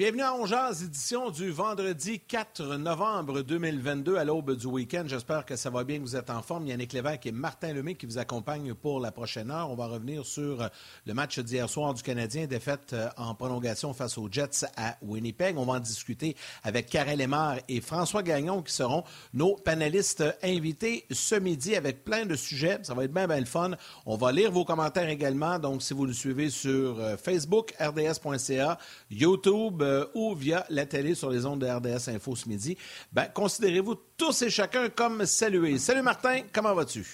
Bienvenue 0.00 0.22
à 0.22 0.34
Ongeaz, 0.34 0.82
édition 0.82 1.28
du 1.28 1.50
vendredi 1.50 2.20
4 2.20 2.76
novembre 2.76 3.42
2022 3.42 4.16
à 4.16 4.24
l'aube 4.24 4.56
du 4.56 4.66
week-end. 4.66 5.04
J'espère 5.06 5.44
que 5.44 5.56
ça 5.56 5.68
va 5.68 5.84
bien, 5.84 5.98
que 5.98 6.04
vous 6.04 6.16
êtes 6.16 6.30
en 6.30 6.40
forme. 6.40 6.66
Yannick 6.66 6.94
Lévesque 6.94 7.26
et 7.26 7.32
Martin 7.32 7.74
Lemay 7.74 7.96
qui 7.96 8.06
vous 8.06 8.16
accompagnent 8.16 8.72
pour 8.72 8.98
la 8.98 9.12
prochaine 9.12 9.50
heure. 9.50 9.68
On 9.70 9.74
va 9.74 9.88
revenir 9.88 10.24
sur 10.24 10.70
le 11.04 11.12
match 11.12 11.38
d'hier 11.40 11.68
soir 11.68 11.92
du 11.92 12.02
Canadien, 12.02 12.46
défaite 12.46 12.94
euh, 12.94 13.10
en 13.18 13.34
prolongation 13.34 13.92
face 13.92 14.16
aux 14.16 14.26
Jets 14.32 14.64
à 14.78 14.96
Winnipeg. 15.02 15.58
On 15.58 15.66
va 15.66 15.74
en 15.74 15.80
discuter 15.80 16.34
avec 16.62 16.86
Karel 16.88 17.18
Lemar 17.18 17.56
et 17.68 17.82
François 17.82 18.22
Gagnon 18.22 18.62
qui 18.62 18.72
seront 18.72 19.04
nos 19.34 19.56
panélistes 19.56 20.24
invités 20.42 21.04
ce 21.10 21.34
midi 21.34 21.76
avec 21.76 22.04
plein 22.04 22.24
de 22.24 22.36
sujets. 22.36 22.78
Ça 22.84 22.94
va 22.94 23.04
être 23.04 23.12
bien, 23.12 23.28
bien 23.28 23.38
le 23.38 23.44
fun. 23.44 23.72
On 24.06 24.16
va 24.16 24.32
lire 24.32 24.50
vos 24.50 24.64
commentaires 24.64 25.10
également. 25.10 25.58
Donc, 25.58 25.82
si 25.82 25.92
vous 25.92 26.06
nous 26.06 26.14
suivez 26.14 26.48
sur 26.48 26.98
euh, 26.98 27.18
Facebook, 27.18 27.74
rds.ca, 27.78 28.78
YouTube, 29.10 29.82
euh, 29.90 30.06
ou 30.14 30.34
via 30.34 30.64
la 30.70 30.86
télé 30.86 31.14
sur 31.14 31.30
les 31.30 31.44
ondes 31.46 31.60
de 31.60 31.66
RDS 31.66 32.08
Info 32.08 32.36
ce 32.36 32.48
midi, 32.48 32.76
ben, 33.12 33.26
considérez-vous 33.26 33.96
tous 34.16 34.42
et 34.42 34.50
chacun 34.50 34.88
comme 34.88 35.26
salués. 35.26 35.78
Salut 35.78 36.02
Martin, 36.02 36.42
comment 36.52 36.74
vas-tu? 36.74 37.04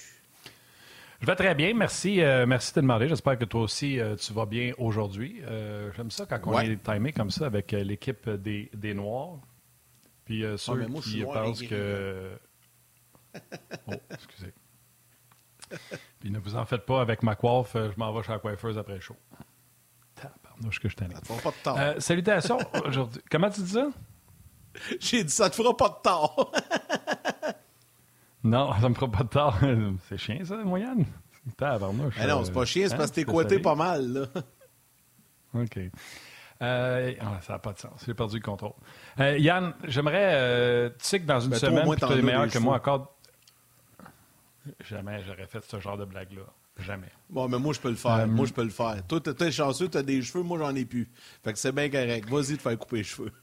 Je 1.20 1.26
vais 1.26 1.34
très 1.34 1.54
bien, 1.54 1.72
merci. 1.72 2.20
Euh, 2.20 2.44
merci 2.46 2.74
de 2.74 2.82
demander. 2.82 3.08
J'espère 3.08 3.38
que 3.38 3.46
toi 3.46 3.62
aussi, 3.62 3.98
euh, 3.98 4.16
tu 4.16 4.32
vas 4.34 4.44
bien 4.44 4.72
aujourd'hui. 4.76 5.40
J'aime 5.96 6.10
ça 6.10 6.26
quand 6.26 6.38
on 6.44 6.60
est 6.60 6.82
timé 6.82 7.12
comme 7.12 7.30
ça 7.30 7.46
avec 7.46 7.72
l'équipe 7.72 8.28
des, 8.28 8.70
des, 8.74 8.92
Noirs. 8.92 9.38
Puis 10.26 10.44
ceux 10.56 10.86
qui 11.02 11.22
pensent 11.22 11.62
que... 11.62 12.32
oh, 13.86 13.92
excusez. 14.10 14.52
Puis 16.20 16.30
ne 16.30 16.38
vous 16.38 16.56
en 16.56 16.64
faites 16.66 16.84
pas 16.84 17.00
avec 17.00 17.22
ma 17.22 17.34
coiffe, 17.34 17.72
je 17.74 17.98
m'en 17.98 18.12
vais 18.12 18.22
chez 18.22 18.32
la 18.32 18.38
coiffeuse 18.38 18.76
après 18.78 18.94
le 18.94 19.00
que 20.80 20.88
je 20.88 20.96
Ça 20.96 21.20
te 21.20 21.26
fera 21.26 21.40
pas 21.40 21.50
de 21.50 21.62
tort. 21.62 21.78
Euh, 21.78 22.00
salutations 22.00 22.58
aujourd'hui. 22.86 23.22
Comment 23.30 23.50
tu 23.50 23.62
dis 23.62 23.72
ça? 23.72 23.88
J'ai 25.00 25.24
dit 25.24 25.32
ça 25.32 25.50
te 25.50 25.56
fera 25.56 25.76
pas 25.76 25.88
de 25.88 26.02
tort. 26.02 26.52
non, 28.44 28.72
ça 28.80 28.88
me 28.88 28.94
fera 28.94 29.10
pas 29.10 29.24
de 29.24 29.28
tort. 29.28 29.58
c'est 30.08 30.18
chien, 30.18 30.44
ça, 30.44 30.56
moyenne? 30.56 31.06
Tabarnouche. 31.56 32.14
Mais 32.18 32.26
non, 32.26 32.44
c'est 32.44 32.52
pas 32.52 32.64
chien, 32.64 32.88
c'est 32.88 32.96
parce 32.96 33.10
que 33.10 33.16
t'es 33.16 33.24
coité 33.24 33.58
pas 33.58 33.74
mal, 33.74 34.12
là. 34.12 34.26
OK. 35.54 35.78
Euh, 36.62 37.12
ah, 37.20 37.40
ça 37.42 37.52
n'a 37.54 37.58
pas 37.58 37.72
de 37.72 37.78
sens. 37.78 38.02
J'ai 38.04 38.14
perdu 38.14 38.36
le 38.36 38.42
contrôle. 38.42 38.72
Euh, 39.20 39.38
Yann, 39.38 39.74
j'aimerais. 39.84 40.90
tu 40.98 41.04
sais 41.04 41.20
que 41.20 41.26
dans 41.26 41.40
une 41.40 41.50
ben, 41.50 41.58
semaine, 41.58 41.96
tu 41.96 42.04
es 42.04 42.22
meilleur 42.22 42.48
que 42.48 42.58
moi 42.58 42.76
encore. 42.76 43.16
Jamais 44.80 45.22
j'aurais 45.24 45.46
fait 45.46 45.64
ce 45.64 45.78
genre 45.78 45.96
de 45.96 46.04
blague-là. 46.04 46.42
Jamais. 46.78 47.08
Bon, 47.30 47.48
mais 47.48 47.58
moi, 47.58 47.72
je 47.72 47.80
peux 47.80 47.88
le 47.88 47.96
faire. 47.96 48.12
Euh, 48.12 48.26
moi, 48.26 48.46
je 48.46 48.52
peux 48.52 48.64
le 48.64 48.70
faire. 48.70 49.02
Toi, 49.08 49.20
t'es 49.20 49.50
chanceux, 49.50 49.88
t'as 49.88 50.02
des 50.02 50.22
cheveux, 50.22 50.44
moi, 50.44 50.58
j'en 50.58 50.74
ai 50.74 50.84
plus. 50.84 51.08
Fait 51.42 51.52
que 51.52 51.58
c'est 51.58 51.72
bien 51.72 51.88
correct. 51.88 52.28
Vas-y 52.28 52.56
te 52.56 52.62
faire 52.62 52.78
couper 52.78 52.98
les 52.98 53.04
cheveux. 53.04 53.32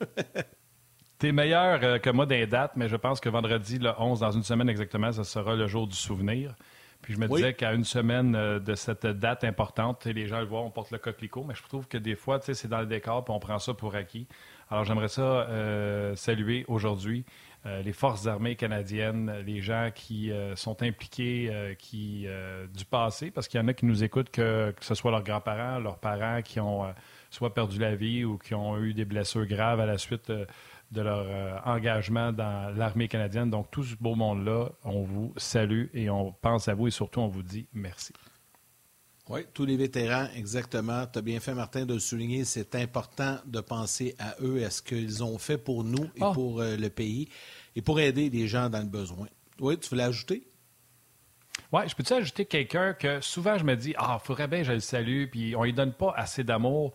T'es 1.20 1.32
meilleur 1.32 1.80
euh, 1.84 2.00
que 2.00 2.10
moi 2.10 2.26
des 2.26 2.46
dates, 2.48 2.74
mais 2.76 2.90
je 2.90 2.98
pense 2.98 3.22
que 3.22 3.30
vendredi, 3.30 3.80
le 3.80 3.92
11, 3.98 4.20
dans 4.20 4.32
une 4.32 4.44
semaine 4.44 4.68
exactement, 4.68 5.10
ça 5.12 5.24
sera 5.24 5.56
le 5.56 5.68
jour 5.68 5.88
du 5.88 5.96
souvenir. 5.96 6.54
Puis 7.02 7.14
je 7.14 7.20
me 7.20 7.28
disais 7.28 7.54
qu'à 7.54 7.74
une 7.74 7.86
semaine 7.86 8.36
euh, 8.36 8.60
de 8.60 8.76
cette 8.76 9.06
date 9.06 9.46
importante, 9.46 10.06
les 10.06 10.28
gens 10.28 10.40
le 10.40 10.46
voient, 10.46 10.62
on 10.62 10.70
porte 10.70 10.92
le 10.92 10.98
coquelicot, 10.98 11.46
mais 11.46 11.56
je 11.56 11.64
trouve 11.64 11.88
que 11.88 11.98
des 11.98 12.16
fois, 12.16 12.40
c'est 12.42 12.68
dans 12.68 12.82
le 12.82 12.88
décor, 12.88 13.24
puis 13.24 13.34
on 13.34 13.40
prend 13.40 13.58
ça 13.58 13.74
pour 13.74 13.96
acquis. 13.96 14.28
Alors 14.70 14.84
j'aimerais 14.84 15.08
ça 15.08 15.48
saluer 16.16 16.66
aujourd'hui 16.68 17.26
euh, 17.28 17.53
les 17.66 17.94
forces 17.94 18.28
armées 18.28 18.56
canadiennes, 18.56 19.32
les 19.46 19.62
gens 19.62 19.90
qui 19.94 20.32
euh, 20.32 20.56
sont 20.56 20.84
impliqués 20.84 21.50
euh, 21.50 21.74
qui, 21.76 22.28
du 22.74 22.86
passé, 22.86 23.32
parce 23.32 23.48
qu'il 23.48 23.60
y 23.60 23.64
en 23.64 23.68
a 23.68 23.74
qui 23.74 23.86
nous 23.86 24.04
écoutent, 24.04 24.30
que, 24.30 24.74
ce 24.82 24.96
soit 24.96 25.12
leurs 25.12 25.24
grands-parents, 25.24 25.80
leurs 25.80 25.98
parents 25.98 26.42
qui 26.42 26.60
ont 26.60 26.94
soit 27.30 27.54
perdu 27.54 27.80
la 27.80 27.96
vie 27.96 28.26
ou 28.26 28.38
qui 28.38 28.54
ont 28.54 28.78
eu 28.78 28.94
des 28.94 29.06
blessures 29.06 29.46
graves 29.46 29.80
à 29.80 29.86
la 29.86 29.98
suite 29.98 30.30
de 30.30 31.02
leur 31.02 31.66
engagement 31.66 32.32
dans 32.32 32.76
l'armée 32.76 33.08
canadienne. 33.08 33.50
Donc, 33.50 33.72
tout 33.72 33.84
ce 33.84 33.96
beau 33.96 34.16
monde-là, 34.16 34.70
on 34.84 35.02
vous 35.02 35.34
salue 35.38 35.86
et 35.94 36.10
on 36.10 36.32
pense 36.32 36.68
à 36.68 36.76
vous 36.76 36.88
et 36.88 36.92
surtout, 36.92 37.22
on 37.22 37.28
vous 37.28 37.44
dit 37.44 37.68
merci. 37.74 38.14
Oui, 39.30 39.42
tous 39.54 39.66
les 39.66 39.78
vétérans, 39.78 40.28
exactement. 40.36 41.06
Tu 41.08 41.20
as 41.20 41.22
bien 41.22 41.40
fait, 41.40 41.54
Martin, 41.54 41.86
de 41.86 41.94
le 41.94 42.00
souligner. 42.00 42.44
C'est 42.44 42.76
important 42.76 43.40
de 43.46 43.62
penser 43.62 44.16
à 44.20 44.36
eux, 44.42 44.66
à 44.66 44.70
ce 44.70 44.82
qu'ils 44.82 45.24
ont 45.24 45.38
fait 45.38 45.58
pour 45.58 45.86
nous 45.86 46.04
et 46.16 46.22
ah. 46.22 46.32
pour 46.34 46.60
euh, 46.60 46.76
le 46.76 46.90
pays 46.90 47.30
et 47.76 47.82
pour 47.82 48.00
aider 48.02 48.30
les 48.30 48.48
gens 48.48 48.70
dans 48.70 48.80
le 48.80 48.90
besoin. 48.90 49.28
Oui, 49.60 49.80
tu 49.80 49.90
voulais 49.90 50.04
ajouter? 50.04 50.44
Oui, 51.72 51.82
je 51.88 51.96
peux-tu 51.96 52.14
ajouter 52.14 52.46
quelqu'un 52.46 52.94
que 52.94 53.22
souvent 53.22 53.58
je 53.58 53.64
me 53.64 53.76
dis 53.76 53.94
Ah, 53.98 54.20
il 54.22 54.26
faudrait 54.26 54.48
bien 54.48 54.60
que 54.60 54.66
je 54.66 54.74
le 54.74 54.80
salue, 54.80 55.26
puis 55.32 55.56
on 55.56 55.64
lui 55.64 55.74
donne 55.74 55.94
pas 55.94 56.14
assez 56.16 56.44
d'amour, 56.44 56.94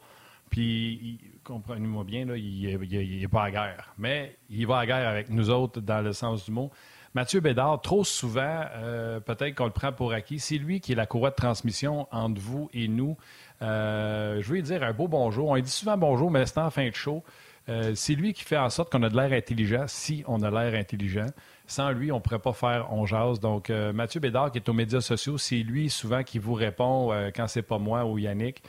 puis 0.50 1.19
comprenez-moi 1.45 2.05
bien, 2.05 2.27
là, 2.27 2.37
il 2.37 2.78
n'est 2.78 3.28
pas 3.28 3.45
à 3.45 3.50
guerre. 3.50 3.95
Mais 3.97 4.37
il 4.50 4.66
va 4.66 4.78
à 4.78 4.87
guerre 4.87 5.09
avec 5.09 5.31
nous 5.31 5.50
autres 5.50 5.81
dans 5.81 6.03
le 6.03 6.12
sens 6.12 6.45
du 6.45 6.50
mot. 6.50 6.71
Mathieu 7.19 7.41
Bédard, 7.41 7.81
trop 7.81 8.05
souvent, 8.05 8.61
euh, 8.77 9.19
peut-être 9.19 9.56
qu'on 9.56 9.65
le 9.65 9.73
prend 9.73 9.93
pour 9.93 10.12
acquis. 10.12 10.39
C'est 10.39 10.56
lui 10.56 10.81
qui 10.81 10.93
est 10.93 10.95
la 10.95 11.05
courroie 11.05 11.31
de 11.31 11.34
transmission 11.34 12.06
entre 12.12 12.41
vous 12.41 12.71
et 12.73 12.87
nous. 12.87 13.17
Euh, 13.61 14.41
je 14.41 14.49
veux 14.49 14.55
lui 14.55 14.62
dire 14.62 14.84
un 14.84 14.93
beau 14.93 15.09
bonjour. 15.09 15.49
On 15.49 15.59
dit 15.59 15.69
souvent 15.69 15.97
bonjour, 15.97 16.31
mais 16.31 16.47
c'est 16.47 16.59
en 16.59 16.71
fin 16.71 16.89
de 16.89 16.95
show. 16.95 17.25
Euh, 17.69 17.91
c'est 17.97 18.15
lui 18.15 18.34
qui 18.34 18.45
fait 18.45 18.57
en 18.57 18.71
sorte 18.71 18.93
qu'on 18.93 19.03
a 19.03 19.09
de 19.09 19.17
l'air 19.17 19.33
intelligent, 19.33 19.87
si 19.89 20.23
on 20.28 20.43
a 20.43 20.51
l'air 20.53 20.78
intelligent. 20.78 21.27
Sans 21.67 21.91
lui, 21.91 22.12
on 22.12 22.19
ne 22.19 22.21
pourrait 22.21 22.39
pas 22.39 22.53
faire 22.53 22.93
On. 22.93 23.05
Donc, 23.33 23.71
Mathieu 23.71 24.21
Bédard, 24.21 24.53
qui 24.53 24.59
est 24.59 24.69
aux 24.69 24.73
médias 24.73 25.01
sociaux, 25.01 25.39
c'est 25.39 25.57
lui 25.57 25.91
souvent 25.91 26.23
qui 26.23 26.39
vous 26.39 26.55
répond 26.55 27.12
quand 27.34 27.49
c'est 27.49 27.62
pas 27.62 27.78
moi 27.78 28.05
ou 28.05 28.19
Yannick. 28.19 28.62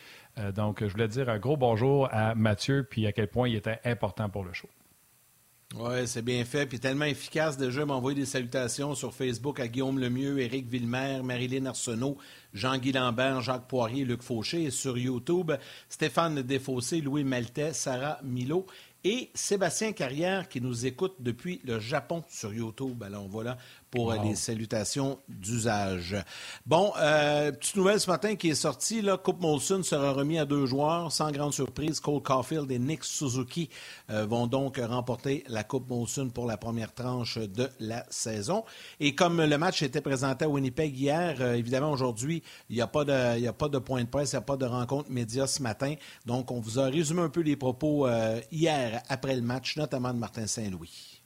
donc, 0.56 0.84
je 0.84 0.92
voulais 0.92 1.08
dire 1.08 1.30
un 1.30 1.38
gros 1.38 1.56
bonjour 1.56 2.10
à 2.12 2.34
Mathieu, 2.34 2.84
puis 2.90 3.06
à 3.06 3.12
quel 3.12 3.28
point 3.28 3.48
il 3.48 3.58
était 3.58 3.80
important 3.86 4.28
pour 4.28 4.44
le 4.44 4.54
show. 4.54 4.70
Oui, 5.76 6.08
c'est 6.08 6.24
bien 6.24 6.44
fait. 6.46 6.66
Puis 6.66 6.80
tellement 6.80 7.06
efficace 7.06 7.56
déjà, 7.56 7.86
m'envoyer 7.86 8.20
des 8.20 8.26
salutations 8.26 8.96
sur 8.96 9.14
Facebook 9.14 9.60
à 9.60 9.68
Guillaume 9.68 10.00
Lemieux, 10.00 10.40
Éric 10.40 10.68
Villemer, 10.68 11.22
Marilyn 11.24 11.68
Arsenault, 11.68 12.18
Jean-Guy 12.56 12.92
Lambert, 12.92 13.42
Jacques 13.42 13.68
Poirier, 13.68 14.04
Luc 14.04 14.24
Fauché. 14.24 14.64
Et 14.64 14.72
sur 14.72 14.98
YouTube, 14.98 15.52
Stéphane 15.88 16.42
Desfossés, 16.42 17.02
Louis 17.02 17.24
Maltais, 17.24 17.74
Sarah 17.74 18.20
Milo 18.24 18.66
et 19.04 19.30
Sébastien 19.36 19.92
Carrière 19.94 20.50
qui 20.50 20.60
nous 20.60 20.88
écoute 20.88 21.16
depuis 21.20 21.62
le 21.64 21.80
Japon 21.80 22.24
sur 22.30 22.52
YouTube. 22.52 23.04
Alors 23.04 23.28
voilà 23.28 23.58
pour 23.92 24.14
les 24.14 24.36
salutations 24.36 25.20
d'usage. 25.28 26.16
Bon, 26.66 26.94
euh, 26.98 27.52
petite 27.52 27.76
nouvelle 27.76 28.00
ce 28.00 28.10
matin 28.10 28.36
qui 28.36 28.50
est 28.50 28.56
sortie. 28.56 29.02
Là, 29.02 29.18
Coupe 29.18 29.42
Molson 29.42 29.82
sera 29.84 30.12
remis 30.12 30.38
à 30.38 30.46
deux 30.46 30.66
joueurs. 30.66 31.12
Sans 31.12 31.32
grande 31.32 31.54
surprise, 31.54 32.00
Cole 32.00 32.22
Caulfield 32.22 32.72
et 32.72 32.80
Nick 32.80 33.04
Suzuki 33.04 33.70
euh, 34.10 34.26
vont 34.26 34.48
donc 34.48 34.78
remporter 34.78 35.44
la 35.48 35.64
Coupe 35.64 35.90
Molson 35.90 36.30
pour 36.30 36.46
la 36.46 36.58
première 36.58 36.94
tranche 36.94 37.38
de 37.38 37.70
la 37.80 38.06
saison. 38.10 38.64
Et 39.00 39.16
comme 39.16 39.42
le 39.42 39.58
match 39.58 39.82
était 39.82 40.02
présenté 40.02 40.46
à 40.46 40.50
Winnipeg 40.50 40.96
hier, 40.98 41.38
euh, 41.40 41.56
évidemment 41.56 41.92
aujourd'hui, 41.92 42.44
il 42.70 42.76
n'y 42.76 42.82
a, 42.82 42.88
pas 42.88 43.06
de, 43.06 43.48
a 43.48 43.54
pas 43.54 43.70
de 43.70 43.80
point 43.80 44.04
de 44.04 44.10
presse, 44.10 44.34
il 44.34 44.36
n'y 44.36 44.40
a 44.40 44.42
pas 44.42 44.58
de 44.58 44.66
rencontre 44.66 45.10
média 45.10 45.48
ce 45.48 45.62
matin. 45.64 45.96
Donc, 46.26 46.52
on 46.52 46.60
vous 46.60 46.80
a 46.80 46.86
résumé 46.86 47.22
un 47.22 47.30
peu 47.30 47.42
les 47.42 47.56
propos 47.56 48.08
hier 48.52 49.02
après 49.10 49.36
le 49.36 49.42
match, 49.42 49.78
notamment 49.78 50.14
de 50.14 50.20
Martin 50.20 50.48
Saint-Louis. 50.48 51.19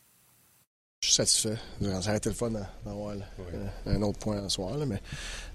Suis 1.13 1.18
satisfait. 1.18 1.57
Ça 1.79 2.09
aurait 2.09 2.18
été 2.18 2.29
le 2.29 2.34
fun 2.34 2.50
d'avoir 2.50 3.13
un 3.85 4.01
autre 4.01 4.18
point 4.18 4.41
ce 4.41 4.50
soir, 4.50 4.75
mais 4.88 5.00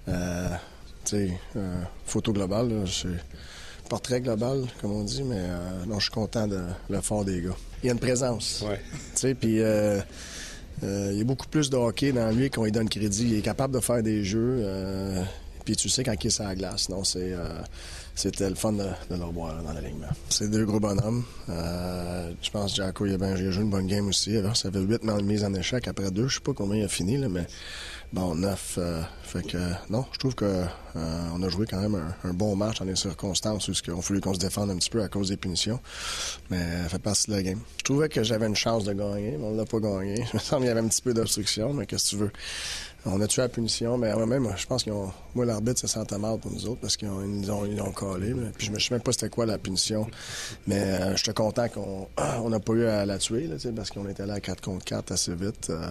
euh, 0.07 0.47
tu 1.03 1.27
sais, 1.27 1.39
euh, 1.57 1.81
photo 2.05 2.31
globale, 2.31 2.85
c'est 2.87 3.09
portrait 3.89 4.21
global, 4.21 4.63
comme 4.79 4.93
on 4.93 5.03
dit, 5.03 5.21
mais 5.21 5.35
euh, 5.37 5.85
non, 5.85 5.99
je 5.99 6.03
suis 6.03 6.13
content 6.13 6.47
de 6.47 6.61
l'effort 6.89 7.25
des 7.25 7.41
gars. 7.41 7.57
Il 7.83 7.87
y 7.87 7.89
a 7.89 7.91
une 7.91 7.99
présence. 7.99 8.63
Ouais. 8.65 8.79
Tu 9.15 9.19
sais, 9.19 9.35
puis 9.35 9.55
il 9.57 11.17
y 11.17 11.21
a 11.21 11.23
beaucoup 11.25 11.47
plus 11.47 11.69
de 11.69 11.75
hockey 11.75 12.13
dans 12.13 12.33
lui 12.33 12.49
qu'on 12.49 12.63
lui 12.63 12.71
donne 12.71 12.87
crédit. 12.87 13.25
Il 13.27 13.35
est 13.35 13.41
capable 13.41 13.73
de 13.73 13.81
faire 13.81 14.01
des 14.01 14.23
jeux, 14.23 14.63
puis 15.65 15.75
tu 15.75 15.89
sais 15.89 16.05
quand 16.05 16.15
il 16.23 16.27
est 16.27 16.29
sur 16.29 16.45
la 16.45 16.55
glace. 16.55 16.87
Non, 16.87 17.03
c'est 17.03 17.35
c'était 18.19 18.49
le 18.49 18.55
fun 18.55 18.73
de, 18.73 18.83
de 18.83 19.15
le 19.15 19.23
revoir 19.23 19.63
dans 19.63 19.71
l'alignement. 19.71 20.09
C'est 20.27 20.49
deux 20.49 20.65
gros 20.65 20.81
bonhommes. 20.81 21.23
Euh, 21.47 22.33
je 22.41 22.49
pense 22.51 22.71
que 22.71 22.77
Jacko 22.83 23.05
il 23.05 23.13
a, 23.13 23.17
bien, 23.17 23.33
joué 23.37 23.63
une 23.63 23.69
bonne 23.69 23.87
game 23.87 24.09
aussi. 24.09 24.35
Alors, 24.35 24.57
ça 24.57 24.69
fait 24.69 24.79
huit 24.81 25.01
mises 25.23 25.45
en 25.45 25.53
échec 25.53 25.87
après 25.87 26.11
deux. 26.11 26.27
Je 26.27 26.35
sais 26.35 26.41
pas 26.41 26.51
combien 26.51 26.79
il 26.81 26.83
a 26.83 26.89
fini, 26.89 27.15
là, 27.15 27.29
mais 27.29 27.47
bon, 28.11 28.35
neuf. 28.35 28.75
Euh, 28.77 29.01
fait 29.23 29.47
que 29.47 29.57
non, 29.89 30.05
je 30.11 30.19
trouve 30.19 30.35
que 30.35 30.43
euh, 30.43 31.29
on 31.33 31.41
a 31.43 31.47
joué 31.47 31.65
quand 31.65 31.79
même 31.79 32.13
un, 32.25 32.33
bon 32.33 32.57
match 32.57 32.79
dans 32.79 32.85
les 32.85 32.97
circonstances 32.97 33.69
où 33.69 33.71
a 33.71 34.01
fallu 34.01 34.19
qu'on 34.19 34.33
se 34.33 34.39
défende 34.39 34.69
un 34.69 34.75
petit 34.75 34.89
peu 34.89 35.01
à 35.01 35.07
cause 35.07 35.29
des 35.29 35.37
punitions. 35.37 35.79
Mais 36.49 36.83
ça 36.83 36.89
fait 36.89 36.99
partie 36.99 37.31
de 37.31 37.37
la 37.37 37.41
game. 37.41 37.61
Je 37.77 37.83
trouvais 37.85 38.09
que 38.09 38.21
j'avais 38.23 38.47
une 38.47 38.55
chance 38.55 38.83
de 38.83 38.91
gagner, 38.91 39.37
mais 39.39 39.45
on 39.45 39.55
l'a 39.55 39.65
pas 39.65 39.79
gagné. 39.79 40.25
Je 40.31 40.35
me 40.35 40.39
semble 40.41 40.63
qu'il 40.63 40.67
y 40.67 40.71
avait 40.71 40.81
un 40.81 40.89
petit 40.89 41.01
peu 41.01 41.13
d'obstruction, 41.13 41.71
mais 41.71 41.85
qu'est-ce 41.85 42.03
que 42.03 42.09
tu 42.09 42.17
veux? 42.17 42.31
On 43.05 43.21
a 43.21 43.27
tué 43.27 43.41
la 43.41 43.49
punition, 43.49 43.97
mais 43.97 44.13
même, 44.25 44.49
je 44.57 44.67
pense 44.67 44.83
qu'ils 44.83 44.91
ont. 44.91 45.11
Moi, 45.33 45.45
l'arbitre 45.45 45.79
se 45.79 45.87
sentait 45.87 46.17
mal 46.17 46.37
pour 46.37 46.51
nous 46.51 46.67
autres 46.67 46.81
parce 46.81 46.97
qu'ils 46.97 47.07
ils 47.07 47.51
ont, 47.51 47.65
ils 47.65 47.81
ont 47.81 47.91
collé. 47.91 48.33
Puis 48.57 48.67
je 48.67 48.71
me 48.71 48.79
sais 48.79 48.93
même 48.93 49.01
pas 49.01 49.13
c'était 49.13 49.29
quoi 49.29 49.45
la 49.45 49.57
punition. 49.57 50.05
Mais 50.67 50.81
euh, 50.81 51.15
j'étais 51.15 51.33
content 51.33 51.69
qu'on 51.69 52.07
on 52.43 52.49
n'a 52.49 52.59
pas 52.59 52.73
eu 52.73 52.85
à 52.85 53.05
la 53.05 53.17
tuer, 53.17 53.47
là, 53.47 53.55
parce 53.75 53.89
qu'on 53.89 54.07
était 54.09 54.25
là 54.25 54.35
à 54.35 54.39
4 54.41 54.61
contre 54.61 54.83
4 54.83 55.11
assez 55.13 55.33
vite. 55.33 55.69
Euh, 55.69 55.89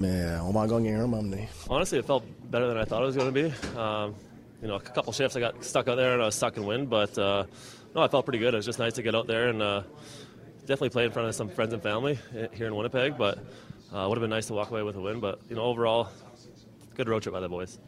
mais 0.00 0.22
euh, 0.22 0.42
on 0.42 0.52
va 0.52 0.60
en 0.60 0.66
gagner 0.66 0.94
un, 0.94 1.06
m'emmener. 1.06 1.48
Honestly, 1.68 1.98
it 1.98 2.06
felt 2.06 2.24
better 2.50 2.66
than 2.66 2.80
I 2.80 2.84
thought 2.84 3.02
it 3.02 3.06
was 3.06 3.16
going 3.16 3.26
to 3.26 3.32
be. 3.32 3.52
Um, 3.78 4.14
you 4.62 4.68
know, 4.68 4.76
a 4.76 4.80
couple 4.80 5.12
shifts 5.12 5.36
I 5.36 5.40
got 5.40 5.62
stuck 5.62 5.88
out 5.88 5.96
there 5.96 6.14
and 6.14 6.22
I 6.22 6.26
was 6.26 6.34
stuck 6.34 6.56
in 6.56 6.64
wind, 6.64 6.88
but 6.88 7.16
uh, 7.18 7.44
no, 7.94 8.02
I 8.02 8.08
felt 8.08 8.24
pretty 8.24 8.38
good. 8.38 8.54
It 8.54 8.58
was 8.58 8.66
just 8.66 8.78
nice 8.78 8.94
to 8.94 9.02
get 9.02 9.14
out 9.14 9.26
there 9.26 9.48
and 9.48 9.60
uh, 9.60 9.82
definitely 10.60 10.90
played 10.90 11.06
in 11.06 11.12
front 11.12 11.28
of 11.28 11.34
some 11.34 11.50
friends 11.50 11.74
and 11.74 11.82
family 11.82 12.18
uh, 12.32 12.48
here 12.52 12.66
in 12.66 12.74
Winnipeg, 12.74 13.18
but 13.18 13.38
uh, 13.92 14.06
would 14.08 14.16
have 14.16 14.22
been 14.22 14.30
nice 14.30 14.46
to 14.46 14.54
walk 14.54 14.70
away 14.70 14.82
with 14.82 14.96
a 14.96 15.00
win. 15.00 15.20
But 15.20 15.40
you 15.48 15.56
know, 15.56 15.62
overall, 15.62 16.08
good 17.00 17.08
road 17.08 17.22
trip 17.22 17.34
by 17.34 17.40
the 17.40 17.48
boys. 17.48 17.78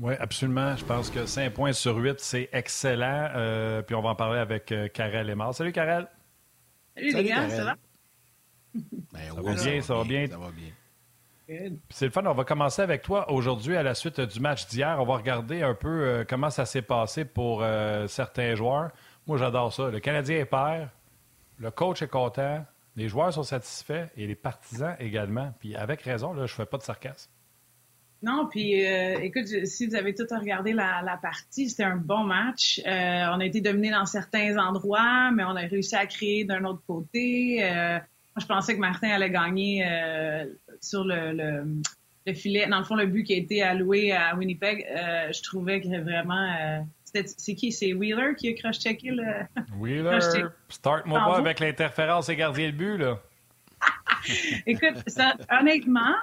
Oui, 0.00 0.14
absolument. 0.18 0.74
Je 0.76 0.84
pense 0.84 1.10
que 1.10 1.24
5 1.26 1.52
points 1.52 1.72
sur 1.72 1.96
8, 1.96 2.18
c'est 2.18 2.48
excellent. 2.52 3.28
Euh, 3.36 3.82
puis 3.82 3.94
on 3.94 4.00
va 4.00 4.10
en 4.10 4.14
parler 4.16 4.40
avec 4.40 4.72
euh, 4.72 4.88
Karel 4.88 5.26
Lemar. 5.26 5.54
Salut, 5.54 5.72
Karel. 5.72 6.08
Salut, 6.96 7.12
les 7.12 7.24
gars, 7.24 7.48
ça 7.48 7.64
va? 7.64 7.74
Ben, 8.74 9.20
Ça 9.28 9.34
oui, 9.40 9.54
va 9.54 9.62
bien, 9.62 9.80
ça 9.82 9.94
va 9.94 10.04
bien. 10.04 10.26
Ça 10.26 10.38
va 10.38 10.50
bien. 10.50 10.72
C'est 11.90 12.06
le 12.06 12.10
fun. 12.10 12.24
On 12.26 12.32
va 12.34 12.44
commencer 12.44 12.82
avec 12.82 13.02
toi 13.02 13.30
aujourd'hui 13.30 13.76
à 13.76 13.84
la 13.84 13.94
suite 13.94 14.20
du 14.20 14.40
match 14.40 14.66
d'hier. 14.66 14.96
On 14.98 15.04
va 15.04 15.14
regarder 15.16 15.62
un 15.62 15.74
peu 15.74 15.88
euh, 15.88 16.24
comment 16.28 16.50
ça 16.50 16.64
s'est 16.64 16.82
passé 16.82 17.24
pour 17.24 17.62
euh, 17.62 18.08
certains 18.08 18.56
joueurs. 18.56 18.90
Moi, 19.28 19.36
j'adore 19.36 19.72
ça. 19.72 19.90
Le 19.90 20.00
Canadien 20.00 20.38
est 20.38 20.44
père, 20.44 20.88
le 21.58 21.70
coach 21.70 22.02
est 22.02 22.08
content, 22.08 22.64
les 22.96 23.08
joueurs 23.08 23.32
sont 23.32 23.42
satisfaits 23.42 24.06
et 24.16 24.26
les 24.26 24.34
partisans 24.34 24.96
également. 24.98 25.52
Puis 25.58 25.74
avec 25.76 26.02
raison, 26.02 26.32
là, 26.32 26.46
je 26.46 26.54
fais 26.54 26.66
pas 26.66 26.78
de 26.78 26.82
sarcasme. 26.82 27.30
Non, 28.22 28.48
puis 28.50 28.86
euh, 28.86 29.18
écoute, 29.20 29.46
si 29.66 29.86
vous 29.86 29.94
avez 29.94 30.14
tout 30.14 30.24
regardé 30.30 30.72
la, 30.72 31.02
la 31.02 31.18
partie, 31.18 31.68
c'était 31.68 31.84
un 31.84 31.96
bon 31.96 32.24
match. 32.24 32.80
Euh, 32.86 33.26
on 33.34 33.40
a 33.40 33.44
été 33.44 33.60
dominé 33.60 33.90
dans 33.90 34.06
certains 34.06 34.56
endroits, 34.56 35.30
mais 35.32 35.44
on 35.44 35.56
a 35.56 35.60
réussi 35.60 35.94
à 35.94 36.06
créer 36.06 36.44
d'un 36.44 36.64
autre 36.64 36.82
côté. 36.86 37.58
Euh, 37.62 37.98
moi, 37.98 38.40
je 38.40 38.46
pensais 38.46 38.74
que 38.74 38.80
Martin 38.80 39.10
allait 39.10 39.30
gagner 39.30 39.84
sur 40.80 41.04
le, 41.04 41.32
le, 41.32 41.66
le 42.26 42.32
filet. 42.32 42.66
Dans 42.66 42.78
le 42.78 42.84
fond, 42.84 42.96
le 42.96 43.06
but 43.06 43.24
qui 43.24 43.34
a 43.34 43.36
été 43.36 43.62
alloué 43.62 44.12
à 44.12 44.34
Winnipeg, 44.36 44.86
je 44.88 45.42
trouvais 45.42 45.80
que 45.80 45.88
vraiment... 46.00 46.84
c'est 47.36 47.54
qui? 47.54 47.72
C'est 47.72 47.92
Wheeler 47.92 48.34
qui 48.36 48.48
a 48.48 48.52
cross-checké 48.54 49.10
le... 49.10 49.24
Wheeler, 49.78 50.08
Acheter. 50.08 50.44
start-moi 50.68 51.18
pas 51.20 51.38
avec 51.38 51.60
l'interférence 51.60 52.28
et 52.28 52.36
gardien 52.36 52.66
de 52.70 52.76
but. 52.76 52.98
Là. 52.98 53.20
Écoute, 54.66 55.02
ça, 55.06 55.34
honnêtement, 55.50 56.14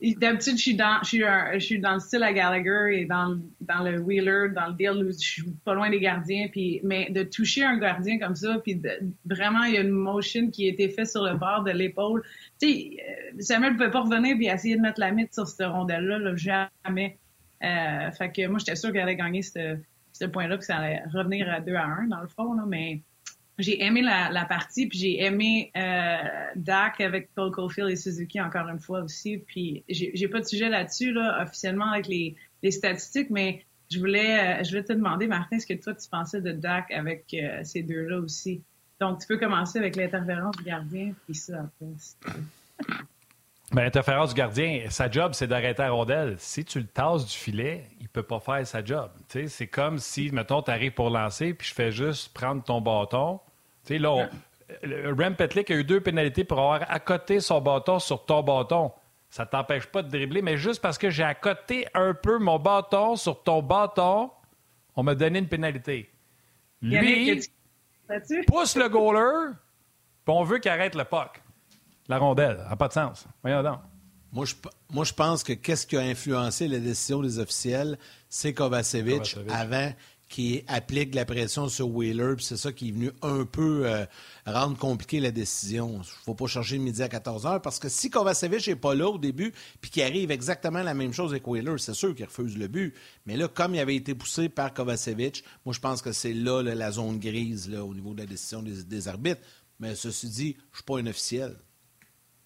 d'habitude, 0.00 0.56
je 0.56 0.62
suis 0.62 0.76
dans, 0.76 0.98
je 1.02 1.08
suis, 1.08 1.24
un- 1.24 1.52
je 1.54 1.58
suis 1.58 1.78
dans 1.80 1.94
le 1.94 2.00
style 2.00 2.22
à 2.22 2.32
Gallagher 2.32 3.00
et 3.00 3.04
dans, 3.06 3.30
le- 3.30 3.40
dans 3.60 3.82
le 3.82 3.98
Wheeler, 3.98 4.50
dans 4.54 4.66
le 4.68 4.74
deal 4.74 5.04
où 5.04 5.06
je 5.10 5.18
suis 5.18 5.42
pas 5.64 5.74
loin 5.74 5.90
des 5.90 5.98
gardiens, 6.00 6.46
puis, 6.50 6.80
mais 6.84 7.10
de 7.10 7.22
toucher 7.24 7.64
un 7.64 7.78
gardien 7.78 8.18
comme 8.18 8.36
ça, 8.36 8.58
puis 8.62 8.76
de- 8.76 8.90
vraiment, 9.24 9.64
il 9.64 9.74
y 9.74 9.78
a 9.78 9.80
une 9.80 9.90
motion 9.90 10.50
qui 10.50 10.66
a 10.66 10.70
été 10.70 10.88
faite 10.90 11.08
sur 11.08 11.24
le 11.24 11.34
bord 11.36 11.64
de 11.64 11.72
l'épaule. 11.72 12.22
Tu 12.60 12.68
sais, 12.68 12.96
euh, 13.08 13.40
Samuel 13.40 13.72
ne 13.72 13.76
pouvait 13.78 13.90
pas 13.90 14.00
revenir 14.02 14.36
puis 14.36 14.46
essayer 14.46 14.76
de 14.76 14.80
mettre 14.82 15.00
la 15.00 15.10
mythe 15.10 15.32
sur 15.34 15.46
cette 15.48 15.66
rondelle-là, 15.66 16.18
là, 16.18 16.36
jamais. 16.36 17.18
Euh, 17.64 18.10
fait 18.12 18.30
que 18.30 18.46
moi, 18.48 18.58
j'étais 18.58 18.76
sûr 18.76 18.92
qu'elle 18.92 19.02
allait 19.02 19.16
gagner 19.16 19.40
ce, 19.42 19.78
ce 20.16 20.24
point-là, 20.24 20.58
que 20.58 20.64
ça 20.64 20.76
allait 20.76 21.02
revenir 21.12 21.50
à 21.50 21.60
2 21.60 21.74
à 21.74 21.84
1, 21.84 22.06
dans 22.08 22.20
le 22.20 22.28
fond, 22.28 22.54
là, 22.54 22.64
mais 22.66 23.00
j'ai 23.58 23.82
aimé 23.82 24.02
la, 24.02 24.44
partie, 24.44 24.86
puis 24.86 24.98
j'ai 24.98 25.24
aimé 25.24 25.70
euh, 25.76 26.16
Dak 26.56 27.00
avec 27.00 27.34
Cole 27.34 27.50
Caulfield 27.50 27.90
et 27.90 27.96
Suzuki 27.96 28.40
encore 28.40 28.68
une 28.68 28.80
fois 28.80 29.00
aussi. 29.00 29.38
Puis 29.38 29.82
j'ai 29.88 30.28
pas 30.28 30.40
de 30.40 30.44
sujet 30.44 30.68
là-dessus 30.68 31.12
là 31.12 31.42
officiellement 31.42 31.90
avec 31.90 32.06
les, 32.06 32.36
les 32.62 32.70
statistiques, 32.70 33.30
mais 33.30 33.64
je 33.90 33.98
voulais 33.98 34.60
euh, 34.60 34.64
je 34.64 34.70
voulais 34.70 34.84
te 34.84 34.92
demander 34.92 35.26
Martin, 35.26 35.58
ce 35.58 35.66
que 35.66 35.74
toi 35.74 35.94
tu 35.94 36.08
pensais 36.08 36.42
de 36.42 36.52
Dak 36.52 36.90
avec 36.90 37.32
euh, 37.32 37.60
ces 37.64 37.82
deux-là 37.82 38.18
aussi. 38.18 38.62
Donc 39.00 39.20
tu 39.20 39.26
peux 39.26 39.38
commencer 39.38 39.78
avec 39.78 39.96
l'interférence 39.96 40.56
du 40.56 40.64
gardien 40.64 41.12
puis 41.24 41.34
ça 41.34 41.60
après. 41.60 43.06
Ben, 43.72 43.82
L'interférence 43.82 44.30
du 44.32 44.36
gardien, 44.36 44.84
sa 44.90 45.10
job, 45.10 45.32
c'est 45.34 45.48
d'arrêter 45.48 45.82
la 45.82 45.90
rondelle. 45.90 46.36
Si 46.38 46.64
tu 46.64 46.78
le 46.78 46.86
tasses 46.86 47.26
du 47.26 47.36
filet, 47.36 47.84
il 48.00 48.08
peut 48.08 48.22
pas 48.22 48.38
faire 48.38 48.64
sa 48.66 48.84
job. 48.84 49.10
C'est 49.48 49.66
comme 49.66 49.98
si, 49.98 50.30
mettons, 50.30 50.62
tu 50.62 50.70
arrives 50.70 50.92
pour 50.92 51.10
lancer, 51.10 51.52
puis 51.52 51.68
je 51.68 51.74
fais 51.74 51.90
juste 51.90 52.32
prendre 52.32 52.62
ton 52.62 52.80
bâton. 52.80 53.40
Tu 53.84 53.94
sais, 53.94 53.98
Là, 53.98 54.12
on- 54.12 55.34
Petlick 55.36 55.70
a 55.70 55.74
eu 55.74 55.84
deux 55.84 56.00
pénalités 56.00 56.44
pour 56.44 56.58
avoir 56.58 56.82
accoté 56.90 57.40
son 57.40 57.60
bâton 57.60 57.98
sur 57.98 58.24
ton 58.24 58.42
bâton. 58.42 58.92
Ça 59.30 59.44
t'empêche 59.46 59.86
pas 59.86 60.02
de 60.02 60.08
dribbler, 60.08 60.42
mais 60.42 60.56
juste 60.56 60.80
parce 60.80 60.96
que 60.98 61.10
j'ai 61.10 61.24
accoté 61.24 61.86
un 61.94 62.14
peu 62.14 62.38
mon 62.38 62.58
bâton 62.58 63.16
sur 63.16 63.42
ton 63.42 63.62
bâton, 63.62 64.30
on 64.94 65.02
m'a 65.02 65.14
donné 65.14 65.40
une 65.40 65.48
pénalité. 65.48 66.10
Lui, 66.82 67.40
pousse 68.46 68.76
le 68.76 68.88
goaler, 68.88 69.52
puis 70.24 70.34
on 70.34 70.42
veut 70.44 70.58
qu'il 70.58 70.70
arrête 70.70 70.94
le 70.94 71.04
puck. 71.04 71.42
La 72.08 72.18
rondelle, 72.18 72.58
ça 72.62 72.70
n'a 72.70 72.76
pas 72.76 72.88
de 72.88 72.92
sens. 72.92 73.26
Voyons 73.42 73.62
donc. 73.62 73.78
Moi 74.32 74.44
je, 74.44 74.54
moi, 74.90 75.04
je 75.04 75.12
pense 75.12 75.42
que 75.42 75.52
qu'est-ce 75.52 75.86
qui 75.86 75.96
a 75.96 76.00
influencé 76.00 76.68
la 76.68 76.78
décision 76.78 77.20
des 77.20 77.38
officiels, 77.38 77.98
c'est 78.28 78.52
Kovacevic, 78.54 79.34
Kovacevic. 79.34 79.52
avant 79.52 79.92
qui 80.28 80.64
applique 80.66 81.14
la 81.14 81.24
pression 81.24 81.68
sur 81.68 81.88
Wheeler, 81.88 82.34
puis 82.36 82.44
c'est 82.44 82.56
ça 82.56 82.72
qui 82.72 82.88
est 82.88 82.92
venu 82.92 83.12
un 83.22 83.44
peu 83.44 83.86
euh, 83.86 84.04
rendre 84.44 84.76
compliqué 84.76 85.20
la 85.20 85.30
décision. 85.30 86.00
Il 86.02 86.24
faut 86.24 86.34
pas 86.34 86.46
chercher 86.46 86.78
le 86.78 86.82
midi 86.82 87.00
à 87.02 87.08
14 87.08 87.44
h 87.44 87.60
parce 87.60 87.78
que 87.78 87.88
si 87.88 88.10
Kovacevic 88.10 88.66
n'est 88.66 88.76
pas 88.76 88.94
là 88.96 89.08
au 89.08 89.18
début, 89.18 89.52
puis 89.80 89.90
qu'il 89.90 90.02
arrive 90.02 90.32
exactement 90.32 90.82
la 90.82 90.94
même 90.94 91.12
chose 91.12 91.30
avec 91.30 91.46
Wheeler, 91.46 91.76
c'est 91.78 91.94
sûr 91.94 92.14
qu'il 92.14 92.24
refuse 92.24 92.58
le 92.58 92.66
but. 92.66 92.92
Mais 93.24 93.36
là, 93.36 93.46
comme 93.46 93.76
il 93.76 93.80
avait 93.80 93.94
été 93.94 94.16
poussé 94.16 94.48
par 94.48 94.74
Kovacevic, 94.74 95.44
moi 95.64 95.72
je 95.72 95.80
pense 95.80 96.02
que 96.02 96.10
c'est 96.10 96.34
là, 96.34 96.60
là, 96.60 96.74
la 96.74 96.90
zone 96.90 97.18
grise 97.20 97.70
là, 97.70 97.84
au 97.84 97.94
niveau 97.94 98.12
de 98.12 98.20
la 98.20 98.26
décision 98.26 98.62
des, 98.62 98.82
des 98.82 99.08
arbitres. 99.08 99.42
Mais 99.78 99.94
ceci 99.94 100.28
dit, 100.28 100.56
je 100.72 100.78
suis 100.78 100.84
pas 100.84 100.98
un 100.98 101.06
officiel. 101.06 101.56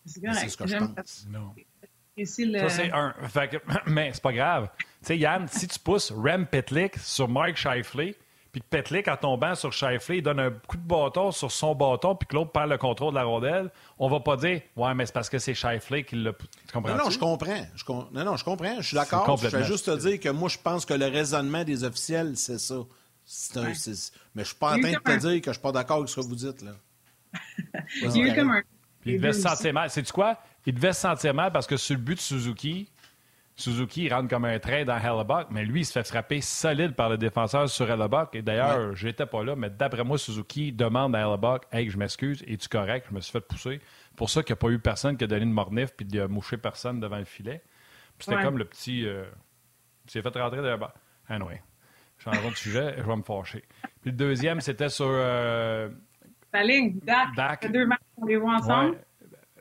C'est 0.07 0.49
ce 0.49 0.57
que 0.57 0.67
je 0.67 0.77
pense. 0.79 1.27
Non. 1.31 1.53
le- 2.45 2.59
Ça, 2.61 2.69
c'est 2.69 2.93
un. 2.93 3.15
Fait 3.29 3.49
que- 3.49 3.57
mais 3.91 4.11
c'est 4.13 4.23
pas 4.23 4.33
grave. 4.33 4.69
Tu 4.79 4.87
sais, 5.03 5.19
Yann, 5.19 5.47
si 5.49 5.67
tu 5.69 5.79
pousses 5.79 6.11
Rem 6.13 6.47
Petlick 6.47 6.99
sur 6.99 7.29
Mike 7.29 7.57
Shifley, 7.57 8.15
puis 8.53 8.61
que 8.61 8.67
Petlick, 8.69 9.07
en 9.09 9.17
tombant 9.17 9.55
sur 9.55 9.73
Shifley, 9.73 10.19
il 10.19 10.23
donne 10.23 10.41
un 10.41 10.51
coup 10.51 10.77
de 10.77 10.83
bâton 10.83 11.31
sur 11.31 11.51
son 11.53 11.75
bâton, 11.75 12.17
puis 12.17 12.27
que 12.27 12.35
l'autre 12.35 12.51
perd 12.51 12.69
le 12.69 12.79
contrôle 12.79 13.13
de 13.13 13.19
la 13.19 13.25
rondelle, 13.25 13.71
on 13.99 14.09
va 14.11 14.19
pas 14.21 14.37
dire 14.37 14.61
Ouais, 14.77 14.93
mais 14.95 15.07
c'est 15.07 15.13
parce 15.13 15.31
que 15.31 15.39
c'est 15.39 15.55
Shifley 15.55 16.03
qui 16.05 16.17
l'a. 16.17 16.33
Tu 16.33 16.73
comprends? 16.73 16.97
Non, 16.97 17.05
non, 17.05 17.11
je 17.11 17.19
comprends. 17.19 17.67
Je 17.77 17.85
com- 17.85 18.09
Non, 18.13 18.25
non, 18.25 18.37
je 18.37 18.45
comprends. 18.45 18.77
Je 18.81 18.87
suis 18.89 18.97
d'accord. 18.97 19.25
Je 19.39 19.57
vais 19.57 19.65
juste 19.65 19.87
te 19.87 19.97
dire 19.97 20.19
que 20.21 20.29
moi, 20.31 20.49
je 20.49 20.59
pense 20.59 20.85
que 20.85 20.95
le 20.95 21.07
raisonnement 21.07 21.63
des 21.65 21.85
officiels, 21.85 22.37
c'est 22.37 22.59
ça. 22.59 22.75
C'est 23.25 23.57
un- 23.59 23.75
c'est- 23.75 24.13
Mais 24.35 24.43
je 24.43 24.49
suis 24.49 24.57
pas 24.57 24.73
en 24.75 24.81
train 24.81 24.91
de 24.93 24.99
te 24.99 25.21
dire 25.29 25.41
que 25.41 25.47
je 25.51 25.53
suis 25.53 25.63
pas 25.63 25.73
d'accord 25.73 25.99
avec 25.99 26.09
ce 26.09 26.17
que 26.17 26.21
vous 26.23 26.35
dites. 26.35 26.63
là. 26.63 26.73
Il 28.03 28.17
y 28.17 28.23
a 28.23 28.33
eu 28.33 28.35
comme 28.35 28.51
un. 28.51 28.63
Puis 29.01 29.13
il 29.13 29.21
devait 29.21 29.33
se 29.33 29.41
sentir 29.43 29.73
mal. 29.73 29.89
Sais-tu 29.91 30.13
quoi? 30.13 30.39
Il 30.67 30.75
devait 30.75 30.93
se 30.93 31.01
sentir 31.01 31.33
mal 31.35 31.53
parce 31.53 31.67
que 31.67 31.77
sur 31.77 31.97
le 31.97 32.03
but 32.03 32.17
de 32.17 32.21
Suzuki, 32.21 32.91
Suzuki 33.57 34.09
rentre 34.09 34.29
comme 34.29 34.45
un 34.47 34.59
train 34.59 34.85
dans 34.85 34.97
Hellebuck, 34.97 35.49
mais 35.51 35.65
lui, 35.65 35.81
il 35.81 35.85
se 35.85 35.93
fait 35.93 36.07
frapper 36.07 36.41
solide 36.41 36.95
par 36.95 37.09
le 37.11 37.19
défenseur 37.19 37.69
sur 37.69 37.91
Hellebuck. 37.91 38.35
Et 38.35 38.43
d'ailleurs, 38.43 38.95
j'étais 38.97 39.27
pas 39.27 39.45
là, 39.45 39.55
mais 39.57 39.69
d'après 39.69 40.03
moi, 40.05 40.17
Suzuki 40.17 40.73
demande 40.73 41.15
à 41.15 41.21
Hellebuck 41.21 41.65
Hey, 41.73 41.91
je 41.91 41.99
m'excuse, 41.99 42.43
es-tu 42.47 42.69
correct? 42.69 43.07
Je 43.11 43.15
me 43.15 43.21
suis 43.21 43.33
fait 43.33 43.41
pousser. 43.41 43.81
pour 44.17 44.31
ça 44.31 44.43
qu'il 44.43 44.53
n'y 44.55 44.59
a 44.59 44.61
pas 44.61 44.69
eu 44.69 44.79
personne 44.79 45.17
qui 45.17 45.25
a 45.25 45.27
donné 45.27 45.43
une 45.45 45.53
mornif 45.53 45.91
puis 45.97 46.07
de 46.07 46.25
moucher 46.27 46.57
personne 46.57 47.01
devant 47.01 47.19
le 47.19 47.25
filet. 47.25 47.63
C'était 48.19 48.37
Ouais. 48.37 48.43
comme 48.43 48.59
le 48.59 48.65
petit. 48.67 49.07
euh, 49.07 49.25
il 50.07 50.11
s'est 50.11 50.23
fait 50.23 50.39
rentrer 50.39 50.59
de. 50.63 50.77
Bah, 50.77 50.93
anyway. 51.29 51.63
Train 52.19 52.33
de 52.51 52.55
sujet, 52.55 52.95
je 52.99 53.03
vais 53.03 53.17
me 53.17 53.23
fâcher. 53.23 53.65
Puis 54.03 54.11
le 54.11 54.13
deuxième, 54.13 54.61
c'était 54.61 54.91
sur. 54.91 55.07
euh, 55.09 55.89
Ta 56.53 56.63
ligne, 56.63 56.99
Dak. 57.03 57.29
Dak. 57.37 57.63
Les 57.65 57.69
deux 57.71 57.87
matchs, 57.87 58.01
on 58.17 58.27
les 58.27 58.37
voit 58.37 58.55
ensemble. 58.55 58.91
ouais, 58.93 58.99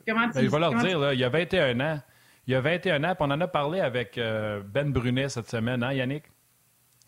Comment 0.08 0.28
tu 0.28 0.34
Ben, 0.36 0.46
je 0.46 0.50
vais 0.50 0.60
leur 0.60 0.74
dire, 0.76 1.00
là, 1.00 1.14
il 1.14 1.20
y 1.20 1.24
a 1.24 1.30
21 1.30 1.80
ans. 1.80 2.00
Il 2.48 2.54
y 2.54 2.56
a 2.56 2.62
21 2.62 3.04
ans, 3.04 3.16
puis 3.16 3.26
on 3.28 3.32
en 3.32 3.42
a 3.42 3.48
parlé 3.48 3.80
avec 3.80 4.18
euh, 4.18 4.62
Ben 4.66 4.92
Brunet 4.92 5.30
cette 5.30 5.50
semaine, 5.50 5.84
hein, 5.84 5.94
Yannick? 5.94 6.24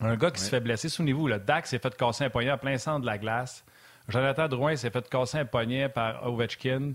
Un 0.00 0.16
gars 0.16 0.30
qui 0.30 0.40
se 0.40 0.48
fait 0.48 0.60
blesser. 0.60 0.88
Souvenez-vous, 0.88 1.28
le 1.28 1.38
Dak 1.38 1.66
s'est 1.66 1.78
fait 1.78 1.96
casser 1.96 2.24
un 2.24 2.30
poignet 2.30 2.50
en 2.52 2.58
plein 2.58 2.78
centre 2.78 3.00
de 3.00 3.06
la 3.06 3.18
glace. 3.18 3.64
Jonathan 4.08 4.48
Drouin 4.48 4.76
s'est 4.76 4.90
fait 4.90 5.08
casser 5.08 5.38
un 5.38 5.44
poignet 5.44 5.88
par 5.88 6.26
Ovechkin. 6.26 6.94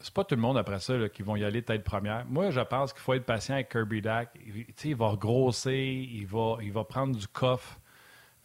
C'est 0.00 0.14
pas 0.14 0.22
tout 0.22 0.36
le 0.36 0.40
monde 0.40 0.56
après 0.56 0.78
ça 0.78 0.94
là, 0.94 1.08
qui 1.08 1.22
vont 1.22 1.34
y 1.34 1.44
aller 1.44 1.62
tête 1.62 1.82
première. 1.82 2.24
Moi, 2.26 2.50
je 2.50 2.60
pense 2.60 2.92
qu'il 2.92 3.02
faut 3.02 3.14
être 3.14 3.24
patient 3.26 3.54
avec 3.56 3.70
Kirby 3.70 4.00
Dak. 4.02 4.30
Il, 4.46 4.66
tu 4.66 4.72
sais, 4.76 4.88
il 4.90 4.96
va 4.96 5.14
grossir, 5.16 5.72
il 5.72 6.26
va, 6.26 6.58
il 6.62 6.72
va 6.72 6.84
prendre 6.84 7.16
du 7.16 7.26
coffre. 7.26 7.78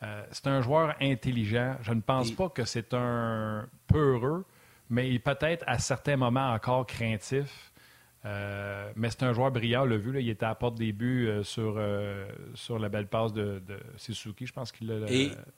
Euh, 0.04 0.24
c'est 0.32 0.48
un 0.48 0.62
joueur 0.62 0.96
intelligent. 1.02 1.78
Je 1.82 1.94
ne 1.94 2.02
pense 2.02 2.30
Et- 2.30 2.36
pas 2.36 2.50
que 2.50 2.66
c'est 2.66 2.94
un 2.94 3.68
peureux, 3.88 4.46
mais 4.90 5.10
il 5.10 5.22
peut 5.22 5.38
être 5.42 5.64
à 5.68 5.80
certains 5.80 6.18
moments 6.18 6.52
encore 6.52 6.86
craintif. 6.86 7.72
Euh, 8.26 8.90
mais 8.96 9.10
c'est 9.10 9.24
un 9.24 9.34
joueur 9.34 9.52
brillant, 9.52 9.84
on 9.84 9.86
l'a 9.86 9.98
vu. 9.98 10.14
Là, 10.14 10.22
il 10.22 10.30
était 10.30 10.46
à 10.46 10.50
la 10.50 10.56
porte 10.56 10.76
des 10.76 10.94
buts 10.94 11.28
euh, 11.28 11.44
sur, 11.44 11.76
euh, 11.78 12.26
sur 12.54 12.80
la 12.80 12.88
belle 12.88 13.08
passe 13.08 13.34
de, 13.34 13.62
Suzuki. 13.98 14.46
Je 14.46 14.54
pense 14.54 14.72
qu'il 14.72 14.88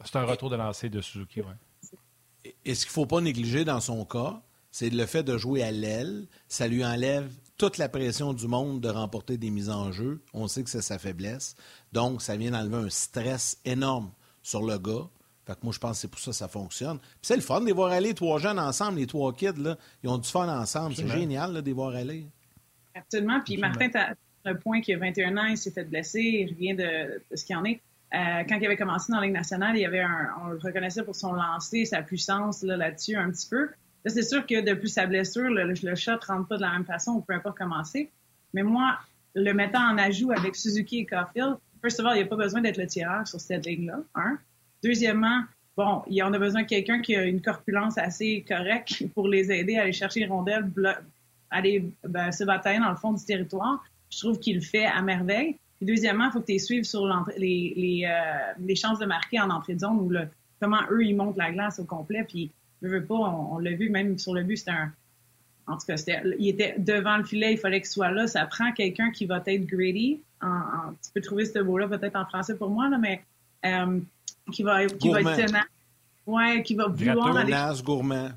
C'est 0.04 0.16
un 0.16 0.26
retour 0.26 0.50
de 0.50 0.56
lancer 0.56 0.90
de 0.90 1.02
Suzuki. 1.02 1.42
Ouais. 1.42 2.52
Et 2.64 2.74
ce 2.74 2.86
qu'il 2.86 2.92
ne 2.92 2.94
faut 2.94 3.06
pas 3.06 3.22
négliger 3.22 3.66
dans 3.66 3.80
son 3.80 4.04
cas, 4.06 4.42
c'est 4.72 4.90
le 4.90 5.06
fait 5.06 5.24
de 5.24 5.38
jouer 5.38 5.62
à 5.64 5.72
l'aile. 5.72 6.28
Ça 6.48 6.68
lui 6.68 6.84
enlève 6.84 7.32
toute 7.58 7.78
la 7.78 7.88
pression 7.88 8.34
du 8.34 8.48
monde 8.48 8.82
de 8.82 8.90
remporter 8.90 9.38
des 9.38 9.52
mises 9.52 9.70
en 9.70 9.92
jeu. 9.92 10.22
On 10.34 10.48
sait 10.48 10.64
que 10.64 10.70
c'est 10.70 10.82
sa 10.82 10.98
faiblesse. 10.98 11.56
Donc, 11.94 12.22
ça 12.22 12.36
vient 12.36 12.52
d'enlever 12.52 12.88
un 12.88 12.90
stress 12.90 13.60
énorme 13.64 14.12
sur 14.46 14.62
le 14.64 14.78
gars. 14.78 15.08
Fait 15.46 15.54
que 15.54 15.60
moi, 15.64 15.74
je 15.74 15.80
pense 15.80 15.92
que 15.92 15.98
c'est 15.98 16.08
pour 16.08 16.20
ça 16.20 16.32
que 16.32 16.38
ça 16.38 16.48
fonctionne. 16.48 16.98
Puis 17.00 17.10
c'est 17.24 17.36
le 17.36 17.42
fun 17.42 17.62
de 17.62 17.66
les 17.66 17.72
voir 17.72 17.92
aller, 17.92 18.14
trois 18.14 18.40
jeunes 18.40 18.60
ensemble, 18.60 18.98
les 19.00 19.08
trois 19.08 19.34
kids, 19.34 19.54
là, 19.58 19.78
ils 20.04 20.10
ont 20.10 20.18
du 20.18 20.30
fun 20.30 20.48
ensemble. 20.48 20.96
C'est 20.96 21.02
Absolument. 21.04 21.14
génial 21.14 21.54
là, 21.54 21.62
de 21.62 21.66
les 21.66 21.74
voir 21.74 21.96
aller. 21.96 22.26
Absolument. 22.94 23.42
Puis 23.44 23.58
Martin, 23.58 23.90
tu 23.90 23.98
as 23.98 24.16
un 24.46 24.56
point 24.56 24.82
qui 24.82 24.94
a 24.94 24.98
21 24.98 25.38
ans, 25.38 25.46
il 25.46 25.58
s'est 25.58 25.72
fait 25.72 25.84
blesser, 25.84 26.22
il 26.22 26.50
revient 26.54 26.76
de, 26.76 27.22
de 27.32 27.36
ce 27.36 27.44
qu'il 27.46 27.56
en 27.56 27.64
est. 27.66 27.82
euh, 28.14 28.44
quand 28.48 28.58
il 28.58 28.66
avait 28.66 28.78
commencé 28.78 29.12
dans 29.12 29.20
la 29.20 29.26
Ligue 29.26 29.36
nationale, 29.36 29.76
il 29.76 29.82
y 29.82 29.86
avait 29.86 30.02
un, 30.02 30.30
on 30.44 30.48
le 30.48 30.58
reconnaissait 30.60 31.04
pour 31.04 31.16
son 31.16 31.34
lancer, 31.34 31.86
sa 31.86 32.02
puissance 32.02 32.62
là, 32.64 32.78
là-dessus 32.78 33.16
un 33.16 33.30
petit 33.32 33.48
peu. 33.50 33.64
Là, 34.06 34.12
c'est 34.12 34.22
sûr 34.24 34.46
que 34.46 34.62
depuis 34.62 34.90
sa 34.90 35.08
blessure, 35.08 35.50
le, 35.50 35.64
le 35.66 35.96
shot 35.96 36.12
ne 36.14 36.26
rentre 36.28 36.48
pas 36.48 36.58
de 36.58 36.62
la 36.62 36.72
même 36.72 36.86
façon, 36.86 37.14
ou 37.14 37.22
peu 37.22 37.34
importe 37.34 37.58
commencer. 37.58 38.12
Mais 38.54 38.62
moi, 38.64 38.98
le 39.34 39.52
mettant 39.54 39.82
en 39.82 39.98
ajout 39.98 40.32
avec 40.32 40.56
Suzuki 40.56 41.00
et 41.00 41.06
Caulfield, 41.06 41.58
first 41.86 42.00
of 42.00 42.08
il 42.12 42.18
n'y 42.18 42.22
a 42.22 42.26
pas 42.26 42.36
besoin 42.36 42.62
d'être 42.62 42.78
le 42.78 42.88
tireur 42.88 43.28
sur 43.28 43.40
cette 43.40 43.66
ligne-là. 43.66 44.00
Deuxièmement, 44.84 45.42
bon, 45.78 46.02
en 46.24 46.34
a 46.34 46.40
besoin 46.40 46.64
de 46.64 46.68
quelqu'un 46.68 47.00
qui 47.00 47.16
a 47.16 47.24
une 47.24 47.42
corpulence 47.42 47.98
assez 47.98 48.44
correcte 48.48 49.04
pour 49.14 49.28
les 49.28 49.52
aider 49.52 49.78
à 49.78 49.84
aller 49.84 49.94
chercher 49.94 50.22
les 50.22 50.26
rondelles, 50.26 50.66
aller 51.52 51.86
ben, 52.04 52.32
se 52.32 52.44
batailler 52.44 52.80
dans 52.80 52.90
le 52.90 52.96
fond 52.96 53.14
du 53.14 53.24
territoire. 53.24 53.84
Je 54.10 54.20
trouve 54.20 54.40
qu'il 54.40 54.56
le 54.56 54.62
fait 54.62 54.86
à 54.86 55.02
merveille. 55.02 55.58
Et 55.82 55.86
deuxièmement, 55.86 56.26
il 56.26 56.32
faut 56.32 56.40
que 56.40 56.46
tu 56.46 56.54
les 56.54 56.60
suives 56.60 56.86
sur 56.86 57.06
euh, 57.06 57.20
les, 57.38 58.76
chances 58.76 59.00
de 59.00 59.06
marquer 59.06 59.40
en 59.40 59.50
entrée 59.50 59.76
de 59.76 59.80
zone 59.80 60.00
ou 60.00 60.10
le, 60.10 60.28
comment 60.60 60.82
eux, 60.90 61.04
ils 61.04 61.16
montent 61.16 61.38
la 61.38 61.52
glace 61.52 61.80
au 61.80 61.84
complet. 61.84 62.26
Puis, 62.28 62.50
je 62.82 62.88
veux 62.88 63.04
pas, 63.04 63.16
on, 63.16 63.60
l'a 63.60 63.72
vu 63.72 63.90
même 63.90 64.18
sur 64.18 64.34
le 64.34 64.44
but, 64.44 64.58
c'était 64.58 64.72
un... 64.72 64.92
En 65.68 65.78
tout 65.78 65.88
cas, 65.88 65.96
il 66.38 66.48
était 66.48 66.76
devant 66.78 67.18
le 67.18 67.24
filet, 67.24 67.54
il 67.54 67.58
fallait 67.58 67.82
qu'il 67.82 67.90
soit 67.90 68.12
là. 68.12 68.28
Ça 68.28 68.46
prend 68.46 68.72
quelqu'un 68.72 69.10
qui 69.10 69.26
va 69.26 69.42
être 69.48 69.66
greedy. 69.66 70.22
En, 70.46 70.94
tu 71.04 71.12
peux 71.14 71.22
trouver 71.22 71.46
ce 71.46 71.60
mot-là 71.60 71.88
peut-être 71.88 72.16
en 72.16 72.26
français 72.26 72.56
pour 72.56 72.70
moi, 72.70 72.90
là, 72.90 72.98
mais 72.98 73.24
euh, 73.66 74.00
qui 74.52 74.64
va, 74.64 74.86
qui 74.86 75.10
va 75.10 75.22
être 75.22 75.48
tenace. 75.48 75.64
Ouais, 76.26 76.64
qui 76.64 76.76
va 76.76 76.88
vouloir 76.88 77.38
aller... 77.38 77.54
gourmand. 77.84 78.30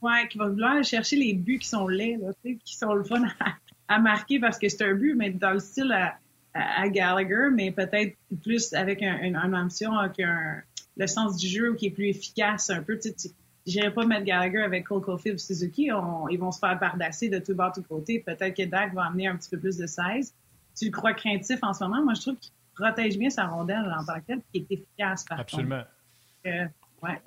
Ouais, 0.00 0.28
qui 0.28 0.38
va 0.38 0.48
vouloir 0.48 0.72
aller 0.72 0.84
chercher 0.84 1.16
les 1.16 1.34
buts 1.34 1.58
qui 1.58 1.68
sont 1.68 1.88
laids, 1.88 2.18
là, 2.20 2.30
qui 2.42 2.76
sont 2.76 2.94
le 2.94 3.04
fun 3.04 3.22
à, 3.40 3.54
à 3.88 3.98
marquer 3.98 4.38
parce 4.38 4.58
que 4.58 4.68
c'est 4.68 4.84
un 4.84 4.94
but, 4.94 5.14
mais 5.14 5.30
dans 5.30 5.52
le 5.52 5.58
style 5.58 5.92
à, 5.92 6.16
à, 6.54 6.88
Gallagher, 6.88 7.48
mais 7.52 7.70
peut-être 7.72 8.16
plus 8.42 8.72
avec 8.74 9.02
un, 9.02 9.18
une, 9.20 9.36
une 9.36 9.54
ambition, 9.54 9.96
avec 9.98 10.20
un, 10.20 10.62
le 10.96 11.06
sens 11.06 11.36
du 11.36 11.48
jeu 11.48 11.74
qui 11.74 11.86
est 11.86 11.90
plus 11.90 12.08
efficace 12.08 12.70
un 12.70 12.82
peu. 12.82 12.98
Tu 12.98 13.12
sais, 13.16 13.30
j'irais 13.66 13.92
pas 13.92 14.04
mettre 14.04 14.24
Gallagher 14.24 14.62
avec 14.62 14.86
Cole 14.86 15.02
Caulfield 15.02 15.36
ou 15.36 15.38
Suzuki. 15.38 15.90
ils 16.30 16.38
vont 16.38 16.52
se 16.52 16.58
faire 16.58 16.78
bardasser 16.78 17.28
de 17.28 17.38
tout 17.38 17.54
bas, 17.54 17.72
de 17.74 17.80
tout 17.80 17.88
côté. 17.88 18.20
Peut-être 18.20 18.54
que 18.54 18.64
Dak 18.64 18.94
va 18.94 19.06
amener 19.06 19.28
un 19.28 19.36
petit 19.36 19.50
peu 19.50 19.58
plus 19.58 19.76
de 19.76 19.86
16. 19.86 20.34
Tu 20.78 20.86
le 20.86 20.90
crois 20.90 21.14
craintif 21.14 21.58
en 21.62 21.72
ce 21.74 21.84
moment? 21.84 22.02
Moi, 22.02 22.14
je 22.14 22.20
trouve 22.22 22.36
qu'il 22.36 22.52
protège 22.74 23.18
bien 23.18 23.30
sa 23.30 23.46
rondelle 23.46 23.92
en 23.98 24.04
tant 24.04 24.20
que 24.20 24.26
tel, 24.26 24.40
qui 24.52 24.60
est 24.60 24.74
efficace 24.74 25.24
par 25.24 25.40
Absolument. 25.40 25.82
Euh, 26.46 26.66
ouais. 27.02 27.20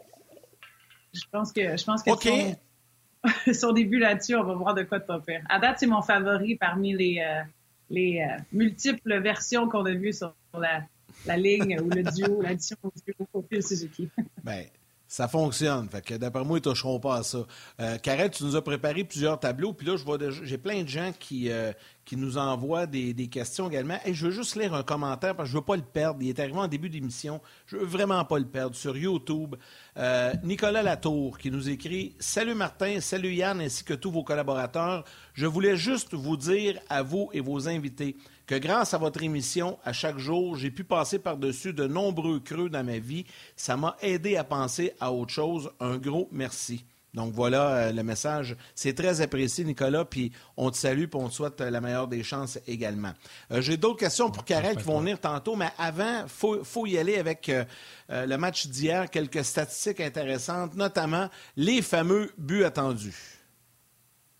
Je 1.13 1.21
pense 1.31 1.51
que, 1.51 1.77
je 1.77 1.83
pense 1.83 2.03
que 2.03 3.53
son, 3.53 3.73
début 3.73 3.99
là-dessus, 3.99 4.35
on 4.35 4.43
va 4.43 4.53
voir 4.53 4.73
de 4.73 4.83
quoi 4.83 4.99
de 4.99 5.05
pas 5.05 5.19
faire. 5.21 5.43
À 5.49 5.59
date, 5.59 5.79
c'est 5.79 5.87
mon 5.87 6.01
favori 6.01 6.55
parmi 6.55 6.93
les, 6.93 7.19
euh, 7.19 7.43
les 7.89 8.21
euh, 8.21 8.41
multiples 8.53 9.19
versions 9.19 9.67
qu'on 9.67 9.85
a 9.85 9.91
vues 9.91 10.13
sur 10.13 10.33
la, 10.53 10.83
la 11.25 11.37
ligne 11.37 11.79
ou 11.81 11.89
le 11.89 12.03
duo, 12.03 12.41
l'addition 12.41 12.77
au 12.83 12.91
duo 13.05 13.25
profil 13.25 13.61
Suzuki. 13.61 14.09
ben, 14.43 14.65
ça 15.11 15.27
fonctionne. 15.27 15.89
Fait 15.89 16.01
que 16.01 16.13
d'après 16.13 16.45
moi, 16.45 16.57
ils 16.57 16.65
ne 16.65 16.71
toucheront 16.71 16.97
pas 16.97 17.17
à 17.17 17.23
ça. 17.23 17.39
Euh, 17.81 17.97
tu 18.31 18.45
nous 18.45 18.55
as 18.55 18.61
préparé 18.61 19.03
plusieurs 19.03 19.37
tableaux. 19.37 19.73
Puis 19.73 19.85
là, 19.85 19.97
je 19.97 20.45
j'ai 20.45 20.57
plein 20.57 20.83
de 20.83 20.87
gens 20.87 21.11
qui, 21.19 21.51
euh, 21.51 21.73
qui 22.05 22.15
nous 22.15 22.37
envoient 22.37 22.85
des, 22.85 23.13
questions 23.27 23.67
également. 23.69 23.97
Et 24.05 24.13
je 24.13 24.27
veux 24.27 24.31
juste 24.31 24.55
lire 24.55 24.73
un 24.73 24.83
commentaire 24.83 25.35
parce 25.35 25.49
que 25.49 25.51
je 25.51 25.57
ne 25.57 25.59
veux 25.59 25.65
pas 25.65 25.75
le 25.75 25.81
perdre. 25.81 26.19
Il 26.21 26.29
est 26.29 26.39
arrivé 26.39 26.57
en 26.57 26.69
début 26.69 26.89
d'émission. 26.89 27.41
Je 27.65 27.75
ne 27.75 27.81
veux 27.81 27.87
vraiment 27.87 28.23
pas 28.23 28.39
le 28.39 28.45
perdre. 28.45 28.73
Sur 28.73 28.95
YouTube, 28.95 29.57
euh, 29.97 30.31
Nicolas 30.45 30.81
Latour 30.81 31.37
qui 31.39 31.51
nous 31.51 31.67
écrit 31.67 32.15
Salut 32.19 32.55
Martin, 32.55 33.01
salut 33.01 33.33
Yann 33.33 33.59
ainsi 33.59 33.83
que 33.83 33.93
tous 33.93 34.11
vos 34.11 34.23
collaborateurs. 34.23 35.03
Je 35.33 35.45
voulais 35.45 35.75
juste 35.75 36.13
vous 36.13 36.37
dire 36.37 36.79
à 36.87 37.03
vous 37.03 37.29
et 37.33 37.41
vos 37.41 37.67
invités 37.67 38.15
que 38.51 38.57
grâce 38.57 38.93
à 38.93 38.97
votre 38.97 39.23
émission, 39.23 39.79
à 39.85 39.93
chaque 39.93 40.17
jour, 40.17 40.57
j'ai 40.57 40.71
pu 40.71 40.83
passer 40.83 41.19
par-dessus 41.19 41.71
de 41.71 41.87
nombreux 41.87 42.41
creux 42.41 42.69
dans 42.69 42.83
ma 42.83 42.99
vie. 42.99 43.23
Ça 43.55 43.77
m'a 43.77 43.95
aidé 44.01 44.35
à 44.35 44.43
penser 44.43 44.91
à 44.99 45.13
autre 45.13 45.31
chose. 45.31 45.71
Un 45.79 45.95
gros 45.97 46.27
merci. 46.33 46.83
Donc 47.13 47.31
voilà 47.33 47.69
euh, 47.69 47.91
le 47.93 48.03
message. 48.03 48.57
C'est 48.75 48.93
très 48.93 49.21
apprécié, 49.21 49.63
Nicolas, 49.63 50.03
puis 50.03 50.33
on 50.57 50.69
te 50.69 50.75
salue, 50.75 51.05
puis 51.05 51.17
on 51.17 51.29
te 51.29 51.33
souhaite 51.33 51.61
la 51.61 51.79
meilleure 51.79 52.09
des 52.09 52.23
chances 52.23 52.59
également. 52.67 53.13
Euh, 53.53 53.61
j'ai 53.61 53.77
d'autres 53.77 53.99
questions 53.99 54.29
pour 54.29 54.43
Karel 54.43 54.75
qui 54.75 54.83
vont 54.83 54.99
venir 54.99 55.21
tantôt, 55.21 55.55
mais 55.55 55.69
avant, 55.77 56.23
il 56.23 56.29
faut, 56.29 56.61
faut, 56.65 56.85
y 56.85 56.97
aller 56.97 57.19
avec 57.19 57.47
euh, 57.47 57.63
le 58.09 58.35
match 58.35 58.67
d'hier, 58.67 59.09
quelques 59.09 59.45
statistiques 59.45 60.01
intéressantes, 60.01 60.75
notamment 60.75 61.29
les 61.55 61.81
fameux 61.81 62.33
buts 62.37 62.65
attendus. 62.65 63.30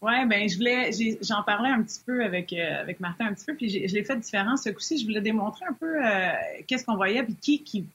Oui, 0.01 0.25
ben 0.25 0.49
je 0.49 0.57
voulais, 0.57 0.89
j'en 1.21 1.43
parlais 1.43 1.69
un 1.69 1.83
petit 1.83 1.99
peu 2.03 2.23
avec 2.23 2.51
euh, 2.53 2.81
avec 2.81 2.99
Martin 2.99 3.27
un 3.27 3.33
petit 3.33 3.45
peu, 3.45 3.53
puis 3.53 3.69
je 3.69 3.93
l'ai 3.93 4.03
fait 4.03 4.17
différent 4.17 4.57
ce 4.57 4.69
coup-ci. 4.69 4.97
Je 4.97 5.05
voulais 5.05 5.21
démontrer 5.21 5.65
un 5.69 5.73
peu 5.73 6.03
euh, 6.03 6.31
qu'est-ce 6.65 6.85
qu'on 6.85 6.95
voyait, 6.95 7.21
puis 7.21 7.35
qui 7.35 7.61
qui 7.61 7.85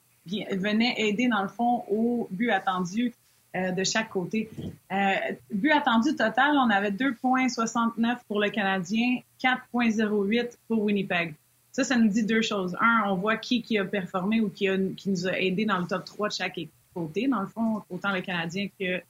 venait 0.51 0.95
aider 0.97 1.27
dans 1.27 1.41
le 1.41 1.49
fond 1.49 1.83
au 1.89 2.29
but 2.31 2.49
attendu 2.49 3.13
euh, 3.55 3.71
de 3.71 3.83
chaque 3.83 4.09
côté. 4.09 4.49
but 5.51 5.71
attendu 5.71 6.15
total, 6.15 6.55
on 6.55 6.69
avait 6.69 6.91
2,69 6.91 8.19
pour 8.27 8.39
le 8.39 8.49
Canadien, 8.51 9.19
4,08 9.43 10.57
pour 10.69 10.83
Winnipeg. 10.83 11.33
Ça, 11.73 11.83
ça 11.83 11.97
nous 11.97 12.07
dit 12.07 12.23
deux 12.23 12.41
choses. 12.41 12.75
Un, 12.79 13.09
on 13.09 13.15
voit 13.15 13.35
qui 13.35 13.61
qui 13.61 13.77
a 13.77 13.83
performé 13.83 14.39
ou 14.39 14.49
qui 14.49 14.69
a 14.69 14.77
qui 14.95 15.09
nous 15.09 15.27
a 15.27 15.37
aidé 15.37 15.65
dans 15.65 15.77
le 15.77 15.87
top 15.87 16.05
3 16.05 16.29
de 16.29 16.33
chaque 16.33 16.59
côté, 16.93 17.27
dans 17.27 17.41
le 17.41 17.47
fond, 17.47 17.83
autant 17.89 18.13
le 18.13 18.21
Canadien 18.21 18.69
que 18.79 19.01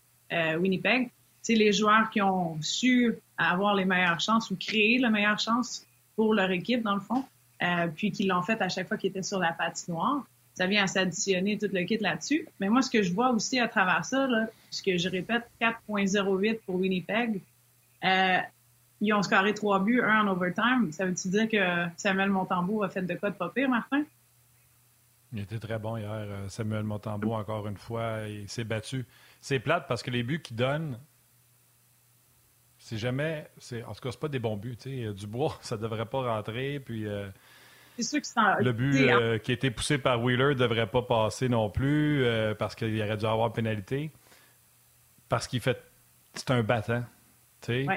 Winnipeg 0.57 1.11
c'est 1.47 1.55
les 1.55 1.71
joueurs 1.71 2.09
qui 2.09 2.21
ont 2.21 2.61
su 2.61 3.15
avoir 3.37 3.73
les 3.73 3.85
meilleures 3.85 4.19
chances 4.19 4.51
ou 4.51 4.57
créer 4.57 4.97
la 4.97 5.09
meilleure 5.09 5.39
chance 5.39 5.85
pour 6.17 6.33
leur 6.33 6.51
équipe, 6.51 6.83
dans 6.83 6.95
le 6.95 6.99
fond, 6.99 7.23
euh, 7.63 7.87
puis 7.87 8.11
qui 8.11 8.25
l'ont 8.25 8.41
fait 8.41 8.61
à 8.61 8.67
chaque 8.67 8.89
fois 8.89 8.97
qu'ils 8.97 9.11
étaient 9.11 9.23
sur 9.23 9.39
la 9.39 9.53
patinoire. 9.53 10.25
Ça 10.55 10.67
vient 10.67 10.83
à 10.83 10.87
s'additionner 10.87 11.57
tout 11.57 11.69
le 11.71 11.85
kit 11.85 11.99
là-dessus. 11.99 12.49
Mais 12.59 12.67
moi, 12.67 12.81
ce 12.81 12.89
que 12.89 13.01
je 13.01 13.13
vois 13.13 13.29
aussi 13.29 13.61
à 13.61 13.69
travers 13.69 14.03
ça, 14.03 14.27
là, 14.27 14.47
ce 14.71 14.83
que 14.83 14.97
je 14.97 15.07
répète, 15.07 15.43
4.08 15.61 16.59
pour 16.65 16.75
Winnipeg, 16.75 17.39
euh, 18.03 18.37
ils 18.99 19.13
ont 19.13 19.23
scoré 19.23 19.53
trois 19.53 19.79
buts, 19.79 20.01
un 20.01 20.27
en 20.27 20.27
overtime. 20.27 20.91
Ça 20.91 21.05
veut-tu 21.05 21.29
dire 21.29 21.47
que 21.47 21.85
Samuel 21.95 22.29
Montembeau 22.29 22.83
a 22.83 22.89
fait 22.89 23.03
de 23.03 23.13
quoi 23.13 23.29
de 23.29 23.35
pas 23.35 23.47
pire, 23.47 23.69
Martin? 23.69 24.03
Il 25.31 25.39
était 25.39 25.59
très 25.59 25.79
bon 25.79 25.95
hier, 25.95 26.09
euh, 26.11 26.49
Samuel 26.49 26.83
Montembeau, 26.83 27.31
encore 27.31 27.67
une 27.67 27.77
fois. 27.77 28.27
Il 28.27 28.49
s'est 28.49 28.65
battu. 28.65 29.05
C'est 29.39 29.59
plate 29.59 29.87
parce 29.87 30.03
que 30.03 30.11
les 30.11 30.23
buts 30.23 30.41
qu'il 30.41 30.57
donne, 30.57 30.97
c'est 32.79 32.97
jamais. 32.97 33.47
En 33.87 33.93
tout 33.93 34.01
cas, 34.01 34.11
c'est 34.11 34.19
pas 34.19 34.27
des 34.27 34.39
bons 34.39 34.57
buts. 34.57 34.77
Du 34.85 35.27
bois, 35.27 35.57
ça 35.61 35.77
devrait 35.77 36.05
pas 36.05 36.21
rentrer. 36.21 36.79
Puis. 36.79 37.07
Euh, 37.07 37.27
le 38.59 38.71
but 38.73 39.09
euh, 39.09 39.39
qui 39.39 39.49
a 39.49 39.53
été 39.55 39.71
poussé 39.71 39.97
par 39.97 40.21
Wheeler 40.21 40.49
ne 40.49 40.53
devrait 40.53 40.85
pas 40.85 41.01
passer 41.01 41.49
non 41.49 41.71
plus 41.71 42.23
euh, 42.23 42.53
parce 42.53 42.75
qu'il 42.75 43.01
aurait 43.01 43.17
dû 43.17 43.25
avoir 43.25 43.51
pénalité. 43.53 44.11
Parce 45.29 45.47
qu'il 45.47 45.61
fait. 45.61 45.81
C'est 46.35 46.51
un 46.51 46.61
battant. 46.61 47.03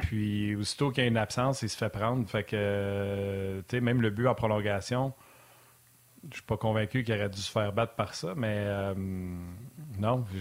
Puis 0.02 0.56
aussitôt 0.56 0.90
qu'il 0.90 1.04
y 1.04 1.06
a 1.06 1.10
une 1.10 1.18
absence, 1.18 1.60
il 1.60 1.68
se 1.68 1.76
fait 1.76 1.90
prendre. 1.90 2.26
Fait 2.26 2.44
que 2.44 3.62
même 3.78 4.00
le 4.00 4.08
but 4.08 4.26
en 4.26 4.34
prolongation, 4.34 5.12
je 6.30 6.36
suis 6.36 6.44
pas 6.44 6.56
convaincu 6.56 7.04
qu'il 7.04 7.14
aurait 7.14 7.28
dû 7.28 7.40
se 7.40 7.50
faire 7.50 7.70
battre 7.74 7.94
par 7.94 8.14
ça, 8.14 8.32
mais 8.34 8.64
non, 9.98 10.24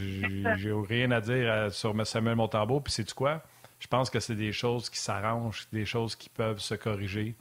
j'ai 0.56 0.72
rien 0.72 1.12
à 1.12 1.20
dire 1.20 1.68
sur 1.70 1.94
Samuel 2.08 2.38
Montambeau. 2.38 2.80
Puis 2.80 2.94
c'est 2.94 3.14
quoi? 3.14 3.44
Je 3.80 3.88
pense 3.88 4.10
que 4.10 4.20
c'est 4.20 4.36
des 4.36 4.52
choses 4.52 4.90
qui 4.90 5.00
s'arrangent, 5.00 5.68
des 5.72 5.86
choses 5.86 6.16
qui 6.16 6.30
peuvent 6.30 6.60
se 6.60 6.76
corriger. 6.76 7.36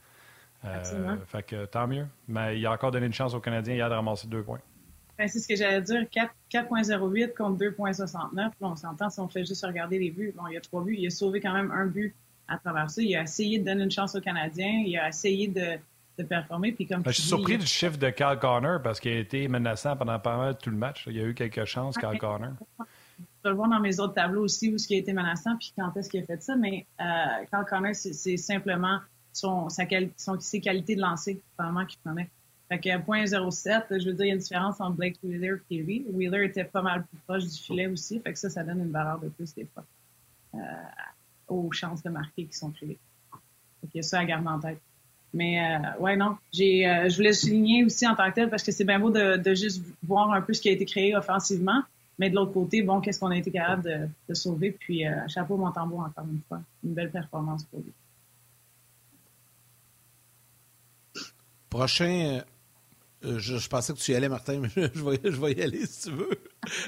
Euh, 0.65 1.15
fait 1.27 1.43
que 1.43 1.65
tant 1.65 1.87
mieux. 1.87 2.05
Mais 2.27 2.59
il 2.59 2.65
a 2.65 2.71
encore 2.71 2.91
donné 2.91 3.05
une 3.05 3.13
chance 3.13 3.33
aux 3.33 3.39
Canadiens 3.39 3.75
hier 3.75 3.89
de 3.89 3.95
ramasser 3.95 4.27
deux 4.27 4.43
points. 4.43 4.59
Ben, 5.17 5.27
c'est 5.27 5.39
ce 5.39 5.47
que 5.47 5.55
j'allais 5.55 5.81
dire. 5.81 6.01
4,08 6.51 7.35
contre 7.35 7.63
2,69. 7.63 8.51
on 8.61 8.75
s'entend 8.75 9.09
si 9.09 9.19
on 9.19 9.27
fait 9.27 9.45
juste 9.45 9.65
regarder 9.65 9.99
les 9.99 10.11
buts. 10.11 10.33
Bon, 10.35 10.47
il 10.47 10.53
y 10.53 10.57
a 10.57 10.61
trois 10.61 10.83
buts. 10.83 10.95
Il 10.97 11.05
a 11.07 11.09
sauvé 11.09 11.41
quand 11.41 11.53
même 11.53 11.71
un 11.71 11.85
but 11.85 12.15
à 12.47 12.57
travers 12.57 12.89
ça. 12.89 13.01
Il 13.01 13.15
a 13.15 13.23
essayé 13.23 13.59
de 13.59 13.65
donner 13.65 13.83
une 13.83 13.91
chance 13.91 14.15
aux 14.15 14.21
Canadiens. 14.21 14.83
Il 14.85 14.97
a 14.97 15.09
essayé 15.09 15.47
de, 15.49 15.77
de 16.17 16.23
performer. 16.23 16.71
Puis 16.71 16.87
comme 16.87 17.01
ben, 17.01 17.11
je 17.11 17.19
suis 17.19 17.29
surpris 17.29 17.57
du 17.57 17.65
chiffre 17.65 17.97
de 17.97 18.09
Carl 18.09 18.39
Connor 18.39 18.81
parce 18.81 18.99
qu'il 19.01 19.11
a 19.11 19.19
été 19.19 19.47
menaçant 19.49 19.95
pendant 19.97 20.19
pas 20.19 20.37
mal 20.37 20.57
tout 20.57 20.69
le 20.69 20.77
match. 20.77 21.03
Il 21.07 21.17
y 21.17 21.21
a 21.21 21.23
eu 21.23 21.33
quelques 21.33 21.65
chances, 21.65 21.97
Carl 21.97 22.17
Connor 22.17 22.53
peux 23.41 23.49
le 23.49 23.55
voir 23.55 23.69
dans 23.69 23.79
mes 23.79 23.99
autres 23.99 24.13
tableaux 24.13 24.43
aussi 24.43 24.73
où 24.73 24.77
ce 24.77 24.87
qui 24.87 24.95
a 24.95 24.97
été 24.97 25.13
menaçant 25.13 25.55
puis 25.57 25.73
quand 25.77 25.95
est-ce 25.95 26.09
qu'il 26.09 26.21
a 26.21 26.25
fait 26.25 26.41
ça. 26.41 26.55
Mais 26.55 26.85
euh, 26.99 27.05
quand 27.51 27.63
Connor, 27.65 27.93
c'est 27.93 28.37
simplement 28.37 28.99
son, 29.33 29.69
sa 29.69 29.83
son, 30.17 30.39
ses 30.39 30.61
qualités 30.61 30.95
de 30.95 31.01
lancer, 31.01 31.41
vraiment 31.57 31.85
qu'il 31.85 31.99
prenait. 31.99 32.29
Fait 32.69 32.79
que 32.79 32.89
0.07, 32.89 33.99
je 33.99 34.09
veux 34.09 34.13
dire, 34.13 34.25
il 34.25 34.27
y 34.27 34.31
a 34.31 34.33
une 34.35 34.39
différence 34.39 34.79
entre 34.79 34.95
Blake 34.95 35.17
Wheeler 35.23 35.55
et 35.71 35.75
Kelly. 35.75 36.05
Wheeler 36.13 36.45
était 36.45 36.63
pas 36.63 36.83
mal 36.83 37.03
plus 37.03 37.17
proche 37.27 37.43
du 37.45 37.57
filet 37.57 37.87
aussi, 37.87 38.19
fait 38.19 38.33
que 38.33 38.37
ça, 38.37 38.49
ça 38.49 38.63
donne 38.63 38.79
une 38.79 38.91
valeur 38.91 39.19
de 39.19 39.29
plus 39.29 39.53
des 39.55 39.65
fois 39.65 39.83
euh, 40.53 40.59
aux 41.47 41.71
chances 41.71 42.03
de 42.03 42.09
marquer 42.09 42.45
qui 42.45 42.53
sont 42.53 42.69
créées. 42.69 42.99
Fait 43.91 43.99
a 43.99 44.01
ça 44.03 44.19
à 44.19 44.25
garder 44.25 44.47
en 44.47 44.59
tête. 44.59 44.79
Mais 45.33 45.59
euh, 45.59 45.99
ouais, 45.99 46.15
non, 46.15 46.37
j'ai, 46.51 46.87
euh, 46.87 47.09
je 47.09 47.15
voulais 47.15 47.33
souligner 47.33 47.83
aussi 47.83 48.07
en 48.07 48.15
tant 48.15 48.29
que 48.29 48.35
tel 48.35 48.49
parce 48.49 48.63
que 48.63 48.71
c'est 48.71 48.83
bien 48.83 48.99
beau 48.99 49.11
de, 49.11 49.37
de 49.37 49.53
juste 49.53 49.83
voir 50.03 50.31
un 50.31 50.41
peu 50.41 50.53
ce 50.53 50.61
qui 50.61 50.69
a 50.69 50.71
été 50.71 50.85
créé 50.85 51.15
offensivement, 51.15 51.81
mais 52.19 52.29
de 52.29 52.35
l'autre 52.35 52.51
côté, 52.51 52.83
bon, 52.83 53.01
qu'est-ce 53.01 53.19
qu'on 53.19 53.31
a 53.31 53.37
été 53.37 53.49
capable 53.49 54.09
de, 54.27 54.33
sauver? 54.33 54.71
Puis, 54.71 55.07
euh, 55.07 55.27
chapeau 55.27 55.57
Montembeau, 55.57 55.97
encore 55.97 56.25
une 56.29 56.41
fois. 56.47 56.61
Une 56.83 56.93
belle 56.93 57.09
performance 57.09 57.63
pour 57.63 57.79
lui. 57.79 57.93
Prochain, 61.69 62.41
Euh, 63.25 63.37
je, 63.37 63.67
pensais 63.67 63.91
que 63.91 63.97
tu 63.97 64.11
y 64.11 64.15
allais, 64.15 64.29
Martin, 64.29 64.59
mais 64.59 64.69
je 64.75 65.03
vais, 65.03 65.19
je 65.23 65.41
vais 65.41 65.51
y 65.51 65.61
aller 65.61 65.85
si 65.85 66.09
tu 66.09 66.15
veux. 66.15 66.29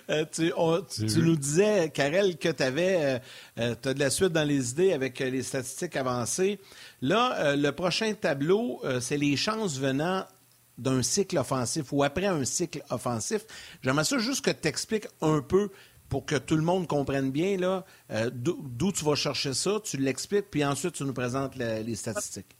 Euh, 0.09 0.25
tu, 0.31 1.19
nous 1.19 1.35
disais, 1.35 1.89
Karel, 1.89 2.37
que 2.37 2.49
tu 2.49 2.63
avais 2.63 3.21
euh, 3.59 3.75
as 3.83 3.93
de 3.93 3.99
la 3.99 4.09
suite 4.09 4.29
dans 4.29 4.47
les 4.47 4.71
idées 4.71 4.93
avec 4.93 5.19
les 5.19 5.43
statistiques 5.43 5.95
avancées. 5.97 6.59
Là, 7.01 7.55
le 7.55 7.71
prochain 7.71 8.13
tableau, 8.13 8.81
c'est 8.99 9.17
les 9.17 9.35
chances 9.35 9.77
venant 9.77 10.25
d'un 10.77 11.01
cycle 11.01 11.37
offensif 11.37 11.91
ou 11.91 12.03
après 12.03 12.25
un 12.25 12.45
cycle 12.45 12.83
offensif. 12.89 13.45
J'aimerais 13.81 14.03
ça 14.03 14.17
juste 14.17 14.43
que 14.43 14.51
tu 14.51 14.67
expliques 14.67 15.07
un 15.21 15.41
peu 15.41 15.69
pour 16.09 16.25
que 16.25 16.35
tout 16.35 16.55
le 16.55 16.63
monde 16.63 16.87
comprenne 16.87 17.31
bien 17.31 17.57
là, 17.57 17.85
d'où 18.33 18.91
tu 18.91 19.05
vas 19.05 19.15
chercher 19.15 19.53
ça, 19.53 19.79
tu 19.83 19.97
l'expliques, 19.97 20.51
puis 20.51 20.65
ensuite 20.65 20.93
tu 20.93 21.03
nous 21.03 21.13
présentes 21.13 21.55
les 21.55 21.95
statistiques 21.95 22.57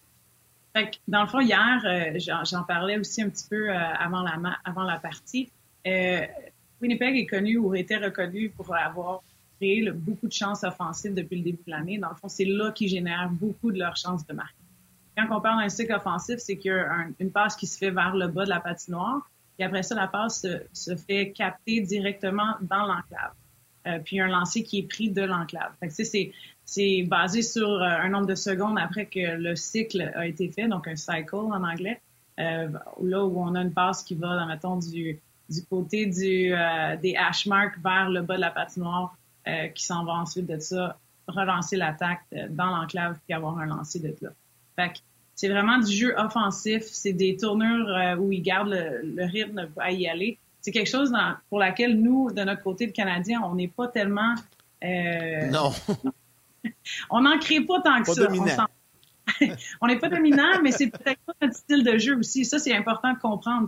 dans 1.08 1.22
le 1.22 1.27
fond, 1.27 1.39
hier, 1.39 1.82
euh, 1.86 2.20
j'en 2.46 2.63
parlais 2.63 2.98
aussi 2.98 3.22
un 3.22 3.30
petit 3.30 3.48
peu 3.50 3.70
euh, 3.70 3.75
avant, 3.75 4.22
la, 4.22 4.58
avant 4.63 4.84
la 4.84 5.00
partie. 5.00 5.51
Euh, 5.86 6.25
Winnipeg 6.82 7.18
est 7.18 7.25
connu 7.25 7.58
ou 7.58 7.75
était 7.75 7.98
reconnu 7.98 8.50
pour 8.50 8.74
avoir 8.75 9.22
créé 9.58 9.91
beaucoup 9.91 10.27
de 10.27 10.34
chances 10.34 10.63
offensives 10.63 11.13
depuis 11.13 11.38
le 11.38 11.44
début 11.44 11.63
de 11.65 11.72
l'année. 11.72 11.98
Dans 11.98 12.10
le 12.10 12.15
fond, 12.15 12.30
c'est 12.30 12.46
là 12.46 12.72
qu'ils 12.72 12.89
génèrent 12.89 13.30
beaucoup 13.30 13.72
de 13.72 13.80
leurs 13.80 13.98
chances 13.98 14.25
de 14.25 14.34
marquer. 14.34 14.56
Quand 15.18 15.38
on 15.38 15.41
parle 15.41 15.62
d'un 15.62 15.70
cycle 15.70 15.94
offensif, 15.94 16.38
c'est 16.39 16.58
qu'il 16.58 16.72
y 16.72 16.74
a 16.74 17.06
une 17.20 17.32
passe 17.32 17.56
qui 17.56 17.68
se 17.68 17.77
fait 17.77 17.91
vers 17.91 18.15
le 18.15 18.27
bas 18.27 18.46
de 18.46 18.50
la 18.50 18.60
patinoire, 18.60 19.30
et 19.60 19.63
après 19.63 19.84
ça, 19.84 19.96
la 19.96 20.08
passe 20.08 20.46
se, 20.74 20.96
fait 20.96 21.32
capter 21.32 21.82
directement 21.82 22.56
dans 22.62 22.86
l'enclave. 22.86 24.01
puis 24.06 24.20
un 24.20 24.27
lancer 24.27 24.63
qui 24.63 24.80
est 24.80 24.88
pris 24.88 25.10
de 25.10 25.22
l'enclave. 25.22 25.74
c'est 25.89 26.32
c'est 26.63 27.03
basé 27.03 27.41
sur 27.41 27.70
euh, 27.70 27.84
un 27.84 28.08
nombre 28.08 28.27
de 28.27 28.36
secondes 28.36 28.80
après 28.80 29.06
que 29.06 29.36
le 29.36 29.58
cycle 29.58 30.10
a 30.15 30.25
été 30.25 30.50
fait, 30.50 30.70
donc 30.70 30.88
un 30.88 30.96
cycle 30.96 31.36
en 31.36 31.63
anglais, 31.63 32.00
euh, 32.39 32.70
là 33.01 33.25
où 33.25 33.39
on 33.39 33.56
a 33.56 33.62
une 33.62 33.74
passe 33.74 34.03
qui 34.03 34.15
va, 34.15 34.46
mettons, 34.46 34.77
du, 34.77 35.20
du 35.50 35.65
côté 35.65 36.06
du, 36.06 36.53
euh, 36.53 36.96
des 36.98 37.15
hash 37.15 37.46
marks 37.46 37.77
vers 37.84 38.10
le 38.10 38.22
bas 38.22 38.36
de 38.36 38.41
la 38.41 38.51
patinoire, 38.51 39.15
euh, 39.48 39.68
qui 39.68 39.84
s'en 39.86 40.06
va 40.06 40.13
ensuite 40.13 40.48
de 40.48 40.60
ça 40.60 40.98
relancer 41.27 41.77
l'attaque 41.77 42.22
dans 42.50 42.68
l'enclave 42.68 43.18
puis 43.25 43.34
avoir 43.34 43.58
un 43.60 43.65
lancer 43.65 44.00
de 44.00 44.15
là. 44.22 44.30
Fait 44.75 44.94
c'est 45.36 45.50
vraiment 45.50 45.80
du 45.80 45.92
jeu 45.92 46.13
offensif, 46.18 46.84
c'est 46.84 47.13
des 47.13 47.36
tournures 47.36 47.88
où 48.20 48.32
ils 48.32 48.44
gardent 48.44 48.70
le, 48.70 49.25
rythme 49.25 49.70
à 49.78 49.92
y 49.92 50.08
aller. 50.08 50.38
C'est 50.60 50.72
quelque 50.72 50.90
chose 50.90 51.12
pour 51.50 51.58
laquelle 51.58 52.00
nous, 52.00 52.32
de 52.32 52.44
notre 52.44 52.62
côté, 52.62 52.86
de 52.86 52.92
Canadien, 52.92 53.42
on 53.44 53.56
n'est 53.56 53.70
pas 53.70 53.88
tellement... 53.88 54.36
non. 54.84 55.72
on 57.10 57.22
n'en 57.22 57.40
crée 57.40 57.62
pas 57.62 57.82
tant 57.82 58.04
que 58.04 58.13
ça. 58.13 58.68
On 59.82 59.88
n'est 59.88 60.00
pas 60.00 60.10
dominant, 60.10 60.62
mais 60.62 60.72
c'est 60.72 60.88
peut-être 60.88 61.20
pas 61.25 61.34
notre 61.42 61.56
style 61.56 61.84
de 61.84 61.98
jeu 61.98 62.18
aussi. 62.18 62.46
Ça, 62.46 62.60
c'est 62.60 62.75
important 62.75 63.13
de 63.13 63.20
comprendre. 63.20 63.68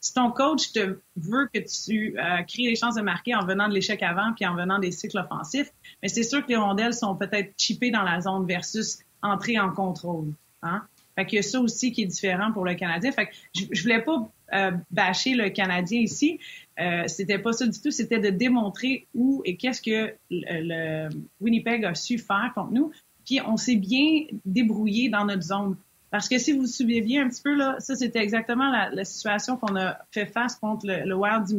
Si 0.00 0.14
ton 0.14 0.30
coach 0.30 0.72
te 0.72 0.98
veut 1.16 1.48
que 1.52 1.58
tu 1.58 2.16
euh, 2.18 2.42
crées 2.42 2.62
les 2.62 2.76
chances 2.76 2.94
de 2.94 3.02
marquer 3.02 3.34
en 3.34 3.44
venant 3.44 3.68
de 3.68 3.74
l'échec 3.74 4.02
avant 4.02 4.32
puis 4.34 4.46
en 4.46 4.54
venant 4.54 4.78
des 4.78 4.92
cycles 4.92 5.18
offensifs, 5.18 5.72
mais 6.02 6.08
c'est 6.08 6.22
sûr 6.22 6.42
que 6.42 6.48
les 6.48 6.56
rondelles 6.56 6.94
sont 6.94 7.16
peut-être 7.16 7.52
chippées 7.58 7.90
dans 7.90 8.02
la 8.02 8.20
zone 8.20 8.46
versus 8.46 8.98
entrer 9.22 9.58
en 9.58 9.70
contrôle. 9.70 10.32
Hein? 10.62 10.82
Fait 11.16 11.26
qu'il 11.26 11.36
y 11.36 11.40
a 11.40 11.42
ça 11.42 11.60
aussi 11.60 11.92
qui 11.92 12.02
est 12.02 12.06
différent 12.06 12.52
pour 12.52 12.64
le 12.64 12.74
Canadien. 12.74 13.10
Fait 13.12 13.26
que 13.26 13.32
je, 13.54 13.64
je 13.70 13.82
voulais 13.82 14.02
pas 14.02 14.30
euh, 14.54 14.70
bâcher 14.90 15.34
le 15.34 15.50
Canadien 15.50 16.00
ici. 16.00 16.40
Euh, 16.80 17.06
c'était 17.06 17.38
pas 17.38 17.52
ça 17.52 17.66
du 17.66 17.78
tout. 17.80 17.90
C'était 17.90 18.18
de 18.18 18.30
démontrer 18.30 19.06
où 19.14 19.42
et 19.44 19.56
qu'est-ce 19.56 19.82
que 19.82 20.14
le, 20.30 21.08
Winnipeg 21.40 21.84
a 21.84 21.94
su 21.94 22.18
faire 22.18 22.52
contre 22.54 22.72
nous. 22.72 22.90
Puis 23.26 23.40
on 23.46 23.58
s'est 23.58 23.76
bien 23.76 24.24
débrouillé 24.46 25.10
dans 25.10 25.26
notre 25.26 25.42
zone. 25.42 25.76
Parce 26.10 26.28
que 26.28 26.38
si 26.38 26.52
vous 26.52 26.66
souvenez 26.66 27.02
bien 27.02 27.26
un 27.26 27.28
petit 27.28 27.42
peu, 27.42 27.54
là, 27.54 27.76
ça, 27.78 27.94
c'était 27.94 28.20
exactement 28.20 28.70
la, 28.70 29.04
situation 29.04 29.58
qu'on 29.58 29.76
a 29.76 29.98
fait 30.12 30.24
face 30.24 30.56
contre 30.56 30.86
le, 30.86 31.14
Wild 31.14 31.44
du 31.46 31.54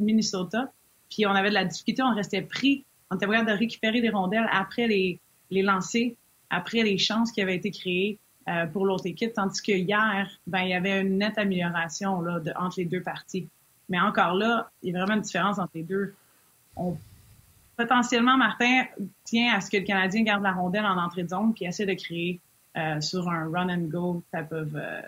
Minnesota. 0.00 0.72
Puis 1.08 1.24
on 1.26 1.30
avait 1.30 1.50
de 1.50 1.54
la 1.54 1.64
difficulté, 1.64 2.02
on 2.02 2.14
restait 2.14 2.42
pris. 2.42 2.84
On 3.10 3.16
était 3.16 3.26
capable 3.26 3.48
de 3.48 3.56
récupérer 3.56 4.00
des 4.00 4.10
rondelles 4.10 4.48
après 4.50 4.88
les, 4.88 5.20
les 5.50 5.62
lancers, 5.62 6.14
après 6.54 6.82
les 6.82 6.98
chances 6.98 7.32
qui 7.32 7.42
avaient 7.42 7.56
été 7.56 7.70
créées. 7.70 8.18
Euh, 8.46 8.66
pour 8.66 8.84
l'autre 8.84 9.06
équipe, 9.06 9.32
tandis 9.32 9.62
que 9.62 9.72
hier, 9.72 10.28
ben, 10.46 10.60
il 10.60 10.68
y 10.68 10.74
avait 10.74 11.00
une 11.00 11.16
nette 11.16 11.38
amélioration 11.38 12.20
là, 12.20 12.40
de, 12.40 12.52
entre 12.56 12.78
les 12.78 12.84
deux 12.84 13.00
parties. 13.00 13.48
Mais 13.88 13.98
encore 13.98 14.34
là, 14.34 14.70
il 14.82 14.92
y 14.92 14.94
a 14.94 14.98
vraiment 14.98 15.14
une 15.14 15.22
différence 15.22 15.58
entre 15.58 15.72
les 15.74 15.82
deux. 15.82 16.14
On, 16.76 16.94
potentiellement, 17.76 18.36
Martin 18.36 18.84
tient 19.24 19.54
à 19.54 19.62
ce 19.62 19.70
que 19.70 19.78
le 19.78 19.84
Canadien 19.84 20.24
garde 20.24 20.42
la 20.42 20.52
rondelle 20.52 20.84
en 20.84 20.98
entrée 20.98 21.22
de 21.22 21.28
zone 21.28 21.54
puis 21.54 21.64
essaie 21.64 21.86
de 21.86 21.94
créer 21.94 22.38
euh, 22.76 23.00
sur 23.00 23.28
un 23.28 23.50
run 23.50 23.68
and 23.68 23.88
go 23.88 24.22
type, 24.34 24.52
of, 24.52 24.68
euh, 24.74 25.00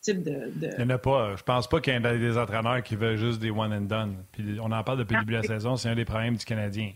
type 0.00 0.22
de, 0.22 0.52
de, 0.54 0.70
Il 0.78 0.84
n'y 0.84 0.92
en 0.92 0.94
a 0.94 0.98
pas. 0.98 1.34
Je 1.36 1.42
pense 1.42 1.66
pas 1.68 1.80
qu'il 1.80 1.94
y 1.94 1.96
ait 1.96 2.18
des 2.18 2.38
entraîneurs 2.38 2.82
qui 2.82 2.96
veulent 2.96 3.16
juste 3.16 3.40
des 3.40 3.50
one 3.50 3.72
and 3.72 3.82
done. 3.82 4.16
Puis 4.30 4.58
on 4.60 4.70
en 4.70 4.84
parle 4.84 4.98
depuis 4.98 5.14
le 5.14 5.20
début 5.20 5.32
de 5.32 5.38
la 5.38 5.42
saison, 5.42 5.76
c'est 5.76 5.88
un 5.88 5.94
des 5.94 6.04
problèmes 6.04 6.36
du 6.36 6.44
Canadien. 6.44 6.92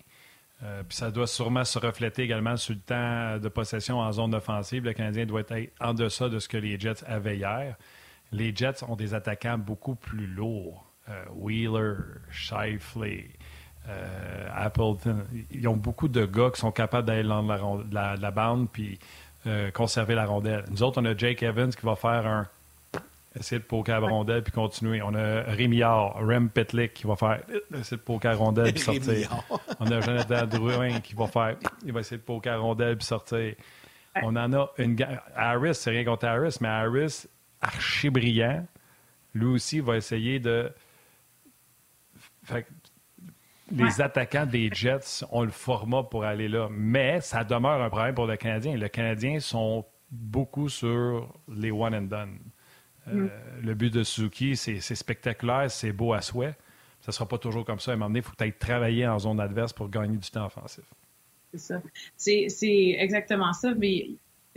Euh, 0.65 0.83
puis 0.83 0.97
ça 0.97 1.11
doit 1.11 1.27
sûrement 1.27 1.65
se 1.65 1.79
refléter 1.79 2.23
également 2.23 2.57
sur 2.57 2.75
le 2.75 2.81
temps 2.81 3.39
de 3.39 3.49
possession 3.49 4.01
en 4.01 4.11
zone 4.11 4.35
offensive. 4.35 4.85
Le 4.85 4.93
Canadien 4.93 5.25
doit 5.25 5.43
être 5.49 5.73
en 5.81 5.95
deçà 5.95 6.29
de 6.29 6.39
ce 6.39 6.49
que 6.49 6.57
les 6.57 6.79
Jets 6.81 7.05
avaient 7.07 7.37
hier. 7.37 7.77
Les 8.33 8.55
Jets 8.55 8.83
ont 8.89 8.97
des 8.97 9.15
attaquants 9.15 9.59
beaucoup 9.59 9.95
plus 9.95 10.27
lourds. 10.27 10.85
Euh, 11.09 11.25
Wheeler, 11.37 11.95
Shifley, 12.31 13.31
euh, 13.89 14.49
Appleton. 14.53 15.25
Ils 15.53 15.69
ont 15.69 15.77
beaucoup 15.77 16.09
de 16.09 16.27
gars 16.27 16.51
qui 16.51 16.61
sont 16.61 16.73
capables 16.73 17.07
d'aller 17.07 17.27
dans 17.27 17.43
la, 17.91 18.17
la, 18.17 18.31
bande 18.31 18.69
puis 18.71 18.99
conserver 19.73 20.15
la 20.15 20.27
rondelle. 20.27 20.65
Nous 20.71 20.83
autres, 20.83 21.01
on 21.01 21.05
a 21.07 21.17
Jake 21.17 21.43
Evans 21.43 21.71
qui 21.71 21.87
va 21.87 21.97
faire 21.97 22.27
un 22.27 22.49
essayer 23.39 23.59
de 23.59 23.65
poker 23.65 24.03
à 24.03 24.07
rondelle 24.07 24.43
puis 24.43 24.53
continuer. 24.53 25.03
On 25.03 25.15
a 25.15 25.43
Rémillard, 25.43 26.17
Rem 26.17 26.51
Petlick 26.51 26.95
qui 26.95 27.07
va 27.07 27.17
faire 27.17 27.41
essayer 27.75 27.97
de 27.97 28.03
poker 28.03 28.33
à 28.33 28.35
rondelle 28.37 28.73
puis 28.73 28.83
sortir. 28.83 29.45
On 29.81 29.87
a 29.87 30.01
Jonathan 30.01 30.47
Drouin 30.47 31.01
qui 31.01 31.15
va 31.15 31.27
faire 31.27 31.57
il 31.85 31.93
va 31.93 32.01
essayer 32.01 32.19
de 32.19 32.23
poker 32.23 32.55
à 32.55 32.59
rondelle 32.59 32.97
puis 32.97 33.07
sortir. 33.07 33.55
On 34.23 34.37
en 34.37 34.53
a 34.53 34.71
une 34.79 34.97
Harris, 35.35 35.75
c'est 35.75 35.91
rien 35.91 36.05
contre 36.05 36.27
Harris, 36.27 36.57
mais 36.61 36.69
Harris, 36.69 37.27
archi 37.61 38.11
brillant, 38.11 38.67
lui 39.35 39.47
aussi 39.47 39.81
va 39.81 39.97
essayer 39.97 40.41
de. 40.41 40.73
les 43.71 44.01
attaquants 44.01 44.47
des 44.47 44.71
Jets 44.73 45.25
ont 45.31 45.43
le 45.43 45.51
format 45.51 46.03
pour 46.03 46.25
aller 46.25 46.49
là, 46.49 46.69
mais 46.71 47.21
ça 47.21 47.45
demeure 47.45 47.83
un 47.83 47.91
problème 47.91 48.15
pour 48.15 48.27
le 48.27 48.37
Canadien. 48.37 48.77
Les 48.77 48.91
Canadiens 48.91 49.41
sont 49.41 49.85
beaucoup 50.11 50.69
sur 50.69 51.33
les 51.49 51.71
one 51.71 51.95
and 51.95 52.03
done. 52.03 52.39
Mm. 53.13 53.25
Euh, 53.25 53.29
le 53.63 53.75
but 53.75 53.93
de 53.93 54.03
Suzuki, 54.03 54.57
c'est 54.57 54.81
spectaculaire, 54.81 55.71
c'est 55.71 55.93
beau 55.93 56.13
à 56.13 56.21
souhait. 56.21 56.57
Ça 57.01 57.11
ne 57.11 57.13
sera 57.13 57.27
pas 57.27 57.39
toujours 57.39 57.65
comme 57.65 57.81
ça. 57.81 57.93
À 57.93 57.95
un 57.95 57.97
moment 57.97 58.09
donné, 58.09 58.21
il 58.21 58.25
faut 58.25 58.35
peut-être 58.37 58.59
travailler 58.59 59.07
en 59.07 59.19
zone 59.19 59.41
adverse 59.41 59.73
pour 59.73 59.89
gagner 59.89 60.17
du 60.17 60.31
temps 60.31 60.47
offensif. 60.47 60.85
C'est 61.53 61.59
ça. 61.59 61.83
C'est 62.17 62.97
exactement 62.99 63.53
ça. 63.53 63.75
Mais 63.75 64.11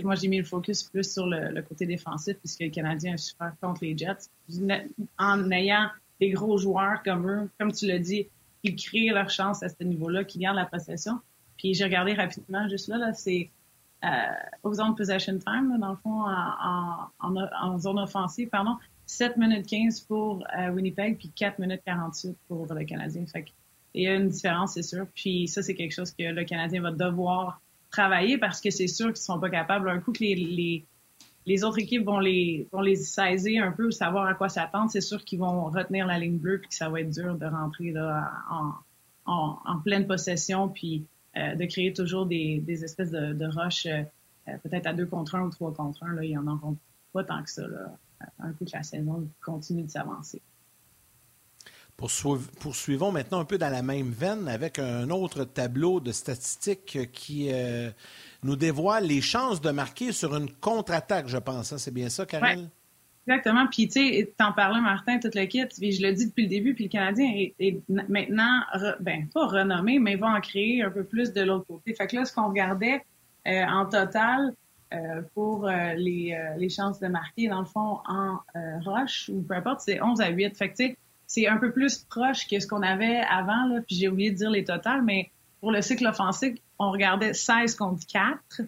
moi, 0.04 0.16
j'ai 0.16 0.28
mis 0.28 0.40
le 0.40 0.44
focus 0.44 0.84
plus 0.84 1.12
sur 1.12 1.28
le, 1.28 1.62
côté 1.62 1.86
défensif, 1.86 2.38
puisque 2.40 2.62
le 2.62 2.70
Canadien 2.70 3.14
est 3.14 3.18
super 3.18 3.54
contre 3.62 3.84
les 3.84 3.98
Jets. 3.98 4.30
En 5.18 5.52
ayant 5.52 5.90
des 6.20 6.32
gros 6.32 6.58
joueurs 6.58 7.02
comme 7.04 7.30
eux, 7.30 7.50
comme 7.60 7.72
tu 7.72 7.88
l'as 7.88 8.00
dit, 8.00 8.28
qui 8.64 8.76
créent 8.76 9.14
leur 9.14 9.30
chance 9.30 9.64
à 9.64 9.70
ce 9.70 9.84
niveau-là, 9.84 10.24
qui 10.24 10.40
gardent 10.40 10.58
la 10.58 10.66
possession. 10.66 11.20
Puis 11.58 11.74
j'ai 11.74 11.84
regardé 11.84 12.14
rapidement 12.14 12.68
juste 12.70 12.88
là, 12.88 12.98
là 12.98 13.14
c'est 13.14 13.50
aux 14.64 14.74
zone 14.74 14.96
possession 14.96 15.38
time, 15.38 15.78
dans 15.80 15.92
le 15.92 15.98
fond, 15.98 16.24
en, 16.26 17.10
en, 17.20 17.78
zone 17.78 18.00
offensive, 18.00 18.50
pardon, 18.50 18.78
7 19.06 19.38
minutes 19.38 19.68
15 19.68 20.02
pour 20.02 20.44
euh, 20.58 20.72
Winnipeg, 20.72 21.18
puis 21.18 21.30
4 21.36 21.60
minutes 21.60 21.82
48 21.86 22.38
pour 22.48 22.66
le 22.74 22.86
Canadien. 22.86 23.26
Fait 23.28 23.46
il 23.94 24.04
y 24.04 24.08
a 24.08 24.16
une 24.16 24.30
différence, 24.30 24.74
c'est 24.74 24.84
sûr. 24.84 25.06
Puis 25.14 25.48
ça, 25.48 25.62
c'est 25.62 25.76
quelque 25.76 25.92
chose 25.92 26.12
que 26.12 26.24
le 26.24 26.46
Canadien 26.46 26.82
va 26.82 26.92
devoir 26.92 27.62
travailler 27.92 28.38
parce 28.38 28.62
que 28.62 28.70
c'est 28.70 28.88
sûr 28.88 29.08
qu'ils 29.08 29.14
ne 29.14 29.36
sont 29.36 29.40
pas 29.40 29.50
capables. 29.50 29.90
Un 29.90 30.00
coup 30.00 30.14
que 30.14 30.20
les, 30.20 30.36
les, 30.36 30.86
les 31.46 31.64
autres 31.64 31.80
équipes 31.80 32.06
vont 32.06 32.20
les, 32.20 32.68
vont 32.72 32.82
les 32.82 32.96
saisir 32.96 33.66
un 33.66 33.72
peu, 33.72 33.92
savoir 33.92 34.28
à 34.28 34.34
quoi 34.34 34.48
s'attendre, 34.50 34.90
c'est 34.90 35.02
sûr 35.02 35.24
qu'ils 35.26 35.40
vont 35.40 35.66
retenir 35.66 36.08
la 36.08 36.18
ligne 36.18 36.38
bleue 36.38 36.60
puis 36.60 36.70
que 36.70 36.76
ça 36.76 36.90
va 36.90 37.02
être 37.02 37.10
dur 37.10 37.36
de 37.36 37.46
rentrer 37.46 37.92
là, 37.92 38.32
en, 38.50 38.72
en, 39.26 39.60
en 39.66 39.80
pleine 39.80 40.08
possession 40.08 40.70
puis 40.70 41.06
euh, 41.06 41.21
de 41.36 41.65
créer 41.65 41.94
toujours 41.94 42.26
des, 42.26 42.60
des 42.60 42.84
espèces 42.84 43.12
de, 43.12 43.34
de 43.34 43.46
rushs, 43.46 43.86
euh, 43.86 44.04
euh, 44.48 44.58
peut-être 44.63 44.88
à 44.88 44.94
deux 44.94 45.06
contre 45.06 45.36
un 45.36 45.44
ou 45.44 45.50
trois 45.50 45.74
contre 45.74 46.04
un. 46.04 46.13
Là, 46.13 46.24
il 46.24 46.30
n'y 46.30 46.38
en 46.38 46.48
aura 46.48 46.74
pas 47.13 47.24
tant 47.24 47.41
que 47.44 47.50
ça. 47.50 47.67
Là, 47.67 47.98
un 48.39 48.52
coup 48.54 48.65
que 48.65 48.72
la 48.74 48.84
saison 48.84 49.28
continue 49.44 49.84
de 49.84 49.89
s'avancer. 49.89 50.41
Poursuivons 51.98 53.12
maintenant 53.12 53.39
un 53.39 53.46
peu 53.46 53.60
dans 53.60 53.70
la 53.70 53.84
même 53.84 54.10
veine 54.10 54.48
avec 54.48 54.80
un 54.80 55.10
autre 55.12 55.44
tableau 55.44 56.00
de 56.00 56.12
statistiques 56.12 57.12
qui 57.12 57.52
nous 58.41 58.56
dévoile 58.56 59.06
les 59.06 59.22
chances 59.22 59.62
de 59.62 59.70
marquer 59.70 60.12
sur 60.12 60.36
une 60.36 60.50
contre-attaque, 60.50 61.28
je 61.28 61.38
pense. 61.38 61.74
Hein. 61.74 61.78
C'est 61.78 61.94
bien 61.94 62.10
ça, 62.10 62.26
Karel? 62.26 62.70
Exactement. 63.28 63.68
Puis, 63.68 63.88
tu 63.88 64.02
sais, 64.02 64.34
t'en 64.38 64.52
parlais, 64.52 64.82
Martin, 64.82 65.20
toute 65.20 65.36
le 65.36 65.46
kit. 65.46 65.66
Puis, 65.66 65.92
je 65.92 66.02
le 66.02 66.14
dis 66.14 66.28
depuis 66.28 66.44
le 66.44 66.50
début. 66.50 66.74
Puis, 66.74 66.86
le 66.86 66.90
Canadien 66.90 67.32
est, 67.60 67.80
maintenant, 67.88 68.62
ben, 69.00 69.28
pas 69.34 69.46
renommé, 69.46 70.00
mais 70.00 70.16
va 70.16 70.28
en 70.28 70.42
créer 70.42 70.82
un 70.82 70.90
peu 70.90 71.04
plus 71.04 71.32
de 71.34 71.42
l'autre 71.42 71.66
côté. 71.68 71.94
Fait 71.94 72.08
que 72.08 72.16
là, 72.16 72.26
ce 72.26 72.34
qu'on 72.34 72.48
regardait 72.48 73.04
euh, 73.48 73.64
en 73.66 73.86
total, 73.86 74.54
pour 75.34 75.68
les, 75.68 76.38
les 76.58 76.68
chances 76.68 77.00
de 77.00 77.08
marquer, 77.08 77.48
dans 77.48 77.62
le 77.62 77.66
fond, 77.66 78.00
en 78.10 78.40
roche 78.84 79.30
ou 79.34 79.42
peu 79.42 79.54
importe, 79.54 79.80
c'est 79.80 80.02
11 80.02 80.20
à 80.20 80.28
8. 80.28 80.58
Fait 80.58 80.70
que, 80.70 80.84
c'est 81.32 81.48
un 81.48 81.56
peu 81.56 81.72
plus 81.72 82.00
proche 82.10 82.46
que 82.46 82.60
ce 82.60 82.68
qu'on 82.68 82.82
avait 82.82 83.22
avant, 83.22 83.66
là, 83.68 83.80
puis 83.88 83.96
j'ai 83.96 84.10
oublié 84.10 84.32
de 84.32 84.36
dire 84.36 84.50
les 84.50 84.66
totales, 84.66 85.02
mais 85.02 85.32
pour 85.62 85.72
le 85.72 85.82
cycle 85.82 86.06
offensif, 86.06 86.56
on 86.78 86.92
regardait 86.92 87.34
16 87.34 87.76
contre 87.76 88.06
4. 88.06 88.64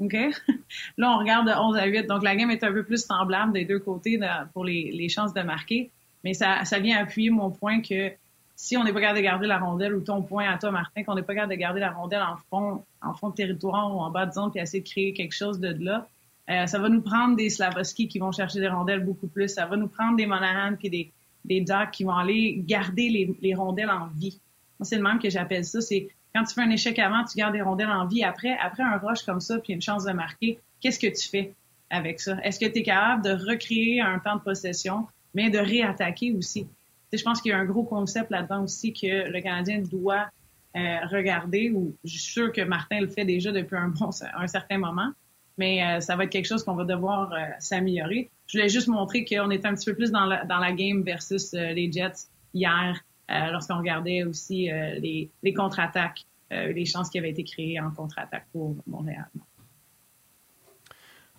OK? 0.00 0.12
Là, 0.98 1.12
on 1.12 1.18
regarde 1.18 1.46
de 1.46 1.52
11 1.52 1.76
à 1.76 1.86
8. 1.86 2.06
Donc, 2.06 2.22
la 2.22 2.36
game 2.36 2.50
est 2.50 2.62
un 2.64 2.72
peu 2.72 2.84
plus 2.84 3.04
semblable 3.04 3.52
des 3.52 3.64
deux 3.64 3.78
côtés 3.78 4.20
pour 4.52 4.64
les, 4.64 5.08
chances 5.08 5.34
de 5.34 5.42
marquer. 5.42 5.90
Mais 6.24 6.34
ça, 6.34 6.64
ça 6.64 6.78
vient 6.78 6.98
appuyer 6.98 7.30
mon 7.30 7.50
point 7.50 7.80
que 7.80 8.12
si 8.56 8.76
on 8.76 8.82
n'est 8.82 8.92
pas 8.92 9.00
capable 9.00 9.18
de 9.18 9.24
garder 9.24 9.46
la 9.46 9.58
rondelle, 9.58 9.94
ou 9.94 10.00
ton 10.00 10.22
point 10.22 10.50
à 10.50 10.58
toi, 10.58 10.72
Martin, 10.72 11.04
qu'on 11.04 11.14
n'est 11.14 11.22
pas 11.22 11.34
capable 11.34 11.52
de 11.52 11.58
garder 11.58 11.80
la 11.80 11.92
rondelle 11.92 12.22
en 12.22 12.36
fond, 12.50 12.84
en 13.00 13.14
fond 13.14 13.30
de 13.30 13.34
territoire 13.34 13.94
ou 13.94 14.00
en 14.00 14.10
bas 14.10 14.26
de 14.26 14.32
zone, 14.32 14.50
puis 14.50 14.60
essayer 14.60 14.82
de 14.82 14.88
créer 14.88 15.12
quelque 15.12 15.34
chose 15.34 15.60
de 15.60 15.76
là, 15.78 16.08
euh, 16.50 16.66
ça 16.66 16.78
va 16.78 16.88
nous 16.88 17.02
prendre 17.02 17.36
des 17.36 17.50
Slavovski 17.50 18.08
qui 18.08 18.18
vont 18.18 18.32
chercher 18.32 18.58
des 18.60 18.68
rondelles 18.68 19.04
beaucoup 19.04 19.28
plus. 19.28 19.48
Ça 19.48 19.66
va 19.66 19.76
nous 19.76 19.88
prendre 19.88 20.16
des 20.16 20.26
Monahan 20.26 20.74
puis 20.76 20.90
des, 20.90 21.12
des 21.44 21.60
Ducks 21.60 21.90
qui 21.92 22.04
vont 22.04 22.16
aller 22.16 22.62
garder 22.66 23.08
les, 23.08 23.36
les 23.40 23.54
rondelles 23.54 23.90
en 23.90 24.06
vie. 24.06 24.40
c'est 24.80 24.96
le 24.96 25.02
même 25.02 25.18
que 25.18 25.30
j'appelle 25.30 25.64
ça. 25.64 25.80
C'est 25.80 26.08
quand 26.38 26.44
tu 26.44 26.54
fais 26.54 26.62
un 26.62 26.70
échec 26.70 26.98
avant, 26.98 27.24
tu 27.24 27.36
gardes 27.36 27.54
les 27.54 27.62
rondelles 27.62 27.90
en 27.90 28.06
vie. 28.06 28.22
Après, 28.22 28.56
après 28.60 28.82
un 28.82 28.98
rush 28.98 29.22
comme 29.22 29.40
ça, 29.40 29.58
puis 29.58 29.72
une 29.72 29.82
chance 29.82 30.04
de 30.04 30.12
marquer, 30.12 30.60
qu'est-ce 30.80 30.98
que 30.98 31.08
tu 31.08 31.28
fais 31.28 31.54
avec 31.90 32.20
ça? 32.20 32.36
Est-ce 32.44 32.60
que 32.60 32.66
tu 32.66 32.78
es 32.78 32.82
capable 32.82 33.24
de 33.24 33.30
recréer 33.30 34.00
un 34.00 34.18
temps 34.18 34.36
de 34.36 34.42
possession, 34.42 35.06
mais 35.34 35.50
de 35.50 35.58
réattaquer 35.58 36.32
aussi? 36.32 36.66
je 37.10 37.22
pense 37.22 37.40
qu'il 37.40 37.50
y 37.50 37.54
a 37.54 37.58
un 37.58 37.64
gros 37.64 37.84
concept 37.84 38.30
là-dedans 38.30 38.64
aussi 38.64 38.92
que 38.92 39.30
le 39.30 39.40
Canadien 39.40 39.78
doit 39.78 40.28
euh, 40.76 41.06
regarder, 41.10 41.70
ou 41.70 41.96
je 42.04 42.10
suis 42.10 42.32
sûre 42.32 42.52
que 42.52 42.60
Martin 42.60 43.00
le 43.00 43.08
fait 43.08 43.24
déjà 43.24 43.50
depuis 43.50 43.76
un 43.76 43.88
bon 43.88 44.10
un 44.36 44.46
certain 44.46 44.76
moment, 44.76 45.10
mais 45.56 45.82
euh, 45.82 46.00
ça 46.00 46.16
va 46.16 46.24
être 46.24 46.30
quelque 46.30 46.46
chose 46.46 46.62
qu'on 46.62 46.74
va 46.74 46.84
devoir 46.84 47.32
euh, 47.32 47.46
s'améliorer. 47.58 48.28
Je 48.46 48.58
voulais 48.58 48.68
juste 48.68 48.88
montrer 48.88 49.24
qu'on 49.24 49.50
était 49.50 49.66
un 49.66 49.74
petit 49.74 49.86
peu 49.86 49.96
plus 49.96 50.12
dans 50.12 50.26
la, 50.26 50.44
dans 50.44 50.58
la 50.58 50.72
game 50.72 51.02
versus 51.02 51.52
les 51.52 51.90
Jets 51.90 52.28
hier, 52.54 53.02
lorsqu'on 53.28 53.76
regardait 53.76 54.24
aussi 54.24 54.70
les, 54.70 55.30
les 55.42 55.52
contre-attaques, 55.52 56.24
les 56.50 56.84
chances 56.86 57.10
qui 57.10 57.18
avaient 57.18 57.30
été 57.30 57.44
créées 57.44 57.80
en 57.80 57.90
contre-attaque 57.90 58.46
pour 58.52 58.76
Montréal. 58.86 59.28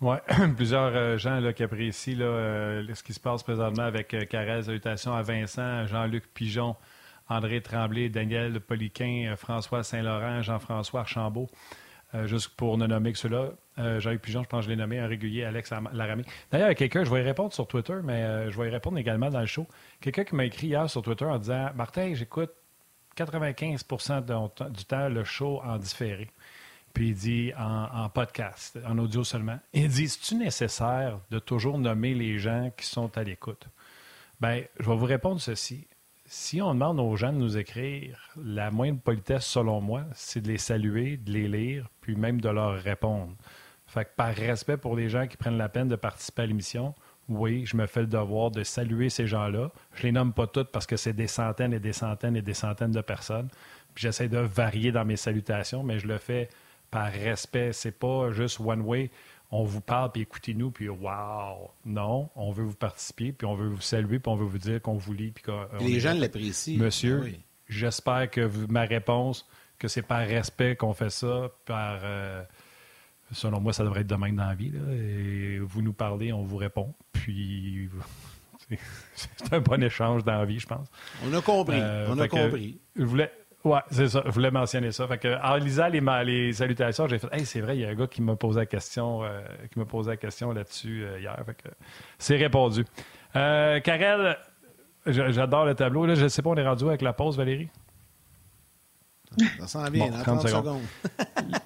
Oui, 0.00 0.16
plusieurs 0.56 0.96
euh, 0.96 1.18
gens 1.18 1.40
là, 1.40 1.52
qui 1.52 1.62
apprécient 1.62 2.16
là, 2.16 2.24
euh, 2.24 2.94
ce 2.94 3.02
qui 3.02 3.12
se 3.12 3.20
passe 3.20 3.42
présentement 3.42 3.82
avec 3.82 4.14
euh, 4.14 4.24
Carrez. 4.24 4.62
Salutations 4.62 5.14
à 5.14 5.20
Vincent, 5.20 5.86
Jean-Luc 5.86 6.32
Pigeon, 6.32 6.74
André 7.28 7.60
Tremblay, 7.60 8.08
Daniel 8.08 8.60
Poliquin, 8.60 9.34
François 9.36 9.82
Saint-Laurent, 9.82 10.40
Jean-François 10.40 11.00
Archambault. 11.00 11.48
juste 12.24 12.56
pour 12.56 12.78
ne 12.78 12.86
nommer 12.86 13.12
que 13.12 13.18
ceux-là. 13.18 13.50
Jean-Luc 13.98 14.22
Pigeon, 14.22 14.42
je 14.42 14.48
pense 14.48 14.60
que 14.60 14.64
je 14.64 14.70
l'ai 14.70 14.76
nommé, 14.76 14.98
un 14.98 15.06
régulier, 15.06 15.44
Alex 15.44 15.72
Laramie. 15.92 16.24
D'ailleurs, 16.50 16.74
quelqu'un, 16.74 17.04
je 17.04 17.10
vais 17.10 17.20
y 17.20 17.22
répondre 17.22 17.52
sur 17.52 17.68
Twitter, 17.68 17.96
mais 18.02 18.50
je 18.50 18.60
vais 18.60 18.66
y 18.66 18.70
répondre 18.70 18.98
également 18.98 19.30
dans 19.30 19.40
le 19.40 19.46
show. 19.46 19.66
Quelqu'un 20.00 20.24
qui 20.24 20.34
m'a 20.34 20.44
écrit 20.44 20.68
hier 20.68 20.90
sur 20.90 21.02
Twitter 21.02 21.26
en 21.26 21.38
disant 21.38 21.70
Martin, 21.76 22.14
j'écoute 22.14 22.50
95% 23.16 24.70
du 24.70 24.84
temps 24.84 25.08
le 25.08 25.24
show 25.24 25.60
en 25.62 25.78
différé. 25.78 26.30
Puis 26.92 27.08
il 27.08 27.14
dit 27.14 27.52
en, 27.56 28.08
podcast, 28.08 28.78
en 28.86 28.98
audio 28.98 29.22
seulement, 29.22 29.58
il 29.72 29.88
dit 29.88 30.04
Est-ce 30.04 30.34
nécessaire 30.34 31.20
de 31.30 31.38
toujours 31.38 31.78
nommer 31.78 32.14
les 32.14 32.38
gens 32.38 32.70
qui 32.76 32.86
sont 32.86 33.16
à 33.16 33.22
l'écoute? 33.22 33.66
Bien, 34.40 34.62
je 34.78 34.88
vais 34.88 34.96
vous 34.96 35.04
répondre 35.04 35.40
ceci. 35.40 35.86
Si 36.24 36.62
on 36.62 36.74
demande 36.74 37.00
aux 37.00 37.16
gens 37.16 37.32
de 37.32 37.38
nous 37.38 37.58
écrire, 37.58 38.30
la 38.36 38.70
moindre 38.70 39.00
politesse, 39.00 39.44
selon 39.44 39.80
moi, 39.80 40.04
c'est 40.14 40.40
de 40.40 40.48
les 40.48 40.58
saluer, 40.58 41.16
de 41.16 41.32
les 41.32 41.48
lire, 41.48 41.88
puis 42.00 42.14
même 42.16 42.40
de 42.40 42.48
leur 42.48 42.80
répondre. 42.80 43.34
Fait 43.86 44.04
que 44.04 44.10
par 44.16 44.32
respect 44.32 44.76
pour 44.76 44.94
les 44.94 45.08
gens 45.08 45.26
qui 45.26 45.36
prennent 45.36 45.58
la 45.58 45.68
peine 45.68 45.88
de 45.88 45.96
participer 45.96 46.42
à 46.42 46.46
l'émission, 46.46 46.94
oui, 47.30 47.64
je 47.64 47.76
me 47.76 47.86
fais 47.86 48.00
le 48.00 48.06
devoir 48.08 48.50
de 48.50 48.64
saluer 48.64 49.08
ces 49.08 49.26
gens-là. 49.26 49.70
Je 49.94 50.02
les 50.02 50.12
nomme 50.12 50.32
pas 50.32 50.48
toutes 50.48 50.70
parce 50.70 50.86
que 50.86 50.96
c'est 50.96 51.12
des 51.12 51.28
centaines 51.28 51.72
et 51.72 51.78
des 51.78 51.92
centaines 51.92 52.36
et 52.36 52.42
des 52.42 52.54
centaines 52.54 52.90
de 52.90 53.00
personnes. 53.00 53.48
Puis 53.94 54.02
j'essaie 54.02 54.28
de 54.28 54.38
varier 54.38 54.90
dans 54.90 55.04
mes 55.04 55.16
salutations, 55.16 55.84
mais 55.84 56.00
je 56.00 56.08
le 56.08 56.18
fais 56.18 56.48
par 56.90 57.10
respect. 57.10 57.72
C'est 57.72 57.96
pas 57.96 58.32
juste 58.32 58.58
one 58.58 58.82
way. 58.82 59.10
On 59.52 59.62
vous 59.62 59.80
parle, 59.80 60.10
puis 60.12 60.22
écoutez-nous, 60.22 60.70
puis 60.70 60.88
wow! 60.88 61.70
Non, 61.84 62.30
on 62.34 62.50
veut 62.50 62.64
vous 62.64 62.74
participer, 62.74 63.32
puis 63.32 63.46
on 63.46 63.54
veut 63.54 63.68
vous 63.68 63.80
saluer, 63.80 64.18
puis 64.18 64.30
on 64.30 64.36
veut 64.36 64.44
vous 64.46 64.58
dire 64.58 64.82
qu'on 64.82 64.96
vous 64.96 65.12
lit. 65.12 65.30
Puis 65.30 65.44
les 65.80 66.00
gens 66.00 66.14
l'apprécient. 66.14 66.78
Monsieur, 66.78 67.22
ah 67.26 67.36
j'espère 67.68 68.28
que 68.30 68.48
ma 68.68 68.82
réponse, 68.82 69.48
que 69.78 69.86
c'est 69.88 70.02
par 70.02 70.26
respect 70.26 70.74
qu'on 70.74 70.94
fait 70.94 71.10
ça, 71.10 71.50
par. 71.64 72.00
Euh, 72.02 72.42
selon 73.32 73.60
moi, 73.60 73.72
ça 73.72 73.84
devrait 73.84 74.00
être 74.00 74.06
de 74.06 74.14
même 74.14 74.36
dans 74.36 74.46
la 74.46 74.54
vie. 74.54 74.72
et 74.92 75.58
vous 75.58 75.82
nous 75.82 75.92
parlez, 75.92 76.32
on 76.32 76.42
vous 76.42 76.56
répond. 76.56 76.94
Puis. 77.12 77.88
c'est 79.14 79.52
un 79.52 79.60
bon 79.60 79.82
échange 79.82 80.24
dans 80.24 80.38
la 80.38 80.44
vie, 80.44 80.58
je 80.58 80.66
pense. 80.66 80.88
On 81.26 81.32
a 81.34 81.40
compris. 81.40 81.78
Euh, 81.80 82.06
on 82.08 82.18
a 82.18 82.28
compris. 82.28 82.78
Je 82.96 83.04
voulais, 83.04 83.32
oui, 83.64 83.78
c'est 83.90 84.08
ça. 84.08 84.22
Je 84.24 84.30
voulais 84.30 84.50
mentionner 84.50 84.92
ça. 84.92 85.06
Fait 85.06 85.18
que, 85.18 85.42
en 85.42 85.56
lisant 85.56 85.88
les, 85.88 86.00
les 86.24 86.52
salutations, 86.52 87.08
j'ai 87.08 87.18
fait 87.18 87.28
Hey, 87.32 87.44
c'est 87.44 87.60
vrai, 87.60 87.76
il 87.76 87.80
y 87.80 87.84
a 87.84 87.88
un 87.88 87.94
gars 87.94 88.06
qui 88.06 88.22
m'a 88.22 88.36
posé 88.36 88.60
la 88.60 88.66
question, 88.66 89.24
euh, 89.24 89.40
qui 89.72 89.78
m'a 89.78 89.84
posé 89.84 90.10
la 90.10 90.16
question 90.16 90.52
là-dessus 90.52 91.04
euh, 91.04 91.20
hier. 91.20 91.36
Fait 91.44 91.54
que 91.54 91.68
c'est 92.18 92.36
répondu. 92.36 92.84
Karel, 93.32 94.38
j'adore 95.06 95.66
le 95.66 95.74
tableau. 95.74 96.06
Là, 96.06 96.14
je 96.14 96.24
ne 96.24 96.28
sais 96.28 96.42
pas, 96.42 96.50
on 96.50 96.56
est 96.56 96.66
rendu 96.66 96.84
avec 96.84 97.02
la 97.02 97.12
pause, 97.12 97.36
Valérie? 97.36 97.68
Ça 99.60 99.66
sent 99.66 99.90
bien, 99.90 100.10
30, 100.10 100.48
secondes. 100.48 100.80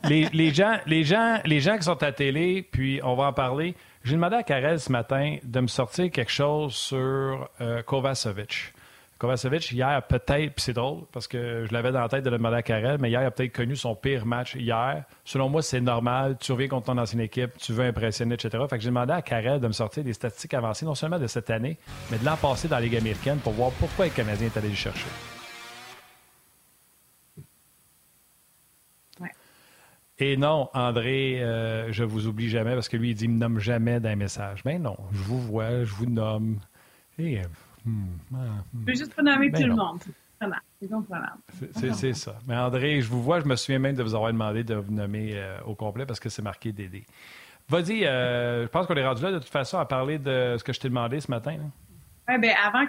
les, 0.08 0.28
les, 0.32 0.52
gens, 0.52 0.76
les, 0.86 1.04
gens, 1.04 1.38
les 1.44 1.60
gens 1.60 1.76
qui 1.76 1.84
sont 1.84 2.02
à 2.02 2.12
télé, 2.12 2.62
puis 2.62 3.00
on 3.02 3.14
va 3.14 3.24
en 3.24 3.32
parler. 3.32 3.74
J'ai 4.04 4.14
demandé 4.14 4.36
à 4.36 4.42
Karel 4.42 4.78
ce 4.78 4.92
matin 4.92 5.38
de 5.42 5.60
me 5.60 5.66
sortir 5.66 6.10
quelque 6.10 6.30
chose 6.30 6.74
sur 6.74 7.48
Kovacevic. 7.86 8.74
Kovacevic, 9.18 9.70
hier, 9.70 10.02
peut-être, 10.06 10.54
puis 10.54 10.62
c'est 10.62 10.72
drôle, 10.72 11.04
parce 11.12 11.28
que 11.28 11.64
je 11.66 11.72
l'avais 11.72 11.92
dans 11.92 12.00
la 12.00 12.08
tête 12.08 12.24
de 12.24 12.30
le 12.30 12.36
demander 12.36 12.56
à 12.56 12.62
Karel, 12.62 12.98
mais 13.00 13.10
hier, 13.10 13.22
il 13.22 13.26
a 13.26 13.30
peut-être 13.30 13.54
connu 13.54 13.76
son 13.76 13.94
pire 13.94 14.26
match 14.26 14.56
hier. 14.56 15.04
Selon 15.24 15.48
moi, 15.48 15.62
c'est 15.62 15.80
normal. 15.80 16.36
Tu 16.40 16.52
reviens 16.52 16.68
contre 16.68 16.86
ton 16.86 16.98
ancienne 16.98 17.20
équipe, 17.20 17.56
tu 17.58 17.72
veux 17.72 17.84
impressionner, 17.84 18.34
etc. 18.34 18.62
Fait 18.68 18.76
que 18.76 18.82
j'ai 18.82 18.90
demandé 18.90 19.12
à 19.12 19.22
Karel 19.22 19.60
de 19.60 19.66
me 19.68 19.72
sortir 19.72 20.02
des 20.04 20.12
statistiques 20.12 20.54
avancées, 20.54 20.84
non 20.84 20.94
seulement 20.94 21.18
de 21.18 21.26
cette 21.26 21.48
année, 21.50 21.78
mais 22.10 22.18
de 22.18 22.24
l'an 22.24 22.36
passé 22.36 22.68
dans 22.68 22.76
la 22.76 22.82
Ligue 22.82 22.96
américaine, 22.96 23.38
pour 23.38 23.52
voir 23.52 23.70
pourquoi 23.78 24.06
les 24.06 24.10
Canadiens 24.10 24.48
est 24.48 24.58
allé 24.58 24.68
le 24.68 24.74
chercher. 24.74 25.06
Et 30.18 30.36
non, 30.36 30.68
André, 30.74 31.42
euh, 31.42 31.92
je 31.92 32.04
vous 32.04 32.28
oublie 32.28 32.48
jamais 32.48 32.74
parce 32.74 32.88
que 32.88 32.96
lui, 32.96 33.10
il 33.10 33.14
dit, 33.14 33.24
il 33.24 33.30
me 33.30 33.38
nomme 33.38 33.58
jamais 33.58 33.98
dans 33.98 34.10
les 34.10 34.16
messages. 34.16 34.64
Mais 34.64 34.78
non, 34.78 34.96
je 35.12 35.22
vous 35.22 35.40
vois, 35.40 35.84
je 35.84 35.92
vous 35.92 36.06
nomme. 36.06 36.58
Et 37.18 37.40
Hmm. 37.84 38.06
Ah, 38.32 38.36
hmm. 38.72 38.80
Je 38.86 38.92
veux 38.92 38.96
juste 38.96 39.18
nommer 39.22 39.50
ben 39.50 39.60
tout 39.60 39.68
le 39.68 39.74
monde. 39.74 40.00
C'est 41.92 42.14
ça. 42.14 42.38
Mais 42.46 42.56
André, 42.56 43.00
je 43.00 43.08
vous 43.08 43.22
vois, 43.22 43.40
je 43.40 43.46
me 43.46 43.56
souviens 43.56 43.78
même 43.78 43.94
de 43.94 44.02
vous 44.02 44.14
avoir 44.14 44.32
demandé 44.32 44.64
de 44.64 44.74
vous 44.74 44.92
nommer 44.92 45.32
euh, 45.34 45.58
au 45.66 45.74
complet 45.74 46.06
parce 46.06 46.20
que 46.20 46.28
c'est 46.28 46.42
marqué 46.42 46.72
Dédé. 46.72 47.04
Vas-y, 47.68 48.04
euh, 48.04 48.64
je 48.64 48.68
pense 48.68 48.86
qu'on 48.86 48.94
est 48.94 49.06
rendu 49.06 49.22
là 49.22 49.32
de 49.32 49.38
toute 49.38 49.48
façon 49.48 49.78
à 49.78 49.86
parler 49.86 50.18
de 50.18 50.56
ce 50.58 50.64
que 50.64 50.72
je 50.72 50.80
t'ai 50.80 50.88
demandé 50.88 51.20
ce 51.20 51.30
matin. 51.30 51.56
Ouais, 52.28 52.38
ben, 52.38 52.54
avant 52.62 52.86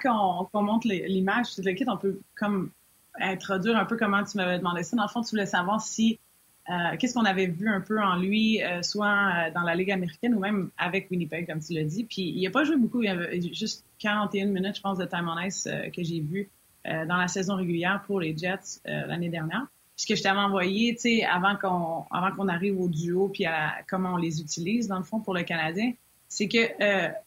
qu'on 0.52 0.62
monte 0.64 0.86
l'image, 0.86 1.46
on 1.88 1.98
peut 1.98 2.20
comme 2.38 2.72
introduire 3.20 3.78
un 3.78 3.86
peu 3.86 3.96
comment 3.96 4.24
tu 4.24 4.38
m'avais 4.38 4.58
demandé 4.58 4.84
ça. 4.84 4.98
Dans 4.98 5.04
le 5.04 5.10
fond, 5.10 5.22
tu 5.22 5.30
voulais 5.32 5.46
savoir 5.46 5.80
si 5.80 6.20
euh, 6.68 6.98
qu'est-ce 6.98 7.14
qu'on 7.14 7.26
avait 7.26 7.46
vu 7.46 7.70
un 7.70 7.82
peu 7.82 8.02
en 8.02 8.16
lui, 8.16 8.64
euh, 8.64 8.82
soit 8.82 9.08
euh, 9.08 9.52
dans 9.54 9.62
la 9.62 9.76
Ligue 9.76 9.92
américaine 9.92 10.34
ou 10.34 10.40
même 10.40 10.72
avec 10.78 11.12
Winnipeg, 11.12 11.46
comme 11.46 11.60
tu 11.60 11.74
l'as 11.74 11.84
dit. 11.84 12.06
Puis 12.06 12.24
il 12.24 12.44
n'a 12.44 12.50
pas 12.50 12.64
joué 12.64 12.76
beaucoup, 12.76 13.04
il 13.04 13.06
y 13.06 13.10
avait 13.10 13.40
juste 13.54 13.86
41 14.00 14.48
minutes, 14.48 14.78
je 14.78 14.82
pense, 14.82 14.98
de 14.98 15.06
time 15.06 15.30
on 15.30 15.40
ice 15.40 15.68
que 15.96 16.04
j'ai 16.04 16.22
vu 16.22 16.50
dans 16.84 17.18
la 17.18 17.28
saison 17.28 17.56
régulière 17.56 18.04
pour 18.06 18.20
les 18.20 18.36
Jets 18.38 18.80
l'année 18.86 19.30
dernière. 19.30 19.66
Ce 19.96 20.06
que 20.06 20.16
je 20.16 20.22
t'avais 20.22 20.40
envoyé, 20.40 20.94
tu 20.94 21.02
sais, 21.02 21.24
avant 21.24 21.56
qu'on 21.56 22.06
avant 22.16 22.36
qu'on 22.36 22.48
arrive 22.48 22.80
au 22.80 22.88
duo 22.88 23.30
puis 23.30 23.46
à 23.46 23.78
comment 23.88 24.14
on 24.14 24.18
les 24.18 24.40
utilise 24.42 24.88
dans 24.88 24.98
le 24.98 25.04
fond 25.04 25.20
pour 25.20 25.34
le 25.34 25.44
Canadien, 25.44 25.94
c'est 26.28 26.48
que 26.48 26.60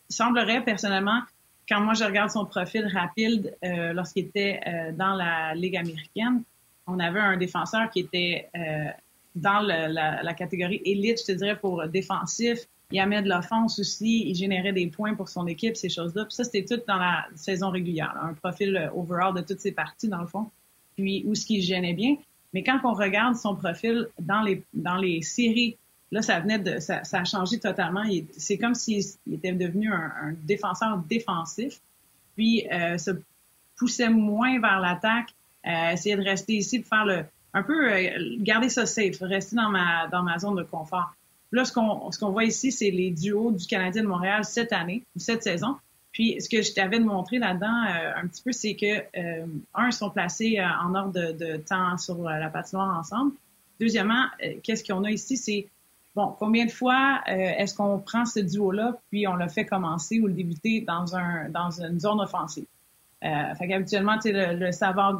semblerait 0.08 0.62
personnellement 0.62 1.22
quand 1.68 1.80
moi 1.80 1.94
je 1.94 2.04
regarde 2.04 2.30
son 2.30 2.44
profil 2.44 2.86
rapide 2.86 3.56
lorsqu'il 3.62 4.26
était 4.26 4.92
dans 4.96 5.14
la 5.14 5.54
Ligue 5.54 5.76
américaine, 5.76 6.42
on 6.86 7.00
avait 7.00 7.20
un 7.20 7.36
défenseur 7.36 7.90
qui 7.90 8.00
était 8.00 8.48
dans 9.40 9.60
la, 9.60 10.34
catégorie 10.34 10.80
élite, 10.84 11.20
je 11.20 11.32
te 11.32 11.32
dirais, 11.32 11.58
pour 11.58 11.86
défensif. 11.88 12.66
Il 12.90 13.00
amenait 13.00 13.22
de 13.22 13.28
l'offense 13.28 13.78
aussi, 13.78 14.24
il 14.26 14.34
générait 14.34 14.72
des 14.72 14.86
points 14.86 15.14
pour 15.14 15.28
son 15.28 15.46
équipe, 15.46 15.76
ces 15.76 15.90
choses-là. 15.90 16.24
Puis 16.24 16.34
ça, 16.34 16.44
c'était 16.44 16.64
tout 16.64 16.80
dans 16.88 16.96
la 16.96 17.26
saison 17.34 17.70
régulière, 17.70 18.14
un 18.22 18.32
profil 18.32 18.76
euh, 18.76 18.90
overall 18.94 19.34
de 19.34 19.42
toutes 19.42 19.60
ces 19.60 19.72
parties, 19.72 20.08
dans 20.08 20.22
le 20.22 20.26
fond. 20.26 20.50
Puis 20.96 21.22
où 21.26 21.34
ce 21.34 21.44
qui 21.44 21.60
gênait 21.60 21.92
bien. 21.92 22.16
Mais 22.54 22.62
quand 22.62 22.80
on 22.84 22.94
regarde 22.94 23.36
son 23.36 23.54
profil 23.54 24.08
dans 24.18 24.40
les, 24.40 24.64
dans 24.72 24.96
les 24.96 25.20
séries, 25.20 25.76
là, 26.10 26.22
ça 26.22 26.40
venait 26.40 26.58
de, 26.58 26.78
ça, 26.78 27.02
a 27.12 27.24
changé 27.24 27.58
totalement. 27.58 28.04
C'est 28.32 28.56
comme 28.56 28.74
s'il 28.74 29.04
était 29.30 29.52
devenu 29.52 29.92
un, 29.92 30.34
défenseur 30.44 30.98
défensif, 31.08 31.80
puis 32.36 32.66
euh, 32.72 32.96
se 32.96 33.10
poussait 33.76 34.08
moins 34.08 34.58
vers 34.60 34.80
l'attaque, 34.80 35.34
euh, 35.66 35.90
essayait 35.90 36.16
de 36.16 36.22
rester 36.22 36.54
ici, 36.54 36.80
de 36.80 36.86
faire 36.86 37.04
le, 37.04 37.24
un 37.54 37.62
peu 37.62 37.92
euh, 37.92 38.36
garder 38.38 38.68
ça 38.68 38.86
safe, 38.86 39.18
rester 39.20 39.56
dans 39.56 39.70
ma, 39.70 40.06
dans 40.08 40.22
ma 40.22 40.38
zone 40.38 40.56
de 40.56 40.62
confort. 40.62 41.14
Là, 41.50 41.64
ce 41.64 41.72
qu'on 41.72 42.10
ce 42.12 42.18
qu'on 42.18 42.30
voit 42.30 42.44
ici, 42.44 42.70
c'est 42.72 42.90
les 42.90 43.10
duos 43.10 43.52
du 43.52 43.66
Canadien 43.66 44.02
de 44.02 44.08
Montréal 44.08 44.44
cette 44.44 44.72
année, 44.72 45.02
cette 45.16 45.42
saison. 45.42 45.76
Puis, 46.12 46.40
ce 46.40 46.48
que 46.48 46.62
je 46.62 46.72
t'avais 46.72 46.98
montré 46.98 47.38
là-dedans 47.38 47.84
euh, 47.86 48.12
un 48.16 48.26
petit 48.26 48.42
peu, 48.42 48.52
c'est 48.52 48.74
que, 48.74 48.86
euh, 49.18 49.46
un, 49.74 49.86
ils 49.86 49.92
sont 49.92 50.10
placés 50.10 50.60
en 50.60 50.94
ordre 50.94 51.12
de, 51.12 51.56
temps 51.56 51.96
sur 51.96 52.22
la 52.22 52.48
patinoire 52.50 52.98
ensemble. 52.98 53.32
Deuxièmement, 53.80 54.24
qu'est-ce 54.62 54.82
qu'on 54.82 55.04
a 55.04 55.10
ici, 55.10 55.36
c'est, 55.36 55.68
bon, 56.16 56.34
combien 56.38 56.66
de 56.66 56.70
fois 56.70 57.22
est-ce 57.26 57.74
qu'on 57.74 58.00
prend 58.00 58.24
ce 58.24 58.40
duo-là, 58.40 58.98
puis 59.10 59.28
on 59.28 59.36
le 59.36 59.48
fait 59.48 59.64
commencer 59.64 60.18
ou 60.20 60.26
le 60.26 60.32
débuter 60.32 60.80
dans, 60.80 61.14
un, 61.14 61.48
dans 61.50 61.70
une 61.80 62.00
zone 62.00 62.20
offensive? 62.20 62.66
Fait 63.22 63.68
qu'habituellement, 63.68 64.16
tu 64.16 64.22
sais, 64.22 64.32
le, 64.32 64.58
le 64.58 64.72
Savard 64.72 65.16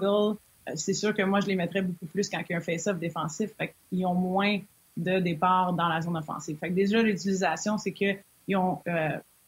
c'est 0.74 0.94
sûr 0.94 1.14
que 1.14 1.22
moi, 1.22 1.40
je 1.40 1.46
les 1.46 1.56
mettrais 1.56 1.82
beaucoup 1.82 2.06
plus 2.06 2.28
quand 2.28 2.40
il 2.48 2.52
y 2.52 2.54
a 2.54 2.58
un 2.58 2.60
face-off 2.60 2.98
défensif. 2.98 3.50
Fait 3.56 3.74
qu'ils 3.90 4.06
ont 4.06 4.14
moins 4.14 4.58
de 4.96 5.20
départ 5.20 5.72
dans 5.72 5.88
la 5.88 6.00
zone 6.00 6.16
offensive. 6.16 6.58
Fait 6.58 6.68
que 6.68 6.74
déjà, 6.74 7.02
l'utilisation, 7.02 7.78
c'est 7.78 7.92
qu'ils 7.92 8.56
ont 8.56 8.78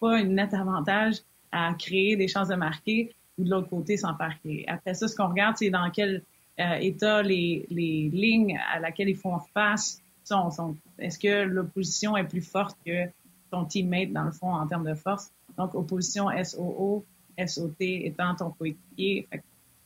pas 0.01 0.17
un 0.17 0.25
net 0.25 0.55
avantage 0.55 1.17
à 1.53 1.75
créer 1.75 2.17
des 2.17 2.29
chances 2.29 2.49
de 2.49 2.55
marquer 2.55 3.13
ou 3.39 3.45
de 3.45 3.51
l'autre 3.51 3.69
côté 3.69 3.97
sans 3.97 4.15
faire 4.17 4.39
créer. 4.41 4.65
Après 4.69 4.95
ça, 4.95 5.09
ce 5.09 5.17
qu'on 5.17 5.29
regarde, 5.29 5.57
c'est 5.57 5.71
dans 5.71 5.91
quel 5.91 6.23
euh, 6.59 6.75
état 6.75 7.23
les, 7.23 7.67
les 7.71 8.11
lignes 8.13 8.59
à 8.73 8.81
laquelle 8.81 9.09
ils 9.09 9.17
font 9.17 9.39
face 9.55 10.01
sont. 10.25 10.51
sont 10.51 10.77
Est-ce 10.99 11.19
que 11.19 11.45
l'opposition 11.45 12.17
est 12.17 12.25
plus 12.25 12.43
forte 12.43 12.77
que 12.85 13.07
ton 13.51 13.65
teammate, 13.65 14.13
dans 14.13 14.25
le 14.25 14.33
fond, 14.33 14.53
en 14.53 14.67
termes 14.67 14.89
de 14.89 14.95
force? 14.95 15.31
Donc, 15.57 15.75
opposition 15.75 16.27
SOO, 16.43 17.05
SOT 17.39 17.75
étant 17.81 18.35
ton 18.35 18.51
coéquipier. 18.51 19.27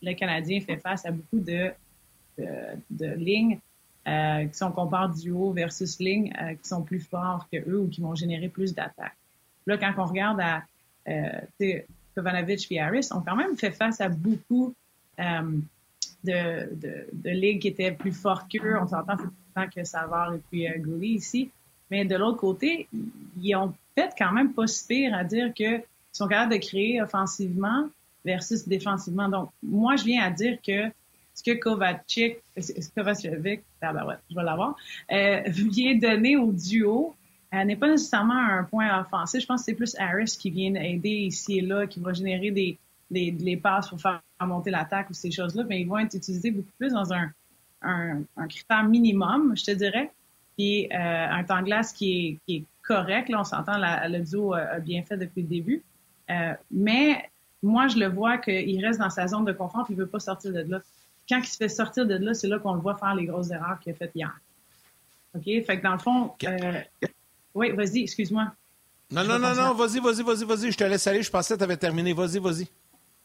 Le 0.04 0.14
Canadien 0.14 0.60
fait 0.60 0.76
face 0.76 1.06
à 1.06 1.10
beaucoup 1.10 1.40
de, 1.40 1.72
lignes 2.98 3.58
euh, 4.06 4.44
qui 4.46 4.54
sont 4.54 4.70
compare 4.70 5.08
duo 5.10 5.52
versus 5.52 5.98
lignes 5.98 6.32
euh, 6.40 6.54
qui 6.54 6.68
sont 6.68 6.82
plus 6.82 7.00
forts 7.00 7.48
que 7.50 7.56
eux 7.68 7.80
ou 7.80 7.88
qui 7.88 8.00
vont 8.00 8.14
générer 8.14 8.48
plus 8.48 8.74
d'attaques. 8.74 9.16
Là, 9.66 9.78
quand 9.78 9.92
on 9.96 10.04
regarde 10.04 10.40
à 10.40 10.62
euh, 11.08 11.40
Kovanovic 12.14 12.70
et 12.70 12.80
Harris 12.80 13.08
ont 13.12 13.20
quand 13.20 13.36
même 13.36 13.56
fait 13.56 13.70
face 13.70 14.00
à 14.00 14.08
beaucoup 14.08 14.74
de, 16.24 16.74
de, 17.12 17.30
ligues 17.30 17.62
qui 17.62 17.68
étaient 17.68 17.92
plus 17.92 18.12
fortes 18.12 18.50
qu'eux. 18.50 18.78
On 18.80 18.86
s'entend 18.86 19.16
tant 19.54 19.68
que 19.68 19.84
Savard 19.84 20.34
et 20.34 20.40
puis 20.50 20.68
euh, 20.68 20.98
ici. 21.02 21.50
Mais 21.90 22.04
de 22.04 22.16
l'autre 22.16 22.38
côté, 22.38 22.88
ils 23.40 23.54
ont 23.56 23.74
peut-être 23.94 24.14
quand 24.16 24.32
même 24.32 24.52
pas 24.52 24.66
si 24.66 25.06
à 25.06 25.22
dire 25.22 25.52
qu'ils 25.52 25.82
sont 26.12 26.26
capables 26.26 26.52
de 26.52 26.58
créer 26.58 27.00
offensivement 27.02 27.88
versus 28.24 28.66
défensivement. 28.66 29.28
Donc, 29.28 29.50
moi, 29.62 29.96
je 29.96 30.04
viens 30.04 30.22
à 30.22 30.30
dire 30.30 30.58
que 30.66 30.90
ce 31.34 31.42
que 31.42 31.52
Kovacic, 31.58 32.36
Kovacevic, 32.96 33.62
ben 33.80 34.06
ouais, 34.06 34.14
je 34.30 34.36
vais 34.36 34.42
l'avoir, 34.42 34.76
euh, 35.12 35.42
vient 35.46 35.96
donner 35.96 36.36
au 36.36 36.52
duo, 36.52 37.14
elle 37.50 37.66
n'est 37.68 37.76
pas 37.76 37.88
nécessairement 37.88 38.38
un 38.38 38.64
point 38.64 39.00
offensif. 39.00 39.42
Je 39.42 39.46
pense 39.46 39.60
que 39.60 39.64
c'est 39.66 39.74
plus 39.74 39.96
Harris 39.98 40.36
qui 40.38 40.50
vient 40.50 40.74
aider 40.74 41.10
ici 41.10 41.58
et 41.58 41.60
là, 41.60 41.86
qui 41.86 42.00
va 42.00 42.12
générer 42.12 42.50
des, 42.50 42.78
des, 43.10 43.56
passes 43.56 43.88
pour 43.88 44.00
faire 44.00 44.20
monter 44.40 44.70
l'attaque 44.70 45.10
ou 45.10 45.14
ces 45.14 45.30
choses-là, 45.30 45.64
mais 45.68 45.80
ils 45.80 45.86
vont 45.86 45.98
être 45.98 46.14
utilisés 46.14 46.50
beaucoup 46.50 46.72
plus 46.78 46.92
dans 46.92 47.12
un, 47.12 47.30
un, 47.82 48.48
critère 48.48 48.84
minimum, 48.84 49.56
je 49.56 49.64
te 49.64 49.70
dirais, 49.70 50.10
puis 50.56 50.86
euh, 50.86 51.26
un 51.30 51.44
temps 51.44 51.60
de 51.60 51.66
glace 51.66 51.92
qui 51.92 52.40
est, 52.48 52.54
est 52.54 52.64
correct. 52.82 53.28
Là, 53.28 53.40
on 53.40 53.44
s'entend, 53.44 53.76
le 53.78 54.18
duo 54.20 54.54
a, 54.54 54.78
bien 54.80 55.02
fait 55.02 55.16
depuis 55.16 55.42
le 55.42 55.48
début. 55.48 55.82
Euh, 56.30 56.54
mais 56.70 57.30
moi, 57.64 57.88
je 57.88 57.98
le 57.98 58.08
vois 58.08 58.38
qu'il 58.38 58.84
reste 58.84 58.98
dans 58.98 59.10
sa 59.10 59.26
zone 59.26 59.44
de 59.44 59.52
confort, 59.52 59.84
puis 59.84 59.94
il 59.94 59.96
veut 59.98 60.06
pas 60.06 60.20
sortir 60.20 60.52
de 60.52 60.60
là. 60.60 60.80
Quand 61.28 61.38
il 61.38 61.46
se 61.46 61.56
fait 61.56 61.68
sortir 61.68 62.06
de 62.06 62.14
là, 62.14 62.34
c'est 62.34 62.48
là 62.48 62.58
qu'on 62.58 62.74
le 62.74 62.80
voit 62.80 62.96
faire 62.96 63.14
les 63.14 63.24
grosses 63.24 63.50
erreurs 63.50 63.78
qu'il 63.80 63.92
a 63.92 63.96
faites 63.96 64.12
hier. 64.14 64.32
OK? 65.34 65.44
Fait 65.44 65.78
que 65.78 65.82
dans 65.82 65.92
le 65.92 65.98
fond, 65.98 66.32
euh, 66.44 66.80
oui, 67.54 67.70
vas-y, 67.70 68.02
excuse-moi. 68.02 68.52
Non, 69.10 69.24
non, 69.24 69.38
non, 69.38 69.54
non, 69.54 69.74
vas-y, 69.74 70.00
vas-y, 70.00 70.22
vas-y, 70.22 70.44
vas-y. 70.44 70.72
Je 70.72 70.76
te 70.76 70.84
laisse 70.84 71.06
aller. 71.06 71.22
Je 71.22 71.30
pensais 71.30 71.54
que 71.54 71.58
tu 71.58 71.64
avais 71.64 71.76
terminé. 71.76 72.12
Vas-y, 72.12 72.38
vas-y. 72.38 72.66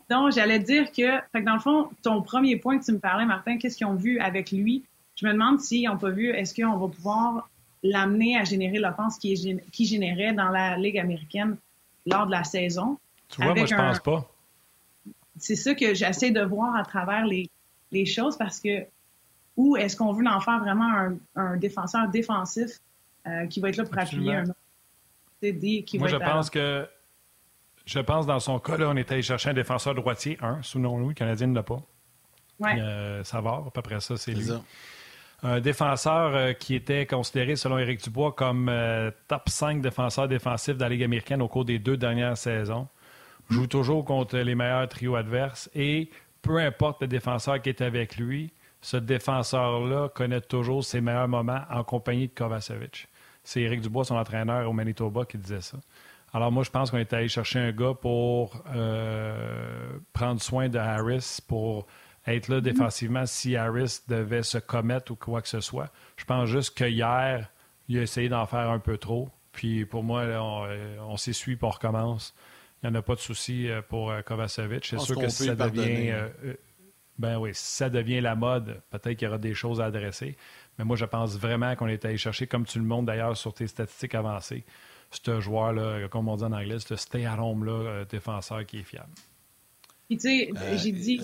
Donc, 0.09 0.31
j'allais 0.31 0.59
dire 0.59 0.91
que, 0.91 1.17
fait 1.31 1.41
que 1.41 1.45
dans 1.45 1.55
le 1.55 1.59
fond, 1.59 1.89
ton 2.01 2.21
premier 2.21 2.55
point 2.55 2.79
que 2.79 2.85
tu 2.85 2.91
me 2.91 2.99
parlais, 2.99 3.25
Martin, 3.25 3.57
qu'est-ce 3.57 3.77
qu'ils 3.77 3.87
ont 3.87 3.95
vu 3.95 4.19
avec 4.19 4.51
lui? 4.51 4.83
Je 5.15 5.27
me 5.27 5.33
demande 5.33 5.59
s'ils 5.59 5.87
n'ont 5.87 5.97
pas 5.97 6.09
vu, 6.09 6.29
est-ce 6.29 6.55
qu'on 6.55 6.77
va 6.77 6.87
pouvoir 6.87 7.49
l'amener 7.83 8.37
à 8.37 8.43
générer 8.43 8.79
l'offense 8.79 9.17
qui, 9.17 9.59
qui 9.71 9.85
générait 9.85 10.33
dans 10.33 10.49
la 10.49 10.77
Ligue 10.77 10.97
américaine 10.97 11.57
lors 12.05 12.25
de 12.25 12.31
la 12.31 12.43
saison? 12.43 12.97
Tu 13.29 13.41
vois, 13.43 13.53
moi, 13.53 13.65
je 13.65 13.75
pense 13.75 13.99
pas. 13.99 14.29
C'est 15.37 15.55
ça 15.55 15.73
que 15.73 15.93
j'essaie 15.93 16.31
de 16.31 16.41
voir 16.41 16.75
à 16.75 16.83
travers 16.83 17.25
les, 17.25 17.49
les 17.91 18.05
choses 18.05 18.37
parce 18.37 18.59
que, 18.59 18.85
ou 19.55 19.77
est-ce 19.77 19.95
qu'on 19.95 20.13
veut 20.13 20.25
en 20.27 20.39
faire 20.41 20.59
vraiment 20.59 20.91
un, 20.91 21.17
un 21.35 21.57
défenseur 21.57 22.09
défensif 22.09 22.79
euh, 23.27 23.47
qui 23.47 23.59
va 23.59 23.69
être 23.69 23.77
là 23.77 23.83
pour 23.83 23.97
appuyer 23.97 24.35
un 24.35 24.43
CD 25.41 25.83
qui 25.83 25.99
Moi, 25.99 26.07
je 26.07 26.15
pense 26.15 26.49
que 26.49 26.87
je 27.85 27.99
pense 27.99 28.25
dans 28.25 28.39
son 28.39 28.59
cas, 28.59 28.77
là, 28.77 28.89
on 28.89 28.95
était 28.97 29.13
allé 29.13 29.21
chercher 29.23 29.49
un 29.49 29.53
défenseur 29.53 29.95
droitier, 29.95 30.37
un, 30.41 30.61
souvenons-nous, 30.61 31.09
le 31.09 31.15
Canadien 31.15 31.47
ne 31.47 31.55
l'a 31.55 31.63
pas. 31.63 31.81
Ouais. 32.59 32.79
Euh, 32.79 33.23
ça 33.23 33.41
va, 33.41 33.63
à 33.67 33.71
peu 33.73 33.81
près 33.81 33.99
ça, 33.99 34.15
c'est 34.17 34.33
lui. 34.33 34.49
Un 35.41 35.61
défenseur 35.61 36.35
euh, 36.35 36.53
qui 36.53 36.75
était 36.75 37.05
considéré, 37.05 37.55
selon 37.55 37.79
Éric 37.79 38.03
Dubois, 38.03 38.33
comme 38.33 38.71
top 39.27 39.47
5 39.47 39.81
défenseurs 39.81 40.27
défensifs 40.27 40.75
de 40.75 40.81
la 40.81 40.89
Ligue 40.89 41.03
américaine 41.03 41.41
au 41.41 41.47
cours 41.47 41.65
des 41.65 41.79
deux 41.79 41.97
dernières 41.97 42.37
saisons. 42.37 42.87
Joue 43.49 43.67
toujours 43.67 44.05
contre 44.05 44.37
les 44.37 44.55
meilleurs 44.55 44.87
trios 44.87 45.15
adverses 45.15 45.69
et 45.73 46.09
peu 46.41 46.57
importe 46.59 47.01
le 47.01 47.07
défenseur 47.07 47.61
qui 47.61 47.69
est 47.69 47.81
avec 47.81 48.17
lui, 48.17 48.51
ce 48.81 48.97
défenseur-là 48.97 50.09
connaît 50.09 50.41
toujours 50.41 50.83
ses 50.83 51.01
meilleurs 51.01 51.27
moments 51.27 51.61
en 51.69 51.83
compagnie 51.83 52.27
de 52.27 52.33
Kovacevic. 52.33 53.07
C'est 53.43 53.61
Éric 53.61 53.81
Dubois, 53.81 54.05
son 54.05 54.15
entraîneur 54.15 54.69
au 54.69 54.73
Manitoba, 54.73 55.25
qui 55.25 55.37
disait 55.37 55.61
ça. 55.61 55.77
Alors 56.33 56.51
moi, 56.51 56.63
je 56.63 56.69
pense 56.69 56.91
qu'on 56.91 56.97
est 56.97 57.11
allé 57.13 57.27
chercher 57.27 57.59
un 57.59 57.71
gars 57.71 57.93
pour 57.99 58.63
euh, 58.73 59.97
prendre 60.13 60.41
soin 60.41 60.69
de 60.69 60.77
Harris, 60.77 61.39
pour 61.47 61.87
être 62.27 62.47
là 62.49 62.61
défensivement 62.61 63.25
si 63.25 63.55
Harris 63.55 64.01
devait 64.07 64.43
se 64.43 64.59
commettre 64.59 65.11
ou 65.11 65.15
quoi 65.15 65.41
que 65.41 65.47
ce 65.47 65.61
soit. 65.61 65.91
Je 66.17 66.25
pense 66.25 66.47
juste 66.47 66.77
que 66.77 66.85
hier, 66.85 67.49
il 67.87 67.97
a 67.97 68.03
essayé 68.03 68.29
d'en 68.29 68.45
faire 68.45 68.69
un 68.69 68.79
peu 68.79 68.97
trop. 68.97 69.29
Puis 69.51 69.85
pour 69.85 70.03
moi, 70.03 70.23
on, 71.01 71.17
s'essuie 71.17 71.55
pour 71.55 71.69
on 71.69 71.71
recommence. 71.71 72.35
Il 72.81 72.89
n'y 72.89 72.95
en 72.95 72.99
a 72.99 73.01
pas 73.01 73.15
de 73.15 73.19
souci 73.19 73.67
euh, 73.67 73.81
pour 73.81 74.11
euh, 74.11 74.21
Kovacevic. 74.21 74.85
C'est 74.85 74.99
sûr 74.99 75.19
que 75.19 75.29
si 75.29 75.45
ça 75.45 75.55
devient 75.55 76.13
ben 77.19 77.37
oui, 77.37 77.49
si 77.53 77.75
ça 77.75 77.89
devient 77.89 78.21
la 78.21 78.33
mode, 78.33 78.81
peut-être 78.89 79.17
qu'il 79.17 79.25
y 79.25 79.27
aura 79.27 79.37
des 79.37 79.53
choses 79.53 79.81
à 79.81 79.85
adresser. 79.85 80.37
Mais 80.77 80.85
moi, 80.85 80.95
je 80.95 81.03
pense 81.03 81.37
vraiment 81.37 81.75
qu'on 81.75 81.87
est 81.87 82.05
allé 82.05 82.17
chercher, 82.17 82.47
comme 82.47 82.65
tu 82.65 82.79
le 82.79 82.85
montres 82.85 83.07
d'ailleurs 83.07 83.35
sur 83.35 83.53
tes 83.53 83.67
statistiques 83.67 84.15
avancées, 84.15 84.63
ce 85.11 85.41
joueur-là, 85.41 86.07
comme 86.07 86.29
on 86.29 86.37
dit 86.37 86.45
en 86.45 86.53
anglais, 86.53 86.79
ce 86.79 86.95
stay-at-home-là, 86.95 87.71
euh, 87.71 88.05
défenseur 88.05 88.65
qui 88.65 88.79
est 88.79 88.83
fiable. 88.83 89.11
Puis, 90.07 90.17
tu 90.17 90.29
sais, 90.29 90.49
euh, 90.55 90.77
j'ai 90.77 90.93
dit 90.93 91.21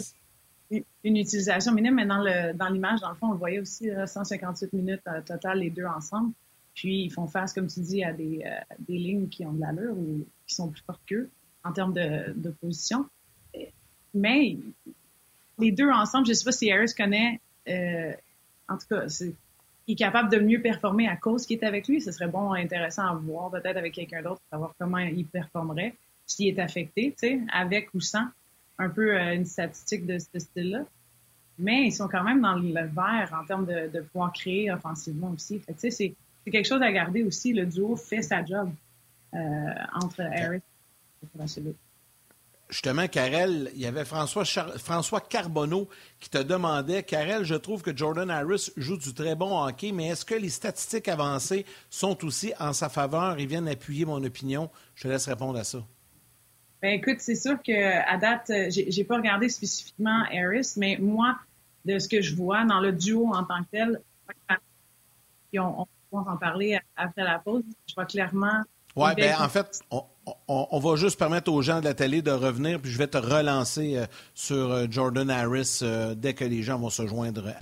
une 0.70 1.16
utilisation 1.18 1.72
minime, 1.72 1.96
mais 1.96 2.06
dans, 2.06 2.22
le, 2.22 2.54
dans 2.54 2.68
l'image, 2.68 3.00
dans 3.00 3.12
le 3.12 3.16
fond, 3.16 3.28
on 3.28 3.32
le 3.32 3.38
voyait 3.38 3.60
aussi, 3.60 3.90
158 4.06 4.74
minutes 4.74 5.02
euh, 5.08 5.22
total, 5.22 5.60
les 5.60 5.70
deux 5.70 5.86
ensemble. 5.86 6.34
Puis, 6.74 7.04
ils 7.06 7.10
font 7.10 7.28
face, 7.28 7.54
comme 7.54 7.68
tu 7.68 7.80
dis, 7.80 8.04
à 8.04 8.12
des, 8.12 8.44
des 8.80 8.98
lignes 8.98 9.30
qui 9.30 9.46
ont 9.46 9.54
de 9.54 9.62
l'allure 9.62 9.98
ou 9.98 10.28
qui 10.46 10.56
sont 10.56 10.68
plus 10.68 10.84
fortes 10.86 11.02
qu'eux 11.08 11.30
en 11.66 11.74
termes 11.74 11.94
de, 11.94 12.50
position. 12.62 13.06
Mais 14.14 14.58
les 15.60 15.72
deux 15.72 15.90
ensemble, 15.90 16.28
je 16.28 16.34
sais 16.34 16.46
pas 16.46 16.52
si 16.52 16.72
Harris 16.72 16.94
connaît, 16.96 17.42
euh, 17.68 18.14
en 18.70 18.78
tout 18.78 18.88
cas, 18.90 19.06
il 19.88 19.94
est 19.94 19.96
capable 19.96 20.32
de 20.32 20.40
mieux 20.40 20.62
performer 20.62 21.08
à 21.08 21.16
cause 21.18 21.46
qu'il 21.46 21.60
est 21.60 21.66
avec 21.66 21.88
lui. 21.88 22.00
Ce 22.00 22.12
serait 22.12 22.28
bon, 22.28 22.54
intéressant 22.54 23.06
à 23.06 23.14
voir 23.16 23.52
peut-être 23.52 23.78
avec 23.78 23.94
quelqu'un 23.94 24.22
d'autre, 24.22 24.42
savoir 24.50 24.74
comment 24.80 25.00
il 25.00 25.26
performerait 25.26 25.96
s'il 26.26 26.48
est 26.48 26.60
affecté, 26.60 27.12
tu 27.20 27.28
sais, 27.28 27.42
avec 27.52 27.94
ou 27.94 28.00
sans. 28.00 28.28
Un 28.78 28.90
peu 28.90 29.16
euh, 29.16 29.36
une 29.36 29.46
statistique 29.46 30.06
de 30.06 30.18
ce 30.18 30.40
style-là. 30.40 30.86
Mais 31.58 31.88
ils 31.88 31.92
sont 31.92 32.08
quand 32.08 32.24
même 32.24 32.42
dans 32.42 32.56
le 32.56 32.74
vert 32.74 33.38
en 33.42 33.46
termes 33.46 33.66
de, 33.66 33.88
de 33.88 34.02
pouvoir 34.02 34.34
créer 34.34 34.72
offensivement 34.72 35.32
aussi. 35.32 35.62
Tu 35.62 35.74
sais, 35.78 35.92
c'est, 35.92 36.14
quelque 36.52 36.68
chose 36.68 36.82
à 36.82 36.92
garder 36.92 37.24
aussi. 37.24 37.54
Le 37.54 37.66
duo 37.66 37.96
fait 37.96 38.22
sa 38.22 38.44
job 38.44 38.70
euh, 39.34 39.38
entre 39.94 40.22
Harris 40.22 40.62
Justement, 42.68 43.08
Karel, 43.08 43.72
il 43.76 43.82
y 43.82 43.86
avait 43.86 44.06
François, 44.06 44.44
François 44.44 45.22
Carbonneau 45.22 45.88
qui 46.20 46.30
te 46.30 46.40
demandait, 46.40 47.04
Karel, 47.04 47.44
je 47.44 47.54
trouve 47.54 47.84
que 47.84 47.96
Jordan 47.96 48.30
Harris 48.32 48.72
joue 48.76 48.98
du 48.98 49.14
très 49.14 49.36
bon 49.36 49.64
hockey, 49.64 49.92
mais 49.92 50.08
est-ce 50.08 50.26
que 50.26 50.34
les 50.34 50.50
statistiques 50.50 51.08
avancées 51.08 51.66
sont 51.92 52.26
aussi 52.26 52.54
en 52.60 52.74
sa 52.74 52.90
faveur? 52.90 53.40
Et 53.40 53.46
viennent 53.46 53.68
appuyer 53.68 54.06
mon 54.06 54.24
opinion? 54.24 54.72
Je 54.96 55.04
te 55.04 55.08
laisse 55.08 55.28
répondre 55.28 55.60
à 55.60 55.64
ça. 55.64 55.84
Ben 56.82 56.94
écoute, 56.94 57.18
c'est 57.20 57.36
sûr 57.36 57.62
que 57.62 57.72
à 57.72 58.18
date, 58.18 58.52
j'ai 58.70 59.04
pas 59.04 59.18
regardé 59.18 59.48
spécifiquement 59.50 60.24
Harris, 60.32 60.74
mais 60.78 60.98
moi, 61.00 61.38
de 61.86 62.00
ce 62.00 62.10
que 62.10 62.22
je 62.22 62.36
vois 62.36 62.66
dans 62.66 62.80
le 62.80 62.92
duo 62.92 63.28
en 63.28 63.44
tant 63.44 63.64
que 63.64 63.70
tel, 63.72 64.02
puis 65.52 65.60
on, 65.60 65.88
on 66.12 66.22
va 66.22 66.32
en 66.32 66.38
parler 66.38 66.80
après 66.96 67.24
la 67.24 67.40
pause, 67.40 67.64
je 67.88 67.94
vois 67.94 68.06
clairement. 68.06 68.64
Oui, 68.96 69.10
ben 69.16 69.36
en 69.40 69.50
fait, 69.50 69.82
on, 69.92 70.04
on, 70.48 70.80
va 70.80 70.96
juste 70.96 71.18
permettre 71.20 71.52
aux 71.52 71.62
gens 71.62 71.80
de 71.80 71.86
la 71.86 71.94
télé 71.94 72.22
de 72.22 72.32
revenir, 72.32 72.82
puis 72.82 72.92
je 72.92 72.98
vais 72.98 73.08
te 73.08 73.18
relancer 73.18 73.98
euh, 73.98 74.06
sur 74.34 74.72
euh, 74.72 74.86
Jordan 74.90 75.30
Harris 75.30 75.80
euh, 75.82 76.16
dès 76.16 76.34
que 76.34 76.46
les 76.46 76.64
gens 76.64 76.80
vont 76.80 76.90
se 76.90 77.06
joindre 77.06 77.54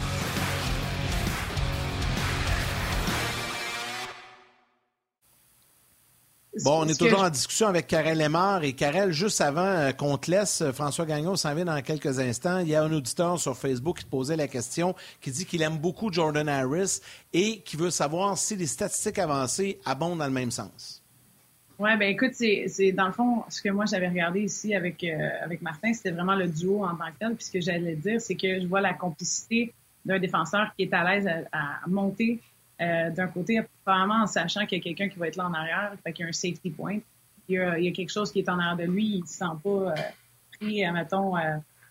Bon, 6.63 6.83
on 6.83 6.87
est 6.87 6.97
toujours 6.97 7.23
en 7.23 7.31
discussion 7.31 7.67
avec 7.67 7.87
Karel 7.87 8.19
Lemar. 8.19 8.63
Et 8.63 8.73
Karel, 8.73 9.11
juste 9.11 9.41
avant 9.41 9.91
qu'on 9.93 10.17
te 10.19 10.29
laisse, 10.29 10.63
François 10.71 11.05
Gagnon 11.05 11.35
s'en 11.35 11.55
vient 11.55 11.65
dans 11.65 11.81
quelques 11.81 12.19
instants. 12.19 12.59
Il 12.59 12.69
y 12.69 12.75
a 12.75 12.83
un 12.83 12.93
auditeur 12.93 13.39
sur 13.39 13.57
Facebook 13.57 13.97
qui 13.97 14.05
te 14.05 14.09
posait 14.09 14.35
la 14.35 14.47
question, 14.47 14.93
qui 15.19 15.31
dit 15.31 15.45
qu'il 15.47 15.63
aime 15.63 15.79
beaucoup 15.79 16.13
Jordan 16.13 16.47
Harris 16.47 16.99
et 17.33 17.61
qui 17.61 17.75
veut 17.75 17.89
savoir 17.89 18.37
si 18.37 18.55
les 18.55 18.67
statistiques 18.67 19.17
avancées 19.17 19.79
abondent 19.83 20.19
dans 20.19 20.27
le 20.27 20.31
même 20.31 20.51
sens. 20.51 21.02
Oui, 21.83 21.97
ben 21.97 22.07
écoute, 22.07 22.31
c'est 22.33 22.93
dans 22.93 23.07
le 23.07 23.11
fond, 23.11 23.43
ce 23.49 23.61
que 23.61 23.67
moi 23.67 23.83
j'avais 23.85 24.07
regardé 24.07 24.39
ici 24.39 24.73
avec, 24.73 25.03
euh, 25.03 25.29
avec 25.41 25.61
Martin, 25.61 25.91
c'était 25.91 26.11
vraiment 26.11 26.35
le 26.35 26.47
duo 26.47 26.85
en 26.85 26.95
tant 26.95 27.07
que 27.07 27.19
tel. 27.19 27.35
Puis 27.35 27.43
ce 27.43 27.51
que 27.51 27.59
j'allais 27.59 27.97
dire, 27.97 28.21
c'est 28.21 28.35
que 28.35 28.61
je 28.61 28.65
vois 28.67 28.79
la 28.79 28.93
complicité 28.93 29.73
d'un 30.05 30.17
défenseur 30.17 30.73
qui 30.77 30.83
est 30.83 30.93
à 30.93 31.03
l'aise 31.03 31.29
à, 31.51 31.81
monter 31.87 32.39
euh, 32.79 33.09
d'un 33.09 33.27
côté, 33.27 33.61
probablement 33.83 34.23
en 34.23 34.27
sachant 34.27 34.65
qu'il 34.65 34.77
y 34.77 34.81
a 34.81 34.83
quelqu'un 34.85 35.09
qui 35.09 35.19
va 35.19 35.27
être 35.27 35.35
là 35.35 35.45
en 35.45 35.53
arrière, 35.53 35.93
fait 36.05 36.13
qu'il 36.13 36.23
y 36.23 36.25
a 36.25 36.29
un 36.29 36.31
safety 36.31 36.69
point. 36.69 36.99
Il 37.49 37.55
y 37.55 37.59
a, 37.59 37.91
quelque 37.91 38.13
chose 38.13 38.31
qui 38.31 38.39
est 38.39 38.47
en 38.47 38.59
arrière 38.59 38.77
de 38.77 38.89
lui, 38.89 39.15
il 39.15 39.19
ne 39.19 39.25
se 39.25 39.33
sent 39.33 39.45
pas 39.61 39.69
euh, 39.69 39.93
pris, 40.57 40.89
mettons, 40.89 41.33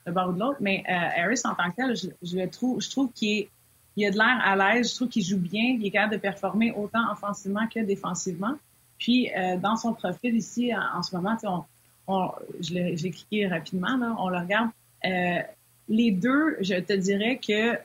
de 0.06 0.10
bord 0.10 0.30
ou 0.30 0.32
de 0.32 0.40
l'autre. 0.40 0.58
Mais 0.60 0.84
Harris, 0.86 1.42
en 1.44 1.54
tant 1.54 1.70
que 1.70 1.76
tel, 1.76 1.94
je, 1.94 2.08
je 2.22 2.46
trouve, 2.46 2.80
je 2.80 2.88
trouve 2.88 3.12
qu'il 3.12 3.40
est 3.40 3.50
il 3.94 4.06
a 4.06 4.10
de 4.10 4.16
l'air 4.16 4.40
à 4.42 4.56
l'aise, 4.56 4.90
je 4.90 4.96
trouve 4.96 5.08
qu'il 5.08 5.22
joue 5.22 5.38
bien, 5.38 5.76
il 5.78 5.84
est 5.84 5.90
capable 5.90 6.14
de 6.14 6.18
performer 6.18 6.72
autant 6.72 7.12
offensivement 7.12 7.66
que 7.66 7.80
défensivement. 7.80 8.56
Puis, 9.02 9.32
euh, 9.36 9.56
dans 9.56 9.74
son 9.74 9.94
profil 9.94 10.36
ici, 10.36 10.70
en, 10.72 11.02
ce 11.02 11.16
moment, 11.16 11.36
on, 11.42 11.64
on, 12.06 12.30
je 12.60 12.72
l'ai 12.72 13.10
cliqué 13.10 13.48
rapidement, 13.48 13.96
là, 13.96 14.14
on 14.16 14.28
le 14.28 14.38
regarde. 14.38 14.70
Euh, 15.04 15.40
les 15.88 16.12
deux, 16.12 16.56
je 16.60 16.76
te 16.76 16.92
dirais 16.92 17.40
que 17.44 17.76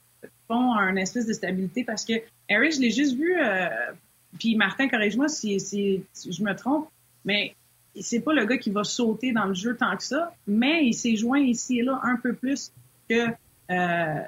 font 0.48 0.76
un 0.76 0.96
espèce 0.96 1.26
de 1.26 1.34
stabilité 1.34 1.84
parce 1.84 2.06
que 2.06 2.14
Harry, 2.48 2.72
je 2.72 2.82
l'ai 2.82 2.92
juste 2.92 3.18
vu, 3.18 3.36
euh, 3.36 3.68
puis 4.38 4.56
Martin, 4.56 4.88
corrige-moi 4.88 5.28
si, 5.28 5.60
si, 5.60 6.04
je 6.14 6.44
me 6.44 6.54
trompe, 6.54 6.88
mais 7.26 7.56
c'est 8.00 8.20
pas 8.20 8.34
le 8.34 8.46
gars 8.46 8.60
qui 8.60 8.70
va 8.70 8.84
sauter 8.84 9.32
dans 9.32 9.46
le 9.46 9.56
jeu 9.56 9.76
tant 9.76 9.98
que 9.98 10.04
ça, 10.04 10.32
mais 10.46 10.86
il 10.86 10.94
s'est 10.94 11.16
joint 11.16 11.40
ici 11.40 11.80
et 11.80 11.82
là 11.82 12.00
un 12.04 12.18
peu 12.18 12.34
plus 12.34 12.72
que 13.10 13.30
euh, 13.72 14.22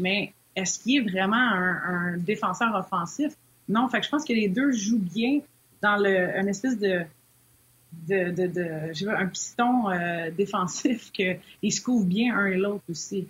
mais 0.00 0.32
est-ce 0.56 0.80
qu'il 0.80 0.96
est 0.96 1.08
vraiment 1.08 1.36
un, 1.36 2.16
défenseur 2.18 2.74
offensif? 2.74 3.32
Non, 3.68 3.88
fait 3.88 4.02
je 4.02 4.08
pense 4.08 4.24
que 4.24 4.32
les 4.32 4.48
deux 4.48 4.72
jouent 4.72 4.98
bien 4.98 5.40
dans 5.82 5.96
le, 5.96 6.36
une 6.38 6.48
espèce 6.48 6.78
de, 6.78 7.04
de, 7.92 8.30
de, 8.30 8.46
de 8.46 8.92
je 8.92 9.06
veux, 9.06 9.16
un 9.16 9.26
piston 9.26 9.90
euh, 9.90 10.30
défensif 10.36 11.10
qu'ils 11.12 11.72
se 11.72 11.80
couvrent 11.80 12.06
bien 12.06 12.36
un 12.36 12.46
et 12.46 12.56
l'autre 12.56 12.84
aussi. 12.90 13.28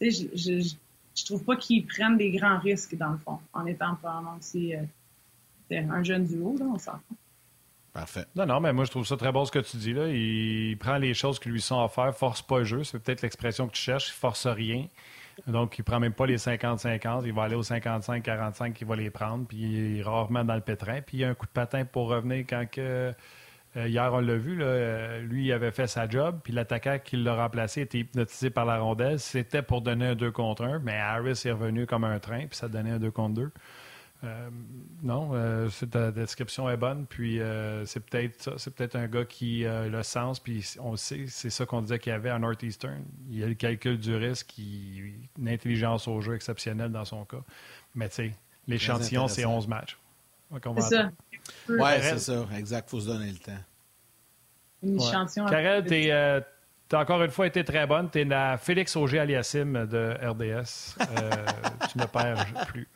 Tu 0.00 0.10
sais, 0.10 0.28
je, 0.34 0.36
je, 0.60 0.74
je 1.14 1.24
trouve 1.24 1.44
pas 1.44 1.56
qu'ils 1.56 1.86
prennent 1.86 2.16
des 2.16 2.30
grands 2.30 2.58
risques 2.58 2.96
dans 2.96 3.10
le 3.10 3.18
fond 3.18 3.38
en 3.52 3.66
étant 3.66 3.96
vraiment 4.02 4.36
aussi 4.38 4.74
euh, 4.74 4.82
un 5.70 6.02
jeune 6.02 6.26
duo 6.26 6.56
là, 6.58 6.66
on 6.66 6.78
s'en 6.78 7.00
Parfait. 7.92 8.24
Non, 8.34 8.44
non, 8.44 8.58
mais 8.58 8.72
moi, 8.72 8.84
je 8.84 8.90
trouve 8.90 9.06
ça 9.06 9.16
très 9.16 9.30
bon 9.30 9.44
ce 9.44 9.52
que 9.52 9.60
tu 9.60 9.76
dis. 9.76 9.92
là. 9.92 10.08
Il 10.08 10.76
prend 10.78 10.96
les 10.98 11.14
choses 11.14 11.38
qui 11.38 11.48
lui 11.48 11.60
sont 11.60 11.80
offertes, 11.80 12.18
force 12.18 12.42
pas 12.42 12.58
le 12.58 12.64
jeu. 12.64 12.82
C'est 12.82 12.98
peut-être 12.98 13.22
l'expression 13.22 13.68
que 13.68 13.72
tu 13.72 13.80
cherches, 13.80 14.08
il 14.08 14.14
force 14.14 14.48
rien. 14.48 14.88
Donc, 15.46 15.78
il 15.78 15.82
ne 15.82 15.84
prend 15.84 16.00
même 16.00 16.12
pas 16.12 16.26
les 16.26 16.36
50-50. 16.36 17.22
Il 17.24 17.32
va 17.32 17.44
aller 17.44 17.54
aux 17.54 17.62
55-45, 17.62 18.76
il 18.80 18.86
va 18.86 18.96
les 18.96 19.10
prendre. 19.10 19.46
Puis, 19.46 19.58
il 19.58 19.98
est 19.98 20.02
rarement 20.02 20.44
dans 20.44 20.54
le 20.54 20.60
pétrin. 20.60 21.00
Puis, 21.00 21.18
il 21.18 21.20
y 21.20 21.24
a 21.24 21.28
un 21.28 21.34
coup 21.34 21.46
de 21.46 21.52
patin 21.52 21.84
pour 21.84 22.08
revenir 22.08 22.44
quand. 22.48 22.66
Euh, 23.76 23.88
hier, 23.88 24.10
on 24.12 24.20
l'a 24.20 24.36
vu, 24.36 24.58
euh, 24.60 25.20
lui, 25.22 25.46
il 25.46 25.52
avait 25.52 25.72
fait 25.72 25.88
sa 25.88 26.08
job, 26.08 26.38
puis 26.44 26.52
l'attaquant 26.52 26.98
qui 27.02 27.16
l'a 27.16 27.34
remplacé 27.34 27.80
était 27.80 27.98
hypnotisé 27.98 28.50
par 28.50 28.64
la 28.64 28.78
rondelle. 28.78 29.18
C'était 29.18 29.62
pour 29.62 29.80
donner 29.80 30.06
un 30.06 30.14
2 30.14 30.30
contre 30.30 30.62
1, 30.62 30.78
mais 30.78 30.96
Harris 30.96 31.42
est 31.44 31.50
revenu 31.50 31.86
comme 31.86 32.04
un 32.04 32.20
train, 32.20 32.46
puis 32.46 32.56
ça 32.56 32.68
donnait 32.68 32.92
un 32.92 32.98
2 32.98 33.10
contre 33.10 33.34
2. 33.34 33.50
Euh, 34.22 34.48
non, 35.02 35.30
euh, 35.34 35.68
ta 35.90 36.10
description 36.10 36.70
est 36.70 36.76
bonne. 36.76 37.06
Puis 37.06 37.40
euh, 37.40 37.84
c'est 37.84 38.00
peut-être 38.00 38.42
ça. 38.42 38.52
C'est 38.56 38.74
peut-être 38.74 38.96
un 38.96 39.06
gars 39.06 39.24
qui 39.24 39.66
a 39.66 39.86
le 39.86 40.02
sens. 40.02 40.40
Puis 40.40 40.76
on 40.80 40.96
sait, 40.96 41.26
c'est 41.28 41.50
ça 41.50 41.66
qu'on 41.66 41.82
disait 41.82 41.98
qu'il 41.98 42.10
y 42.12 42.14
avait 42.14 42.30
à 42.30 42.38
Northeastern. 42.38 43.04
Il 43.28 43.38
y 43.38 43.44
a 43.44 43.46
le 43.46 43.54
calcul 43.54 43.98
du 43.98 44.14
risque, 44.14 44.54
une 44.58 45.48
intelligence 45.48 46.08
au 46.08 46.20
jeu 46.20 46.34
exceptionnelle 46.34 46.92
dans 46.92 47.04
son 47.04 47.24
cas. 47.24 47.42
Mais 47.94 48.08
tu 48.08 48.14
sais, 48.14 48.32
l'échantillon, 48.66 49.28
c'est 49.28 49.44
11 49.44 49.68
matchs. 49.68 49.98
C'est 50.52 50.80
ça. 50.80 51.10
Oui, 51.68 51.90
c'est 52.00 52.18
ça. 52.18 52.46
Exact. 52.56 52.88
Il 52.88 52.90
faut 52.90 53.00
se 53.00 53.06
donner 53.06 53.30
le 53.30 53.38
temps. 53.38 53.52
Une 54.82 55.00
échantillon. 55.00 55.46
Karel, 55.46 55.84
tu 55.84 56.96
as 56.96 56.98
encore 57.00 57.22
une 57.22 57.30
fois 57.30 57.46
été 57.46 57.64
très 57.64 57.86
bonne. 57.86 58.08
Tu 58.10 58.20
es 58.20 58.24
la 58.24 58.56
Félix 58.56 58.94
Auger 58.94 59.18
Aliassim 59.18 59.86
de 59.86 60.16
RDS. 60.22 60.96
tu 61.90 61.98
ne 61.98 62.06
perds 62.06 62.46
plus. 62.66 62.88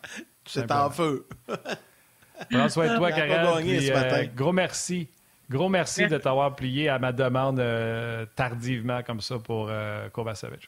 C'est 0.49 0.71
en 0.73 0.91
feu. 0.91 1.27
François 2.51 2.87
et 2.87 2.97
toi, 2.97 3.13
Karen. 3.13 3.67
Euh, 3.67 4.27
gros 4.35 4.53
merci. 4.53 5.09
Gros 5.51 5.69
merci 5.69 6.07
de 6.07 6.19
t'avoir 6.19 6.55
plié 6.55 6.89
à 6.89 6.99
ma 6.99 7.13
demande 7.13 7.59
euh, 7.59 8.27
tardivement 8.37 9.03
comme 9.03 9.21
ça 9.21 9.39
pour 9.39 9.69
euh, 9.71 10.09
Kovacevic. 10.11 10.67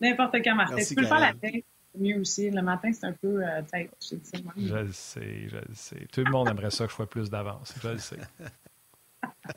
N'importe 0.00 0.36
quand, 0.42 0.54
Martin. 0.54 0.82
tu 0.82 0.94
peux 0.94 1.02
le 1.02 1.06
faire 1.06 1.20
la 1.20 1.32
tête. 1.34 1.64
mieux 1.98 2.20
aussi. 2.20 2.50
Le 2.50 2.62
matin, 2.62 2.90
c'est 2.92 3.06
un 3.06 3.12
peu 3.12 3.40
tête. 3.70 3.90
Je, 4.00 4.16
je 4.56 4.74
le 4.74 4.92
sais, 4.92 5.48
je 5.48 5.56
le 5.56 5.74
sais. 5.74 6.06
Tout 6.12 6.24
le 6.24 6.30
monde 6.30 6.48
aimerait 6.48 6.70
ça 6.70 6.84
que 6.84 6.90
je 6.90 6.96
sois 6.96 7.08
plus 7.08 7.30
d'avance. 7.30 7.74
Je 7.82 7.88
le 7.88 7.98
sais. 7.98 8.18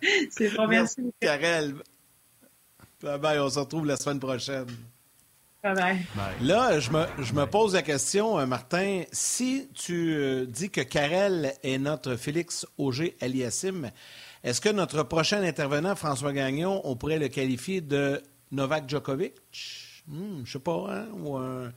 c'est 0.30 0.56
pas 0.56 0.68
merci. 0.68 1.14
Karel. 1.20 1.76
Bye 3.02 3.20
bye, 3.20 3.40
on 3.40 3.50
se 3.50 3.60
retrouve 3.60 3.86
la 3.86 3.96
semaine 3.96 4.20
prochaine. 4.20 4.68
Là, 6.42 6.80
je 6.80 6.92
me, 6.92 7.06
je 7.20 7.34
me, 7.34 7.46
pose 7.46 7.74
la 7.74 7.82
question, 7.82 8.40
euh, 8.40 8.46
Martin. 8.46 9.04
Si 9.12 9.70
tu 9.74 10.14
euh, 10.16 10.46
dis 10.46 10.70
que 10.70 10.82
Karel 10.82 11.54
est 11.64 11.78
notre 11.78 12.16
Félix 12.16 12.66
Auger 12.78 13.18
Aliassim, 13.22 13.92
est-ce 14.44 14.62
que 14.62 14.70
notre 14.70 15.04
prochain 15.04 15.44
intervenant, 15.44 15.96
François 15.96 16.34
Gagnon, 16.34 16.82
on 16.84 16.96
pourrait 16.96 17.20
le 17.20 17.28
qualifier 17.28 17.82
de 17.82 18.22
Novak 18.52 18.90
Djokovic? 18.90 19.34
Hmm, 20.08 20.44
je 20.46 20.52
sais 20.54 20.60
pas, 20.60 20.88
hein? 20.90 21.08
Ou 21.14 21.38
un 21.38 21.72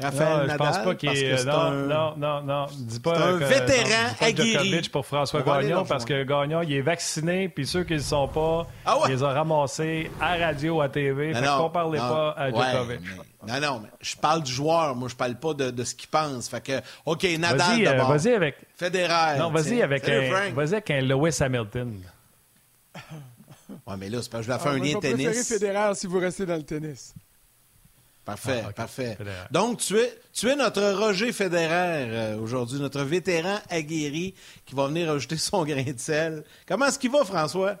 Raphaël 0.00 0.46
non, 0.46 0.52
je 0.52 0.56
pense 0.56 0.78
pas 0.78 0.94
qu'il 0.94 1.08
est. 1.10 1.44
Non, 1.44 1.52
un... 1.52 1.86
non, 1.86 2.14
non, 2.16 2.42
non. 2.42 2.66
Dis 2.72 3.00
pas. 3.00 3.18
un 3.18 3.36
vétéran 3.36 4.14
aguerri. 4.20 4.88
pour 4.92 5.04
François 5.04 5.42
Gagnon 5.42 5.84
parce 5.84 6.04
que 6.04 6.22
Gagnon, 6.22 6.62
il 6.62 6.72
est 6.74 6.80
vacciné, 6.82 7.48
puis 7.48 7.66
ceux 7.66 7.82
qui 7.82 7.94
ne 7.94 7.98
le 7.98 8.04
sont 8.04 8.28
pas, 8.28 8.66
ah 8.86 8.96
ouais? 8.96 9.04
il 9.08 9.16
les 9.16 9.22
a 9.24 9.30
ramassés 9.30 10.10
à 10.20 10.36
radio, 10.36 10.80
à 10.80 10.88
TV. 10.88 11.32
Non, 11.32 11.40
fait 11.40 11.46
qu'on 11.46 11.70
parlait 11.70 11.98
pas 11.98 12.30
à 12.36 12.50
Djokovic. 12.50 13.00
non, 13.46 13.60
non, 13.60 13.80
mais 13.80 13.88
je 14.00 14.16
parle 14.16 14.42
du 14.44 14.52
joueur. 14.52 14.94
Moi, 14.94 15.08
je 15.08 15.16
parle 15.16 15.34
pas 15.34 15.54
de, 15.54 15.70
de 15.70 15.84
ce 15.84 15.96
qu'il 15.96 16.08
pense. 16.08 16.48
Fait 16.48 16.62
que, 16.62 16.80
OK, 17.04 17.24
Nadal 17.38 17.58
vas-y, 17.58 17.86
euh, 17.86 17.90
d'abord. 17.90 18.08
vas-y 18.08 18.32
avec. 18.32 18.56
Federer. 18.76 19.38
Non, 19.38 19.50
vas-y 19.50 19.82
avec, 19.82 20.08
un, 20.08 20.52
vas 20.52 20.62
avec 20.62 20.90
un 20.90 21.00
Lewis 21.00 21.38
Hamilton. 21.40 22.00
Ouais, 23.86 23.96
mais 23.98 24.08
là, 24.08 24.22
c'est 24.22 24.30
parce 24.30 24.46
que 24.46 24.52
je 24.52 24.56
vais 24.56 24.62
faire 24.62 24.72
ah, 24.72 24.76
un 24.76 24.78
lien 24.78 25.00
tennis. 25.00 25.50
Je 25.50 25.54
Federer 25.54 25.94
si 25.94 26.06
vous 26.06 26.18
restez 26.18 26.46
dans 26.46 26.56
le 26.56 26.62
tennis. 26.62 27.14
Parfait, 28.28 28.62
ah, 28.68 28.72
parfait. 28.74 29.16
Donc, 29.50 29.78
tu 29.78 29.98
es, 29.98 30.20
tu 30.34 30.50
es 30.50 30.54
notre 30.54 30.82
Roger 30.82 31.32
Federer 31.32 32.10
euh, 32.10 32.38
aujourd'hui, 32.38 32.78
notre 32.78 33.00
vétéran 33.00 33.56
aguerri 33.70 34.34
qui 34.66 34.74
va 34.74 34.86
venir 34.88 35.10
ajouter 35.10 35.38
son 35.38 35.64
grain 35.64 35.82
de 35.82 35.98
sel. 35.98 36.44
Comment 36.66 36.84
est-ce 36.88 36.98
qu'il 36.98 37.10
va, 37.10 37.24
François? 37.24 37.78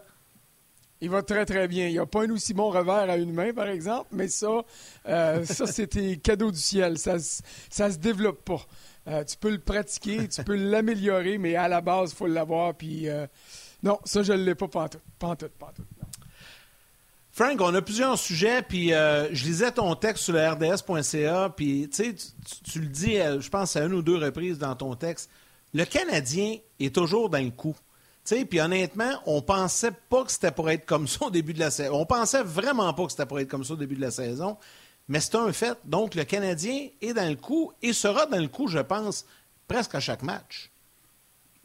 Il 1.02 1.10
va 1.10 1.20
très, 1.20 1.44
très 1.44 1.68
bien. 1.68 1.88
Il 1.88 1.92
n'y 1.92 1.98
a 1.98 2.06
pas 2.06 2.22
un 2.22 2.30
aussi 2.30 2.54
bon 2.54 2.70
revers 2.70 3.10
à 3.10 3.18
une 3.18 3.34
main, 3.34 3.52
par 3.52 3.68
exemple, 3.68 4.08
mais 4.12 4.28
ça, 4.28 4.62
euh, 5.06 5.44
ça 5.44 5.66
c'était 5.70 6.16
cadeau 6.16 6.50
du 6.50 6.58
ciel. 6.58 6.96
Ça 6.96 7.16
ne 7.16 7.92
se 7.92 7.98
développe 7.98 8.42
pas. 8.42 8.66
Euh, 9.06 9.24
tu 9.24 9.36
peux 9.36 9.50
le 9.50 9.60
pratiquer, 9.60 10.28
tu 10.28 10.42
peux 10.44 10.56
l'améliorer, 10.56 11.36
mais 11.36 11.56
à 11.56 11.68
la 11.68 11.82
base, 11.82 12.12
il 12.12 12.16
faut 12.16 12.26
l'avoir. 12.26 12.74
Puis, 12.74 13.06
non, 13.82 13.98
ça, 14.06 14.22
je 14.22 14.32
ne 14.32 14.42
l'ai 14.42 14.54
pas 14.54 14.68
pantoute. 14.68 15.02
Pantoute, 15.18 15.52
pantoute. 15.58 15.97
Frank, 17.38 17.60
on 17.60 17.72
a 17.72 17.80
plusieurs 17.80 18.18
sujets, 18.18 18.62
puis 18.62 18.92
euh, 18.92 19.32
je 19.32 19.44
lisais 19.44 19.70
ton 19.70 19.94
texte 19.94 20.24
sur 20.24 20.32
le 20.32 20.44
RDS.ca, 20.44 21.50
puis 21.50 21.88
tu, 21.88 22.80
le 22.80 22.86
dis, 22.86 23.14
je 23.14 23.48
pense, 23.48 23.76
à 23.76 23.84
une 23.84 23.92
ou 23.92 24.02
deux 24.02 24.16
reprises 24.16 24.58
dans 24.58 24.74
ton 24.74 24.96
texte. 24.96 25.30
Le 25.72 25.84
Canadien 25.84 26.56
est 26.80 26.92
toujours 26.92 27.30
dans 27.30 27.38
le 27.38 27.52
coup. 27.52 27.76
Puis 28.24 28.60
honnêtement, 28.60 29.12
on 29.24 29.40
pensait 29.40 29.92
pas 29.92 30.24
que 30.24 30.32
c'était 30.32 30.50
pour 30.50 30.68
être 30.68 30.84
comme 30.84 31.06
ça 31.06 31.26
au 31.26 31.30
début 31.30 31.54
de 31.54 31.60
la 31.60 31.70
saison. 31.70 32.00
On 32.00 32.06
pensait 32.06 32.42
vraiment 32.42 32.92
pas 32.92 33.04
que 33.04 33.12
c'était 33.12 33.24
pour 33.24 33.38
être 33.38 33.48
comme 33.48 33.62
ça 33.62 33.74
au 33.74 33.76
début 33.76 33.94
de 33.94 34.00
la 34.00 34.10
saison, 34.10 34.56
mais 35.06 35.20
c'est 35.20 35.36
un 35.36 35.52
fait. 35.52 35.78
Donc 35.84 36.16
le 36.16 36.24
Canadien 36.24 36.88
est 37.00 37.14
dans 37.14 37.28
le 37.28 37.36
coup 37.36 37.70
et 37.82 37.92
sera 37.92 38.26
dans 38.26 38.40
le 38.40 38.48
coup, 38.48 38.66
je 38.66 38.80
pense, 38.80 39.24
presque 39.68 39.94
à 39.94 40.00
chaque 40.00 40.24
match. 40.24 40.72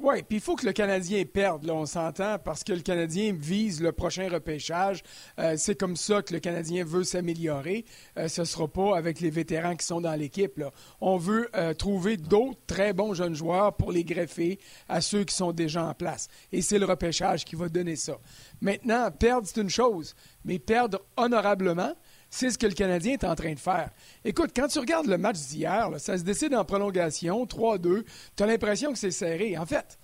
Oui, 0.04 0.22
puis 0.22 0.40
il 0.40 0.42
faut 0.42 0.58
que 0.58 0.66
le 0.66 0.74
Canadien 0.74 1.24
perde, 1.24 1.64
là, 1.64 1.74
on 1.74 1.86
s'entend, 1.86 2.38
parce 2.38 2.66
que 2.66 2.74
le 2.74 2.82
Canadien 2.82 3.34
vise 3.40 3.82
le 3.82 3.94
prochain 3.94 4.28
repêchage. 4.28 5.02
Euh, 5.40 5.56
c'est 5.58 5.80
comme 5.80 5.96
ça 5.96 6.22
que 6.22 6.34
le 6.34 6.42
Canadien 6.42 6.84
veut 6.84 7.06
s'améliorer. 7.06 7.86
Euh, 8.18 8.28
ce 8.28 8.42
ne 8.42 8.46
sera 8.46 8.68
pas 8.68 8.98
avec 8.98 9.22
les 9.22 9.30
vétérans 9.30 9.78
qui 9.78 9.86
sont 9.86 10.02
dans 10.02 10.14
l'équipe. 10.16 10.62
On 11.00 11.16
veut 11.16 11.50
euh, 11.56 11.74
trouver 11.74 12.18
d'autres 12.18 12.60
très 12.68 12.92
bons 12.92 13.14
jeunes 13.14 13.34
joueurs 13.34 13.78
pour 13.78 13.94
les 13.94 14.04
greffer 14.04 14.60
à 14.90 15.00
ceux 15.00 15.24
qui 15.24 15.34
sont 15.34 15.54
déjà 15.54 15.86
en 15.86 15.94
place. 15.94 16.28
Et 16.52 16.62
c'est 16.62 16.80
le 16.80 16.86
repêchage 16.86 17.46
qui 17.46 17.56
va 17.56 17.70
donner 17.70 17.96
ça. 17.96 18.18
Maintenant, 18.60 19.10
perdre, 19.10 19.48
c'est 19.48 19.62
une 19.62 19.70
chose, 19.70 20.16
mais 20.44 20.60
perdre 20.60 21.00
honorablement, 21.16 21.94
c'est 22.34 22.50
ce 22.50 22.58
que 22.58 22.66
le 22.66 22.74
Canadien 22.74 23.14
est 23.14 23.24
en 23.26 23.36
train 23.36 23.54
de 23.54 23.60
faire. 23.60 23.92
Écoute, 24.26 24.54
quand 24.56 24.68
tu 24.68 24.80
regardes 24.80 25.06
le 25.06 25.20
match 25.20 25.38
d'hier, 25.38 25.92
ça 26.00 26.18
se 26.18 26.24
décide 26.24 26.56
en 26.56 26.66
prolongation, 26.66 27.46
3-2. 27.46 28.04
Tu 28.36 28.42
as 28.42 28.48
l'impression 28.48 28.92
que 28.92 28.98
c'est 28.98 29.12
serré. 29.12 29.56
En 29.56 29.68
fait, 29.68 30.00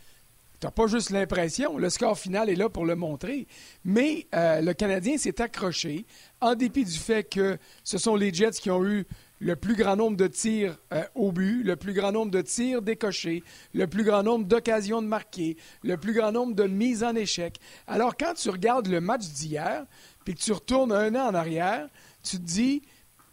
Tu 0.60 0.68
n'as 0.68 0.72
pas 0.72 0.86
juste 0.86 1.10
l'impression, 1.10 1.80
le 1.80 1.90
score 1.90 2.20
final 2.20 2.50
est 2.50 2.56
là 2.56 2.70
pour 2.70 2.86
le 2.86 2.96
montrer. 2.96 3.48
Mais 3.84 4.28
euh, 4.36 4.62
le 4.62 4.74
Canadien 4.74 5.18
s'est 5.18 5.42
accroché, 5.42 6.06
en 6.40 6.54
dépit 6.54 6.86
du 6.86 7.00
fait 7.00 7.24
que 7.24 7.58
ce 7.84 7.98
sont 7.98 8.16
les 8.16 8.32
Jets 8.32 8.52
qui 8.52 8.70
ont 8.70 8.86
eu 8.86 9.08
le 9.40 9.56
plus 9.56 9.76
grand 9.76 9.96
nombre 9.96 10.18
de 10.18 10.28
tirs 10.28 10.78
euh, 10.94 11.04
au 11.16 11.32
but, 11.32 11.64
le 11.64 11.78
plus 11.78 11.94
grand 11.94 12.12
nombre 12.12 12.32
de 12.32 12.42
tirs 12.42 12.82
décochés, 12.82 13.42
le 13.74 13.88
plus 13.88 14.04
grand 14.04 14.22
nombre 14.22 14.46
d'occasions 14.46 15.02
de 15.02 15.08
marquer, 15.08 15.58
le 15.82 15.98
plus 15.98 16.14
grand 16.14 16.32
nombre 16.32 16.54
de 16.54 16.66
mises 16.66 17.04
en 17.04 17.16
échec. 17.16 17.60
Alors 17.88 18.18
quand 18.18 18.34
tu 18.36 18.50
regardes 18.50 18.88
le 18.88 19.02
match 19.02 19.26
d'hier, 19.30 19.86
puis 20.26 20.36
que 20.36 20.42
tu 20.42 20.52
retournes 20.52 20.92
un 20.92 21.16
an 21.16 21.30
en 21.30 21.34
arrière, 21.34 21.88
tu 22.24 22.38
te 22.38 22.44
dis, 22.44 22.82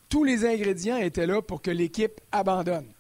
tous 0.08 0.24
les 0.24 0.44
ingrédients 0.44 0.96
étaient 0.96 1.26
là 1.26 1.42
pour 1.42 1.62
que 1.62 1.70
l'équipe 1.70 2.20
abandonne. 2.32 2.92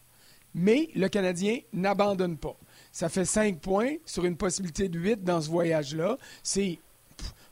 Mais 0.54 0.88
le 0.94 1.08
Canadien 1.08 1.58
n'abandonne 1.72 2.38
pas. 2.38 2.56
Ça 2.90 3.08
fait 3.08 3.26
cinq 3.26 3.60
points 3.60 3.96
sur 4.06 4.24
une 4.24 4.36
possibilité 4.36 4.88
de 4.88 4.98
huit 4.98 5.22
dans 5.22 5.40
ce 5.40 5.50
voyage-là. 5.50 6.16
C'est 6.42 6.78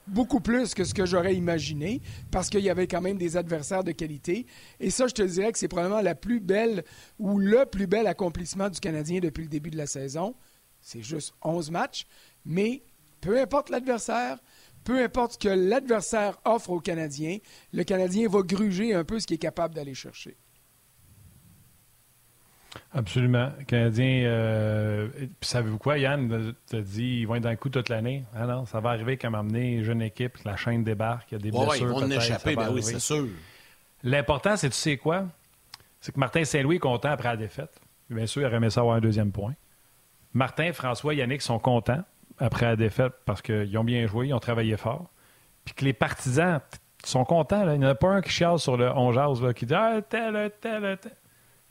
beaucoup 0.07 0.41
plus 0.41 0.75
que 0.75 0.85
ce 0.85 0.95
que 0.95 1.07
j'aurais 1.07 1.35
imaginé 1.35 2.01
parce 2.31 2.51
qu'il 2.51 2.61
y 2.61 2.71
avait 2.71 2.87
quand 2.87 3.01
même 3.01 3.19
des 3.19 3.37
adversaires 3.37 3.85
de 3.85 3.93
qualité. 3.93 4.47
Et 4.81 4.91
ça, 4.91 5.07
je 5.07 5.15
te 5.15 5.23
dirais 5.23 5.53
que 5.53 5.59
c'est 5.59 5.69
probablement 5.69 6.01
la 6.01 6.15
plus 6.15 6.41
belle 6.41 6.85
ou 7.19 7.39
le 7.39 7.67
plus 7.67 7.87
bel 7.87 8.07
accomplissement 8.07 8.69
du 8.69 8.81
Canadien 8.81 9.21
depuis 9.21 9.43
le 9.43 9.49
début 9.49 9.71
de 9.71 9.77
la 9.77 9.87
saison. 9.87 10.35
C'est 10.81 11.03
juste 11.03 11.35
11 11.43 11.71
matchs, 11.71 12.07
mais 12.45 12.83
peu 13.21 13.41
importe 13.41 13.71
l'adversaire, 13.71 14.39
peu 14.85 15.03
importe 15.03 15.33
ce 15.33 15.39
que 15.39 15.49
l'adversaire 15.49 16.39
offre 16.45 16.71
au 16.71 16.81
Canadien, 16.81 17.39
le 17.73 17.85
Canadien 17.85 18.29
va 18.29 18.43
gruger 18.43 18.95
un 18.95 19.05
peu 19.05 19.19
ce 19.19 19.27
qu'il 19.27 19.35
est 19.35 19.39
capable 19.39 19.75
d'aller 19.75 19.95
chercher. 19.95 20.37
Absolument. 22.93 23.51
Le 23.59 23.65
Canadien, 23.65 24.25
euh, 24.25 25.09
savez-vous 25.41 25.79
quoi, 25.79 25.99
Yann 25.99 26.55
t'a 26.67 26.81
dit 26.81 27.21
ils 27.21 27.27
vont 27.27 27.37
être 27.37 27.43
dans 27.43 27.51
le 27.51 27.57
coup 27.57 27.69
toute 27.69 27.89
l'année. 27.89 28.25
Ah 28.35 28.47
non, 28.47 28.67
ça 28.67 28.81
va 28.81 28.91
arriver 28.91 29.17
comme 29.17 29.35
amener 29.35 29.75
une 29.75 29.85
jeune 29.85 30.03
équipe, 30.03 30.39
la 30.45 30.57
chaîne 30.57 30.85
débarque, 30.85 31.31
il 31.31 31.35
y 31.35 31.37
a 31.37 31.39
des 31.39 31.51
blessures. 31.51 31.69
Ouais, 31.69 31.79
ils 31.79 31.87
vont 31.87 32.03
en 32.03 32.11
échapper, 32.11 32.57
ben 32.57 32.73
oui, 32.73 32.83
c'est 32.83 32.99
sûr. 32.99 33.27
L'important, 34.03 34.57
c'est 34.57 34.71
tu 34.71 34.77
sais 34.77 34.97
quoi? 34.97 35.27
C'est 36.01 36.13
que 36.13 36.21
Martin 36.21 36.45
Saint-Louis 36.45 36.77
est 36.77 36.81
content 36.81 37.11
après 37.11 37.29
la 37.29 37.37
défaite. 37.37 37.81
Bien 38.11 38.27
sûr, 38.27 38.43
il 38.43 38.45
aurait 38.45 38.57
aimé 38.57 38.71
ça 38.71 38.81
avoir 38.81 38.97
un 38.97 39.01
deuxième 39.01 39.33
point. 39.33 39.55
Martin, 40.35 40.73
François, 40.73 41.15
Yannick 41.15 41.41
sont 41.43 41.59
contents 41.59 42.05
après 42.39 42.67
la 42.67 42.77
défaite 42.77 43.13
parce 43.25 43.43
qu'ils 43.43 43.77
ont 43.79 43.85
bien 43.85 44.07
joué, 44.07 44.29
ils 44.29 44.35
ont 44.35 44.41
travaillé 44.41 44.77
fort. 44.77 45.11
Puis 45.65 45.75
que 45.75 45.85
les 45.85 45.93
partisans 45.93 46.61
sont 47.09 47.25
contents. 47.25 47.69
Il 47.71 47.79
n'y 47.79 47.87
en 47.87 47.91
a 47.91 47.95
pas 47.95 48.09
un 48.09 48.23
qui 48.23 48.31
chiale 48.31 48.59
sur 48.59 48.77
le 48.77 48.91
on 48.91 49.13
jase, 49.13 49.41
qui 49.55 49.67
dit 49.67 49.75
Ah, 49.75 50.01
tel, 50.09 50.51
tel, 50.61 50.99
tel. 51.01 51.13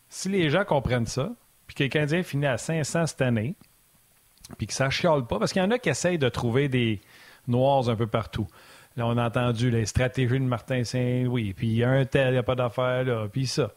Si 0.10 0.30
les 0.30 0.50
gens 0.50 0.64
comprennent 0.64 1.06
ça, 1.06 1.32
puis 1.68 1.76
que 1.76 1.84
le 1.84 1.90
Canadien 1.90 2.24
finit 2.24 2.46
à 2.46 2.58
500 2.58 3.08
cette 3.08 3.22
année, 3.22 3.56
puis 4.58 4.68
que 4.68 4.74
ça 4.74 4.90
chiale 4.90 5.26
pas, 5.26 5.40
parce 5.40 5.54
qu'il 5.54 5.62
y 5.62 5.66
en 5.66 5.72
a 5.72 5.80
qui 5.80 5.90
essayent 5.90 6.18
de 6.18 6.30
trouver 6.30 6.68
des 6.68 7.02
noirs 7.48 7.90
un 7.90 7.96
peu 7.96 8.08
partout. 8.08 8.48
Là, 8.96 9.08
on 9.08 9.18
a 9.18 9.26
entendu 9.26 9.72
les 9.72 9.86
stratégies 9.86 10.40
de 10.40 10.46
Martin 10.46 10.84
Saint-Louis, 10.84 11.54
puis 11.54 11.68
il 11.68 11.78
y 11.78 11.84
a 11.84 11.90
un 11.90 12.06
tel, 12.06 12.30
il 12.30 12.34
n'y 12.34 12.38
a 12.38 12.44
pas 12.44 12.56
d'affaire 12.56 13.04
là, 13.04 13.28
puis 13.32 13.48
ça. 13.48 13.72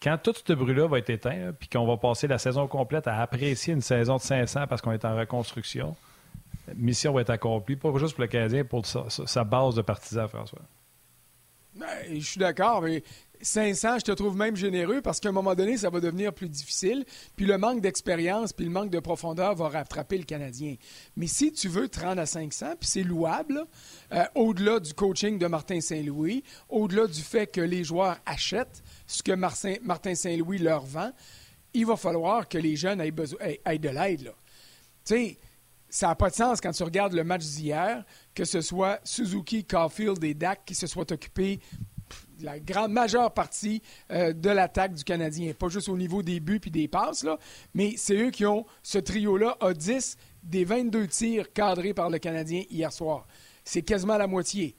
Quand 0.00 0.16
tout 0.18 0.34
ce 0.46 0.52
bruit-là 0.52 0.86
va 0.86 0.98
être 0.98 1.10
éteint, 1.10 1.52
puis 1.58 1.68
qu'on 1.68 1.86
va 1.86 1.96
passer 1.96 2.28
la 2.28 2.38
saison 2.38 2.68
complète 2.68 3.08
à 3.08 3.20
apprécier 3.20 3.74
une 3.74 3.80
saison 3.80 4.16
de 4.16 4.22
500 4.22 4.66
parce 4.68 4.80
qu'on 4.80 4.92
est 4.92 5.04
en 5.04 5.16
reconstruction, 5.16 5.96
la 6.68 6.74
mission 6.74 7.12
va 7.12 7.22
être 7.22 7.30
accomplie, 7.30 7.76
pas 7.76 7.90
juste 7.96 8.14
pour 8.14 8.22
le 8.22 8.28
Canadien, 8.28 8.64
pour 8.64 8.86
sa, 8.86 9.44
base 9.44 9.74
de 9.74 9.82
partisans, 9.82 10.28
François. 10.28 10.62
Ben, 11.74 11.86
je 12.12 12.24
suis 12.24 12.40
d'accord, 12.40 12.82
mais 12.82 13.02
500, 13.40 14.00
je 14.00 14.04
te 14.04 14.12
trouve 14.12 14.36
même 14.36 14.56
généreux 14.56 15.00
parce 15.00 15.20
qu'à 15.20 15.28
un 15.28 15.32
moment 15.32 15.54
donné, 15.54 15.76
ça 15.76 15.90
va 15.90 16.00
devenir 16.00 16.32
plus 16.32 16.48
difficile. 16.48 17.04
Puis 17.36 17.46
le 17.46 17.56
manque 17.56 17.80
d'expérience, 17.80 18.52
puis 18.52 18.64
le 18.64 18.70
manque 18.70 18.90
de 18.90 18.98
profondeur 18.98 19.54
va 19.54 19.68
rattraper 19.68 20.18
le 20.18 20.24
Canadien. 20.24 20.74
Mais 21.16 21.26
si 21.26 21.52
tu 21.52 21.68
veux 21.68 21.88
te 21.88 22.00
rendre 22.00 22.20
à 22.20 22.26
500, 22.26 22.74
puis 22.80 22.88
c'est 22.88 23.02
louable, 23.02 23.64
euh, 24.12 24.24
au-delà 24.34 24.80
du 24.80 24.92
coaching 24.92 25.38
de 25.38 25.46
Martin 25.46 25.80
Saint-Louis, 25.80 26.42
au-delà 26.68 27.06
du 27.06 27.20
fait 27.20 27.46
que 27.46 27.60
les 27.60 27.84
joueurs 27.84 28.16
achètent 28.26 28.82
ce 29.08 29.22
que 29.22 29.32
Martin 29.32 30.14
Saint-Louis 30.14 30.58
leur 30.58 30.84
vend, 30.84 31.10
il 31.74 31.86
va 31.86 31.96
falloir 31.96 32.46
que 32.46 32.58
les 32.58 32.76
jeunes 32.76 33.00
aient, 33.00 33.10
besoin, 33.10 33.38
aient 33.40 33.78
de 33.78 33.88
l'aide. 33.88 34.32
Tu 35.04 35.14
sais, 35.14 35.38
ça 35.88 36.08
n'a 36.08 36.14
pas 36.14 36.30
de 36.30 36.34
sens 36.34 36.60
quand 36.60 36.70
tu 36.70 36.82
regardes 36.82 37.14
le 37.14 37.24
match 37.24 37.44
d'hier, 37.44 38.04
que 38.34 38.44
ce 38.44 38.60
soit 38.60 39.00
Suzuki, 39.04 39.64
Caulfield 39.64 40.22
et 40.22 40.34
Dak 40.34 40.64
qui 40.66 40.74
se 40.74 40.86
soient 40.86 41.10
occupés 41.10 41.58
la 42.40 42.60
grande 42.60 42.92
majeure 42.92 43.32
partie 43.32 43.82
euh, 44.10 44.32
de 44.32 44.50
l'attaque 44.50 44.94
du 44.94 45.04
Canadien. 45.04 45.52
Pas 45.54 45.68
juste 45.68 45.88
au 45.88 45.96
niveau 45.96 46.22
des 46.22 46.40
buts 46.40 46.60
puis 46.60 46.70
des 46.70 46.86
passes, 46.86 47.24
là, 47.24 47.38
mais 47.74 47.94
c'est 47.96 48.16
eux 48.16 48.30
qui 48.30 48.46
ont 48.46 48.64
ce 48.82 48.98
trio-là 48.98 49.56
à 49.60 49.72
10 49.72 50.16
des 50.42 50.64
22 50.64 51.08
tirs 51.08 51.52
cadrés 51.52 51.94
par 51.94 52.10
le 52.10 52.18
Canadien 52.18 52.62
hier 52.70 52.92
soir. 52.92 53.26
C'est 53.64 53.82
quasiment 53.82 54.16
la 54.16 54.26
moitié. 54.26 54.76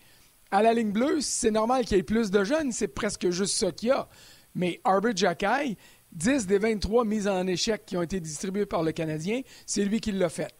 À 0.51 0.63
la 0.63 0.73
ligne 0.73 0.91
bleue, 0.91 1.21
c'est 1.21 1.51
normal 1.51 1.85
qu'il 1.85 1.97
y 1.97 1.99
ait 1.99 2.03
plus 2.03 2.31
de 2.31 2.43
jeunes, 2.43 2.71
c'est 2.71 2.87
presque 2.87 3.29
juste 3.29 3.55
ça 3.55 3.71
qu'il 3.71 3.89
y 3.89 3.91
a. 3.91 4.07
Mais 4.55 4.81
Arbor 4.83 5.15
Jacky, 5.15 5.77
10 6.11 6.47
des 6.47 6.57
23 6.57 7.05
mises 7.05 7.27
en 7.27 7.45
échec 7.45 7.85
qui 7.85 7.97
ont 7.97 8.01
été 8.01 8.19
distribuées 8.19 8.65
par 8.65 8.81
le 8.81 8.91
Canadien, 8.91 9.41
c'est 9.67 9.85
lui 9.85 9.99
qui 9.99 10.11
l'a 10.11 10.29
fait. 10.29 10.53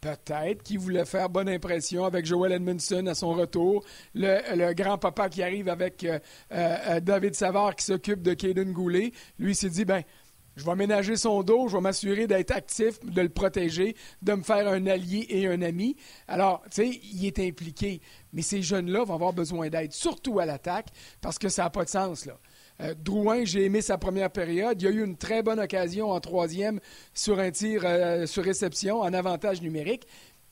Peut-être 0.00 0.62
qu'il 0.62 0.78
voulait 0.78 1.04
faire 1.04 1.28
bonne 1.28 1.48
impression 1.48 2.04
avec 2.04 2.26
Joel 2.26 2.52
Edmondson 2.52 3.06
à 3.06 3.14
son 3.14 3.32
retour. 3.32 3.84
Le, 4.14 4.72
grand-papa 4.74 5.28
qui 5.28 5.42
arrive 5.42 5.68
avec 5.68 6.04
euh, 6.04 6.18
euh, 6.52 7.00
David 7.00 7.34
Savard 7.34 7.74
qui 7.74 7.86
s'occupe 7.86 8.22
de 8.22 8.34
Caden 8.34 8.72
Goulet. 8.72 9.12
Lui 9.38 9.54
s'est 9.54 9.70
dit, 9.70 9.86
ben, 9.86 10.02
je 10.56 10.64
vais 10.64 10.74
ménager 10.76 11.16
son 11.16 11.42
dos, 11.42 11.68
je 11.68 11.76
vais 11.76 11.82
m'assurer 11.82 12.26
d'être 12.26 12.52
actif, 12.52 13.00
de 13.04 13.22
le 13.22 13.28
protéger, 13.28 13.96
de 14.22 14.34
me 14.34 14.42
faire 14.42 14.68
un 14.68 14.86
allié 14.86 15.26
et 15.28 15.46
un 15.46 15.62
ami. 15.62 15.96
Alors, 16.28 16.62
tu 16.70 16.82
sais, 16.82 17.00
il 17.12 17.26
est 17.26 17.38
impliqué. 17.40 18.00
Mais 18.34 18.42
ces 18.42 18.60
jeunes-là 18.60 19.04
vont 19.04 19.14
avoir 19.14 19.32
besoin 19.32 19.70
d'aide, 19.70 19.92
surtout 19.92 20.40
à 20.40 20.44
l'attaque, 20.44 20.88
parce 21.22 21.38
que 21.38 21.48
ça 21.48 21.62
n'a 21.62 21.70
pas 21.70 21.84
de 21.84 21.88
sens, 21.88 22.26
là. 22.26 22.38
Euh, 22.80 22.94
Drouin, 22.94 23.44
j'ai 23.44 23.64
aimé 23.64 23.80
sa 23.80 23.98
première 23.98 24.30
période. 24.30 24.82
Il 24.82 24.84
y 24.84 24.88
a 24.88 24.90
eu 24.90 25.04
une 25.04 25.16
très 25.16 25.44
bonne 25.44 25.60
occasion 25.60 26.10
en 26.10 26.18
troisième 26.18 26.80
sur 27.14 27.38
un 27.38 27.52
tir 27.52 27.82
euh, 27.84 28.26
sur 28.26 28.42
réception 28.42 29.00
en 29.00 29.12
avantage 29.12 29.62
numérique, 29.62 30.06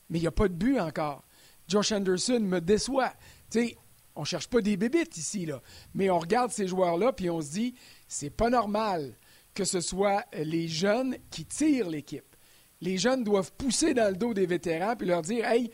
mais 0.09 0.19
il 0.19 0.21
n'y 0.21 0.27
a 0.27 0.31
pas 0.31 0.47
de 0.47 0.53
but 0.53 0.79
encore. 0.79 1.25
Josh 1.67 1.91
Anderson 1.91 2.39
me 2.39 2.61
déçoit. 2.61 3.13
On 4.15 4.21
ne 4.21 4.25
cherche 4.25 4.47
pas 4.47 4.61
des 4.61 4.77
bébites 4.77 5.17
ici, 5.17 5.45
là, 5.45 5.61
mais 5.93 6.09
on 6.09 6.19
regarde 6.19 6.51
ces 6.51 6.67
joueurs-là 6.67 7.11
puis 7.11 7.29
on 7.29 7.41
se 7.41 7.51
dit, 7.51 7.75
c'est 8.07 8.29
pas 8.29 8.49
normal 8.49 9.17
que 9.53 9.65
ce 9.65 9.81
soit 9.81 10.23
les 10.33 10.67
jeunes 10.67 11.17
qui 11.29 11.45
tirent 11.45 11.89
l'équipe. 11.89 12.35
Les 12.81 12.97
jeunes 12.97 13.23
doivent 13.23 13.51
pousser 13.53 13.93
dans 13.93 14.09
le 14.09 14.15
dos 14.15 14.33
des 14.33 14.45
vétérans 14.45 14.95
puis 14.95 15.07
leur 15.07 15.21
dire, 15.21 15.45
hey, 15.45 15.71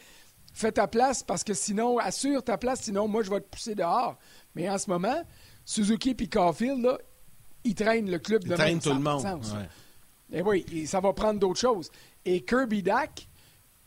fais 0.60 0.72
ta 0.72 0.88
place 0.88 1.24
parce 1.24 1.44
que 1.44 1.54
sinon, 1.54 1.98
assure 2.00 2.44
ta 2.44 2.58
place, 2.58 2.82
sinon 2.82 3.08
moi 3.08 3.24
je 3.24 3.30
vais 3.30 3.40
te 3.40 3.48
pousser 3.48 3.76
dehors. 3.76 4.18
Mais 4.56 4.70
en 4.70 4.78
ce 4.78 4.90
moment, 4.90 5.24
Suzuki 5.64 6.16
et 6.20 6.28
Caulfield, 6.28 6.84
là, 6.84 6.98
ils 7.64 7.76
traînent 7.76 8.12
le 8.12 8.20
club 8.20 8.44
ils 8.44 8.50
de 8.50 8.56
traînent 8.56 8.80
tout 8.80 8.94
le 8.94 9.00
monde. 9.00 9.26
Et 10.32 10.42
oui, 10.42 10.86
ça 10.86 11.00
va 11.00 11.14
prendre 11.14 11.40
d'autres 11.40 11.60
choses. 11.60 11.90
Et 12.26 12.42
Kirby 12.44 12.84
Dack, 12.84 13.29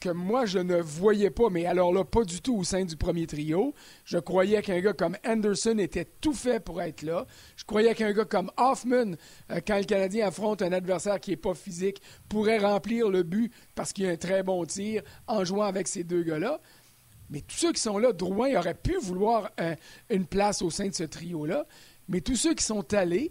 que 0.03 0.09
moi 0.09 0.46
je 0.46 0.59
ne 0.59 0.80
voyais 0.80 1.30
pas, 1.30 1.48
mais 1.48 1.64
alors 1.64 1.92
là, 1.92 2.05
pas 2.05 2.24
du 2.24 2.40
tout 2.40 2.57
au 2.57 2.64
sein 2.64 2.84
du 2.84 2.96
premier 2.96 3.28
trio. 3.28 3.72
Je 4.05 4.18
croyais 4.18 4.61
qu'un 4.61 4.80
gars 4.80 4.94
comme 4.94 5.16
Anderson 5.24 5.78
était 5.78 6.09
tout 6.20 6.32
fait 6.32 6.59
pour 6.59 6.82
être 6.82 7.03
là. 7.03 7.24
Je 7.55 7.64
croyais 7.64 7.94
qu'un 7.94 8.12
gars 8.12 8.24
comme 8.24 8.50
Hoffman, 8.57 9.12
euh, 9.50 9.61
quand 9.64 9.78
le 9.78 9.84
Canadien 9.84 10.26
affronte 10.26 10.61
un 10.61 10.72
adversaire 10.72 11.20
qui 11.20 11.30
n'est 11.30 11.36
pas 11.36 11.55
physique, 11.55 12.03
pourrait 12.28 12.59
remplir 12.59 13.09
le 13.09 13.22
but 13.22 13.53
parce 13.76 13.92
qu'il 13.92 14.07
a 14.07 14.11
un 14.11 14.16
très 14.16 14.42
bon 14.42 14.64
tir 14.64 15.03
en 15.28 15.44
jouant 15.44 15.66
avec 15.66 15.86
ces 15.86 16.03
deux 16.03 16.24
gars-là. 16.24 16.61
Mais 17.30 17.40
tous 17.40 17.57
ceux 17.57 17.72
qui 17.72 17.80
sont 17.80 17.98
là, 17.98 18.12
Drouin 18.12 18.57
aurait 18.57 18.74
pu 18.74 18.96
vouloir 19.00 19.53
euh, 19.61 19.76
une 20.11 20.26
place 20.26 20.62
au 20.62 20.70
sein 20.70 20.88
de 20.88 20.94
ce 20.94 21.05
trio-là. 21.05 21.64
Mais 22.09 22.20
tous 22.20 22.36
ceux 22.36 22.55
qui 22.55 22.64
sont 22.64 22.92
allés 22.92 23.30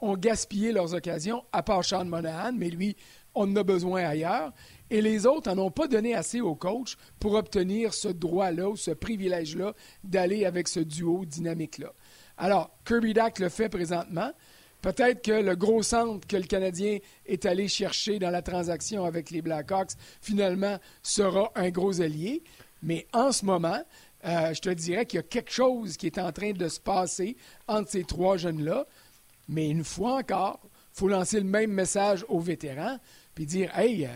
ont 0.00 0.16
gaspillé 0.16 0.72
leurs 0.72 0.92
occasions, 0.92 1.44
à 1.52 1.62
part 1.62 1.84
Sean 1.84 2.04
Monahan, 2.04 2.52
mais 2.52 2.68
lui, 2.68 2.96
on 3.34 3.50
en 3.52 3.56
a 3.56 3.62
besoin 3.62 4.02
ailleurs. 4.02 4.52
Et 4.90 5.00
les 5.00 5.26
autres 5.26 5.52
n'en 5.54 5.66
ont 5.66 5.70
pas 5.70 5.86
donné 5.86 6.14
assez 6.14 6.40
au 6.40 6.54
coach 6.54 6.96
pour 7.20 7.34
obtenir 7.34 7.94
ce 7.94 8.08
droit-là 8.08 8.68
ou 8.68 8.76
ce 8.76 8.90
privilège-là 8.90 9.74
d'aller 10.02 10.44
avec 10.44 10.66
ce 10.66 10.80
duo 10.80 11.24
dynamique-là. 11.24 11.92
Alors, 12.36 12.70
Kirby 12.84 13.14
Dack 13.14 13.38
le 13.38 13.48
fait 13.48 13.68
présentement. 13.68 14.32
Peut-être 14.82 15.22
que 15.22 15.32
le 15.32 15.54
gros 15.56 15.82
centre 15.82 16.26
que 16.26 16.36
le 16.36 16.44
Canadien 16.44 16.98
est 17.26 17.44
allé 17.44 17.68
chercher 17.68 18.18
dans 18.18 18.30
la 18.30 18.40
transaction 18.40 19.04
avec 19.04 19.30
les 19.30 19.42
Blackhawks, 19.42 19.92
finalement, 20.22 20.78
sera 21.02 21.52
un 21.54 21.68
gros 21.68 22.00
allié. 22.00 22.42
Mais 22.82 23.06
en 23.12 23.30
ce 23.30 23.44
moment, 23.44 23.84
euh, 24.24 24.54
je 24.54 24.60
te 24.60 24.70
dirais 24.70 25.06
qu'il 25.06 25.18
y 25.18 25.20
a 25.20 25.24
quelque 25.24 25.52
chose 25.52 25.96
qui 25.96 26.06
est 26.06 26.18
en 26.18 26.32
train 26.32 26.52
de 26.52 26.68
se 26.68 26.80
passer 26.80 27.36
entre 27.68 27.90
ces 27.90 28.04
trois 28.04 28.38
jeunes-là. 28.38 28.86
Mais 29.48 29.68
une 29.68 29.84
fois 29.84 30.16
encore, 30.16 30.60
il 30.64 30.98
faut 30.98 31.08
lancer 31.08 31.38
le 31.38 31.46
même 31.46 31.72
message 31.72 32.24
aux 32.28 32.40
vétérans, 32.40 32.98
puis 33.34 33.46
dire 33.46 33.76
Hey, 33.78 34.06
euh, 34.06 34.08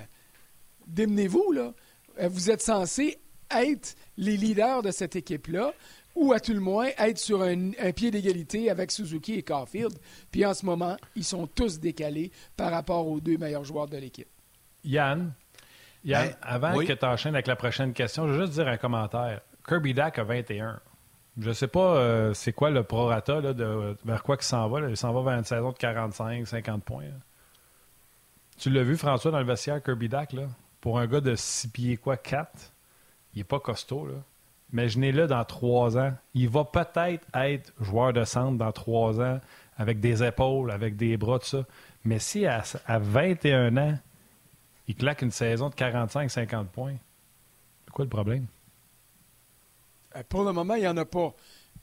démenez-vous, 0.87 1.53
là. 1.53 1.72
Euh, 2.20 2.28
vous 2.28 2.51
êtes 2.51 2.62
censés 2.62 3.18
être 3.51 3.95
les 4.16 4.37
leaders 4.37 4.82
de 4.82 4.91
cette 4.91 5.16
équipe-là, 5.16 5.72
ou 6.14 6.32
à 6.32 6.41
tout 6.41 6.53
le 6.53 6.61
moins 6.61 6.89
être 6.99 7.18
sur 7.18 7.43
un, 7.43 7.72
un 7.80 7.93
pied 7.93 8.11
d'égalité 8.11 8.70
avec 8.70 8.91
Suzuki 8.91 9.35
et 9.35 9.43
Caulfield. 9.43 9.99
Puis 10.30 10.47
en 10.47 10.55
ce 10.55 10.64
moment, 10.64 10.97
ils 11.16 11.24
sont 11.24 11.47
tous 11.47 11.80
décalés 11.80 12.30
par 12.57 12.70
rapport 12.70 13.07
aux 13.07 13.20
deux 13.20 13.37
meilleurs 13.37 13.64
joueurs 13.64 13.89
de 13.89 13.97
l'équipe. 13.97 14.28
Yann, 14.85 15.32
Yann, 16.05 16.28
ben, 16.28 16.37
avant 16.43 16.78
que 16.78 16.93
tu 16.93 17.05
enchaînes 17.05 17.35
avec 17.35 17.47
la 17.47 17.57
prochaine 17.57 17.93
question, 17.93 18.28
je 18.28 18.32
veux 18.32 18.41
juste 18.43 18.53
dire 18.53 18.68
un 18.68 18.76
commentaire. 18.76 19.41
Kirby 19.66 19.95
Dack 19.95 20.18
a 20.18 20.24
21. 20.24 20.80
Je 21.39 21.49
ne 21.49 21.55
sais 21.55 21.66
pas 21.66 21.97
euh, 21.97 22.35
c'est 22.35 22.53
quoi 22.53 22.70
le 22.70 22.85
prorata 22.85 23.41
là, 23.41 23.55
de, 23.55 23.97
vers 24.05 24.22
quoi 24.22 24.37
il 24.39 24.45
s'en 24.45 24.68
va. 24.68 24.89
Il 24.89 24.97
s'en 24.97 25.12
va 25.12 25.22
vers 25.22 25.39
une 25.39 25.45
saison 25.45 25.72
de 25.72 25.76
45, 25.76 26.47
50 26.47 26.85
points. 26.85 27.05
Tu 28.57 28.70
l'as 28.70 28.85
vu, 28.85 28.97
François, 28.97 29.32
dans 29.32 29.41
le 29.41 29.47
vestiaire, 29.47 29.82
Kirby 29.82 30.09
Dack, 30.09 30.32
là? 30.32 30.43
Pour 30.85 30.99
un 30.99 31.07
gars 31.07 31.22
de 31.22 31.35
6 31.35 31.68
pieds, 31.68 31.97
quoi, 31.97 32.18
4, 32.18 32.47
il 33.32 33.39
n'est 33.39 33.45
pas 33.45 33.59
costaud, 33.59 34.07
là. 34.07 34.16
Imaginez-le 34.70 35.26
dans 35.26 35.43
trois 35.47 35.97
ans. 35.97 36.12
Il 36.35 36.51
va 36.51 36.64
peut-être 36.66 37.26
être 37.32 37.72
joueur 37.80 38.12
de 38.12 38.22
centre 38.26 38.59
dans 38.59 38.70
trois 38.70 39.18
ans, 39.18 39.41
avec 39.78 39.99
des 40.01 40.22
épaules, 40.22 40.70
avec 40.70 40.97
des 40.97 41.16
bras, 41.16 41.39
tout 41.39 41.47
ça. 41.47 41.64
Mais 42.05 42.18
si 42.18 42.45
à, 42.45 42.62
à 42.85 42.99
21 42.99 43.74
ans, 43.78 43.99
il 44.87 44.95
claque 44.95 45.22
une 45.22 45.30
saison 45.30 45.70
de 45.70 45.74
45-50 45.74 46.66
points, 46.66 46.97
c'est 47.87 47.91
quoi 47.91 48.05
le 48.05 48.11
problème? 48.11 48.45
Euh, 50.16 50.22
pour 50.28 50.45
le 50.45 50.53
moment, 50.53 50.74
il 50.74 50.82
n'y 50.82 50.89
en 50.89 50.99
a 50.99 51.07
pas. 51.07 51.32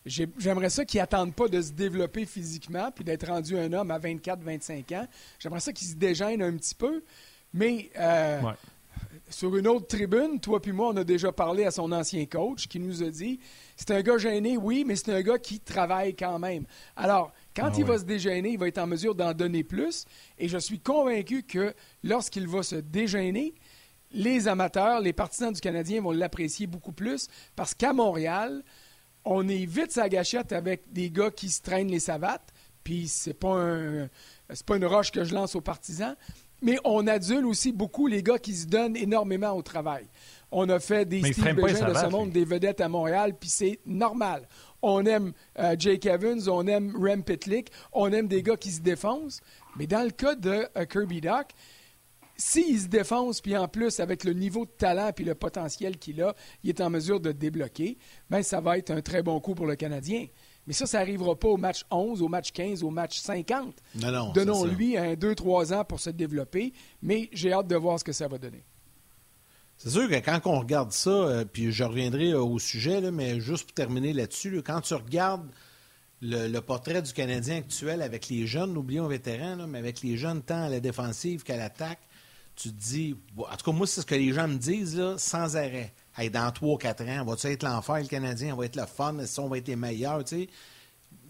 J'aimerais 0.05 0.69
ça 0.69 0.85
qu'il 0.85 0.99
n'attende 0.99 1.33
pas 1.33 1.47
de 1.47 1.59
se 1.59 1.71
développer 1.71 2.27
physiquement 2.27 2.91
puis 2.91 3.03
d'être 3.03 3.25
rendu 3.25 3.57
un 3.57 3.73
homme 3.73 3.89
à 3.89 3.97
24-25 3.97 4.95
ans. 4.95 5.07
J'aimerais 5.39 5.59
ça 5.59 5.73
qu'il 5.73 5.87
se 5.87 5.95
dégêne 5.95 6.43
un 6.43 6.55
petit 6.55 6.75
peu. 6.75 7.01
Mais 7.53 7.89
euh, 7.97 8.41
sur 9.31 9.55
une 9.55 9.67
autre 9.67 9.87
tribune, 9.87 10.39
toi 10.39 10.61
puis 10.61 10.71
moi, 10.71 10.89
on 10.89 10.97
a 10.97 11.03
déjà 11.03 11.31
parlé 11.31 11.65
à 11.65 11.71
son 11.71 11.91
ancien 11.91 12.25
coach 12.25 12.67
qui 12.67 12.79
nous 12.79 13.01
a 13.03 13.09
dit 13.09 13.39
c'est 13.75 13.91
un 13.91 14.01
gars 14.01 14.17
gêné, 14.17 14.57
oui, 14.57 14.83
mais 14.85 14.95
c'est 14.95 15.13
un 15.13 15.21
gars 15.21 15.39
qui 15.39 15.59
travaille 15.59 16.15
quand 16.15 16.37
même. 16.39 16.65
Alors, 16.95 17.31
quand 17.55 17.69
ah 17.71 17.77
il 17.77 17.85
va 17.85 17.97
se 17.97 18.03
dégêner, 18.03 18.51
il 18.51 18.59
va 18.59 18.67
être 18.67 18.77
en 18.77 18.87
mesure 18.87 19.15
d'en 19.15 19.33
donner 19.33 19.63
plus. 19.63 20.05
Et 20.37 20.47
je 20.47 20.57
suis 20.57 20.79
convaincu 20.79 21.43
que 21.43 21.73
lorsqu'il 22.03 22.47
va 22.47 22.63
se 22.63 22.75
dégêner, 22.75 23.53
les 24.11 24.47
amateurs, 24.47 24.99
les 24.99 25.13
partisans 25.13 25.53
du 25.53 25.61
Canadien 25.61 26.01
vont 26.01 26.11
l'apprécier 26.11 26.67
beaucoup 26.67 26.91
plus 26.91 27.27
parce 27.55 27.73
qu'à 27.73 27.93
Montréal, 27.93 28.63
on 29.23 29.47
est 29.47 29.65
vite 29.65 29.91
sa 29.91 30.09
gâchette 30.09 30.51
avec 30.51 30.91
des 30.91 31.09
gars 31.09 31.31
qui 31.31 31.49
se 31.49 31.61
traînent 31.61 31.91
les 31.91 31.99
savates. 31.99 32.53
Puis 32.83 33.07
c'est 33.07 33.35
pas 33.35 33.53
un, 33.53 34.09
c'est 34.49 34.65
pas 34.65 34.77
une 34.77 34.85
roche 34.85 35.11
que 35.11 35.23
je 35.23 35.35
lance 35.35 35.55
aux 35.55 35.61
partisans, 35.61 36.15
mais 36.61 36.77
on 36.83 37.07
adule 37.07 37.45
aussi 37.45 37.71
beaucoup 37.71 38.07
les 38.07 38.23
gars 38.23 38.37
qui 38.37 38.53
se 38.53 38.67
donnent 38.67 38.95
énormément 38.95 39.51
au 39.51 39.61
travail. 39.61 40.05
On 40.51 40.67
a 40.69 40.79
fait 40.79 41.05
des 41.05 41.21
Steve 41.21 41.55
Bégin 41.55 41.89
de 41.89 41.93
ce 41.93 42.07
monde, 42.07 42.31
des 42.31 42.45
vedettes 42.45 42.81
à 42.81 42.89
Montréal, 42.89 43.35
puis 43.39 43.49
c'est 43.49 43.79
normal. 43.85 44.47
On 44.81 45.05
aime 45.05 45.33
euh, 45.59 45.75
Jake 45.77 46.05
Evans, 46.05 46.41
on 46.49 46.67
aime 46.67 46.95
Rem 46.95 47.23
Pitlick, 47.23 47.71
on 47.93 48.11
aime 48.11 48.27
des 48.27 48.43
gars 48.43 48.57
qui 48.57 48.71
se 48.71 48.81
défoncent. 48.81 49.41
Mais 49.77 49.87
dans 49.87 50.03
le 50.03 50.11
cas 50.11 50.35
de 50.35 50.67
euh, 50.77 50.85
Kirby 50.85 51.21
Doc, 51.21 51.47
s'il 52.35 52.79
se 52.79 52.87
défonce, 52.87 53.39
puis 53.39 53.55
en 53.55 53.67
plus, 53.67 53.99
avec 53.99 54.23
le 54.23 54.33
niveau 54.33 54.65
de 54.65 54.71
talent 54.71 55.11
et 55.15 55.23
le 55.23 55.35
potentiel 55.35 55.97
qu'il 55.97 56.21
a, 56.21 56.35
il 56.63 56.69
est 56.71 56.81
en 56.81 56.89
mesure 56.89 57.19
de 57.19 57.31
débloquer, 57.31 57.97
bien, 58.29 58.41
ça 58.41 58.59
va 58.59 58.77
être 58.77 58.89
un 58.89 59.01
très 59.01 59.21
bon 59.21 59.39
coup 59.39 59.53
pour 59.53 59.67
le 59.67 59.75
Canadien. 59.75 60.25
Mais 60.67 60.73
ça, 60.73 60.85
ça 60.85 60.99
n'arrivera 60.99 61.35
pas 61.35 61.47
au 61.47 61.57
match 61.57 61.83
11, 61.89 62.21
au 62.21 62.27
match 62.27 62.51
15, 62.51 62.83
au 62.83 62.89
match 62.89 63.19
50. 63.19 63.75
Non, 63.95 64.31
Donnons-lui 64.31 64.97
un 64.97 65.13
2-3 65.13 65.73
ans 65.73 65.83
pour 65.83 65.99
se 65.99 66.09
développer, 66.09 66.73
mais 67.01 67.29
j'ai 67.33 67.51
hâte 67.51 67.67
de 67.67 67.75
voir 67.75 67.99
ce 67.99 68.03
que 68.03 68.11
ça 68.11 68.27
va 68.27 68.37
donner. 68.37 68.63
C'est 69.77 69.89
sûr 69.89 70.07
que 70.07 70.15
quand 70.15 70.39
on 70.45 70.59
regarde 70.59 70.91
ça, 70.91 71.09
euh, 71.09 71.43
puis 71.43 71.71
je 71.71 71.83
reviendrai 71.83 72.33
euh, 72.33 72.43
au 72.43 72.59
sujet, 72.59 73.09
mais 73.09 73.39
juste 73.39 73.63
pour 73.63 73.73
terminer 73.73 74.13
là-dessus, 74.13 74.61
quand 74.63 74.81
tu 74.81 74.93
regardes 74.93 75.49
le, 76.21 76.59
portrait 76.59 77.01
du 77.01 77.13
Canadien 77.13 77.57
actuel 77.57 78.03
avec 78.03 78.29
les 78.29 78.45
jeunes, 78.45 78.73
n'oublions 78.73 79.07
vétérans, 79.07 79.65
mais 79.67 79.79
avec 79.79 80.03
les 80.03 80.17
jeunes 80.17 80.43
tant 80.43 80.63
à 80.63 80.69
la 80.69 80.79
défensive 80.79 81.41
qu'à 81.41 81.57
l'attaque, 81.57 81.99
tu 82.55 82.69
te 82.69 82.79
dis, 82.79 83.15
en 83.37 83.55
tout 83.57 83.65
cas, 83.65 83.71
moi, 83.71 83.87
c'est 83.87 84.01
ce 84.01 84.05
que 84.05 84.13
les 84.13 84.33
gens 84.33 84.47
me 84.47 84.57
disent, 84.57 84.97
là, 84.97 85.17
sans 85.17 85.57
arrêt. 85.57 85.93
Dans 86.17 86.49
3-4 86.49 87.19
ans, 87.19 87.25
va-tu 87.25 87.47
être 87.47 87.63
l'enfer, 87.63 87.99
le 87.99 88.07
Canadien? 88.07 88.53
On 88.53 88.57
va 88.57 88.65
être 88.65 88.75
le 88.75 88.85
fun, 88.85 89.15
on 89.37 89.47
va 89.47 89.57
être 89.57 89.67
les 89.67 89.75
meilleurs? 89.75 90.23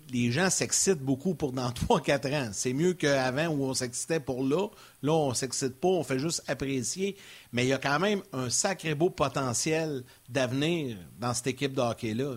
Les 0.09 0.31
gens 0.31 0.49
s'excitent 0.49 1.01
beaucoup 1.01 1.35
pour 1.35 1.53
dans 1.53 1.69
3-4 1.89 2.35
ans. 2.35 2.49
C'est 2.53 2.73
mieux 2.73 2.93
qu'avant 2.93 3.47
où 3.47 3.63
on 3.63 3.73
s'excitait 3.73 4.19
pour 4.19 4.43
là. 4.43 4.67
Là, 5.01 5.13
on 5.13 5.33
s'excite 5.33 5.79
pas, 5.79 5.87
on 5.87 6.03
fait 6.03 6.19
juste 6.19 6.43
apprécier. 6.47 7.15
Mais 7.53 7.65
il 7.65 7.69
y 7.69 7.73
a 7.73 7.77
quand 7.77 7.99
même 7.99 8.21
un 8.33 8.49
sacré 8.49 8.95
beau 8.95 9.09
potentiel 9.09 10.03
d'avenir 10.27 10.97
dans 11.19 11.33
cette 11.33 11.47
équipe 11.47 11.73
de 11.73 11.81
hockey-là. 11.81 12.35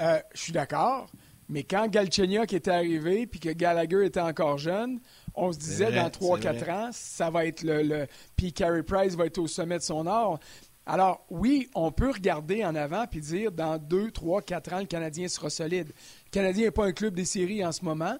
Euh, 0.00 0.20
je 0.34 0.40
suis 0.40 0.52
d'accord. 0.52 1.10
Mais 1.48 1.62
quand 1.62 1.88
Galchenyuk 1.88 2.52
était 2.52 2.70
arrivé 2.70 3.26
puis 3.26 3.40
que 3.40 3.50
Gallagher 3.50 4.06
était 4.06 4.20
encore 4.20 4.58
jeune, 4.58 5.00
on 5.34 5.52
se 5.52 5.58
disait 5.58 5.92
dans 5.92 6.08
3-4 6.08 6.70
ans, 6.70 6.90
ça 6.92 7.30
va 7.30 7.46
être 7.46 7.62
le, 7.62 7.82
le. 7.82 8.06
Puis 8.36 8.52
Carey 8.52 8.82
Price 8.82 9.14
va 9.14 9.26
être 9.26 9.38
au 9.38 9.46
sommet 9.46 9.78
de 9.78 9.82
son 9.82 10.06
art. 10.06 10.38
Alors, 10.86 11.24
oui, 11.30 11.68
on 11.74 11.90
peut 11.90 12.10
regarder 12.10 12.64
en 12.64 12.74
avant 12.74 13.06
puis 13.06 13.20
dire 13.20 13.50
dans 13.50 13.78
2, 13.78 14.10
3, 14.10 14.42
4 14.42 14.72
ans, 14.74 14.80
le 14.80 14.86
Canadien 14.86 15.28
sera 15.28 15.48
solide. 15.50 15.88
Le 15.88 16.30
Canadien 16.30 16.64
n'est 16.66 16.70
pas 16.70 16.84
un 16.84 16.92
club 16.92 17.14
des 17.14 17.24
séries 17.24 17.64
en 17.64 17.72
ce 17.72 17.84
moment. 17.84 18.16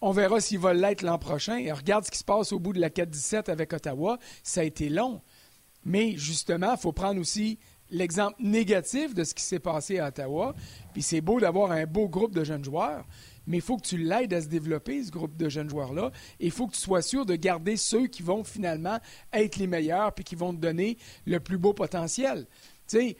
On 0.00 0.12
verra 0.12 0.40
s'il 0.40 0.58
va 0.58 0.74
l'être 0.74 1.02
l'an 1.02 1.18
prochain. 1.18 1.56
Et 1.56 1.72
regarde 1.72 2.04
ce 2.04 2.10
qui 2.10 2.18
se 2.18 2.24
passe 2.24 2.52
au 2.52 2.58
bout 2.58 2.72
de 2.72 2.80
la 2.80 2.90
4-17 2.90 3.50
avec 3.50 3.72
Ottawa. 3.72 4.18
Ça 4.42 4.60
a 4.60 4.64
été 4.64 4.90
long. 4.90 5.20
Mais 5.84 6.16
justement, 6.16 6.72
il 6.72 6.78
faut 6.78 6.92
prendre 6.92 7.20
aussi 7.20 7.58
l'exemple 7.90 8.36
négatif 8.38 9.14
de 9.14 9.24
ce 9.24 9.34
qui 9.34 9.42
s'est 9.42 9.58
passé 9.58 9.98
à 9.98 10.08
Ottawa. 10.08 10.54
Puis 10.92 11.02
c'est 11.02 11.22
beau 11.22 11.40
d'avoir 11.40 11.72
un 11.72 11.86
beau 11.86 12.08
groupe 12.08 12.34
de 12.34 12.44
jeunes 12.44 12.64
joueurs 12.64 13.04
mais 13.48 13.56
il 13.56 13.62
faut 13.62 13.78
que 13.78 13.86
tu 13.86 13.96
l'aides 13.96 14.32
à 14.34 14.42
se 14.42 14.46
développer, 14.46 15.02
ce 15.02 15.10
groupe 15.10 15.36
de 15.36 15.48
jeunes 15.48 15.70
joueurs-là. 15.70 16.12
Et 16.38 16.46
il 16.46 16.52
faut 16.52 16.66
que 16.68 16.74
tu 16.74 16.80
sois 16.80 17.02
sûr 17.02 17.26
de 17.26 17.34
garder 17.34 17.76
ceux 17.76 18.06
qui 18.06 18.22
vont 18.22 18.44
finalement 18.44 19.00
être 19.32 19.56
les 19.56 19.66
meilleurs 19.66 20.12
puis 20.12 20.22
qui 20.22 20.36
vont 20.36 20.52
te 20.52 20.60
donner 20.60 20.98
le 21.26 21.40
plus 21.40 21.58
beau 21.58 21.72
potentiel. 21.72 22.46
Tu 22.86 22.98
sais, 22.98 23.16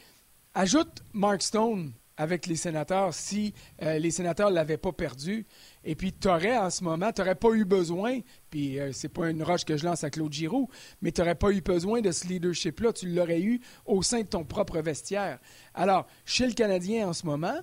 ajoute 0.53 1.03
Mark 1.13 1.41
Stone 1.41 1.93
avec 2.15 2.47
les 2.47 2.57
sénateurs 2.57 3.13
si 3.13 3.53
euh, 3.81 3.97
les 3.97 4.11
sénateurs 4.11 4.49
ne 4.49 4.55
l'avaient 4.55 4.77
pas 4.77 4.91
perdu. 4.91 5.47
Et 5.85 5.95
puis, 5.95 6.11
tu 6.11 6.27
aurais 6.27 6.57
en 6.57 6.69
ce 6.69 6.83
moment, 6.83 7.13
tu 7.13 7.21
n'aurais 7.21 7.35
pas 7.35 7.51
eu 7.53 7.63
besoin, 7.63 8.19
puis 8.49 8.77
euh, 8.77 8.91
c'est 8.91 9.09
pas 9.09 9.29
une 9.29 9.41
roche 9.41 9.63
que 9.63 9.77
je 9.77 9.85
lance 9.85 10.03
à 10.03 10.09
Claude 10.09 10.33
Giroux, 10.33 10.69
mais 11.01 11.13
tu 11.13 11.21
n'aurais 11.21 11.35
pas 11.35 11.51
eu 11.51 11.61
besoin 11.61 12.01
de 12.01 12.11
ce 12.11 12.27
leadership-là. 12.27 12.91
Tu 12.91 13.07
l'aurais 13.07 13.41
eu 13.41 13.61
au 13.85 14.03
sein 14.03 14.19
de 14.19 14.27
ton 14.27 14.43
propre 14.43 14.79
vestiaire. 14.79 15.39
Alors, 15.73 16.07
chez 16.25 16.45
le 16.45 16.53
Canadien 16.53 17.07
en 17.07 17.13
ce 17.13 17.25
moment, 17.25 17.57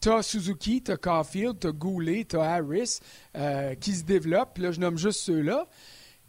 T'as 0.00 0.22
Suzuki, 0.22 0.82
t'as 0.82 0.96
Caulfield, 0.96 1.58
t'as 1.58 1.72
Goulet, 1.72 2.24
t'as 2.24 2.44
Harris 2.44 3.00
euh, 3.36 3.74
qui 3.74 3.94
se 3.94 4.04
développent. 4.04 4.58
Là, 4.58 4.70
je 4.70 4.80
nomme 4.80 4.96
juste 4.96 5.20
ceux-là. 5.20 5.66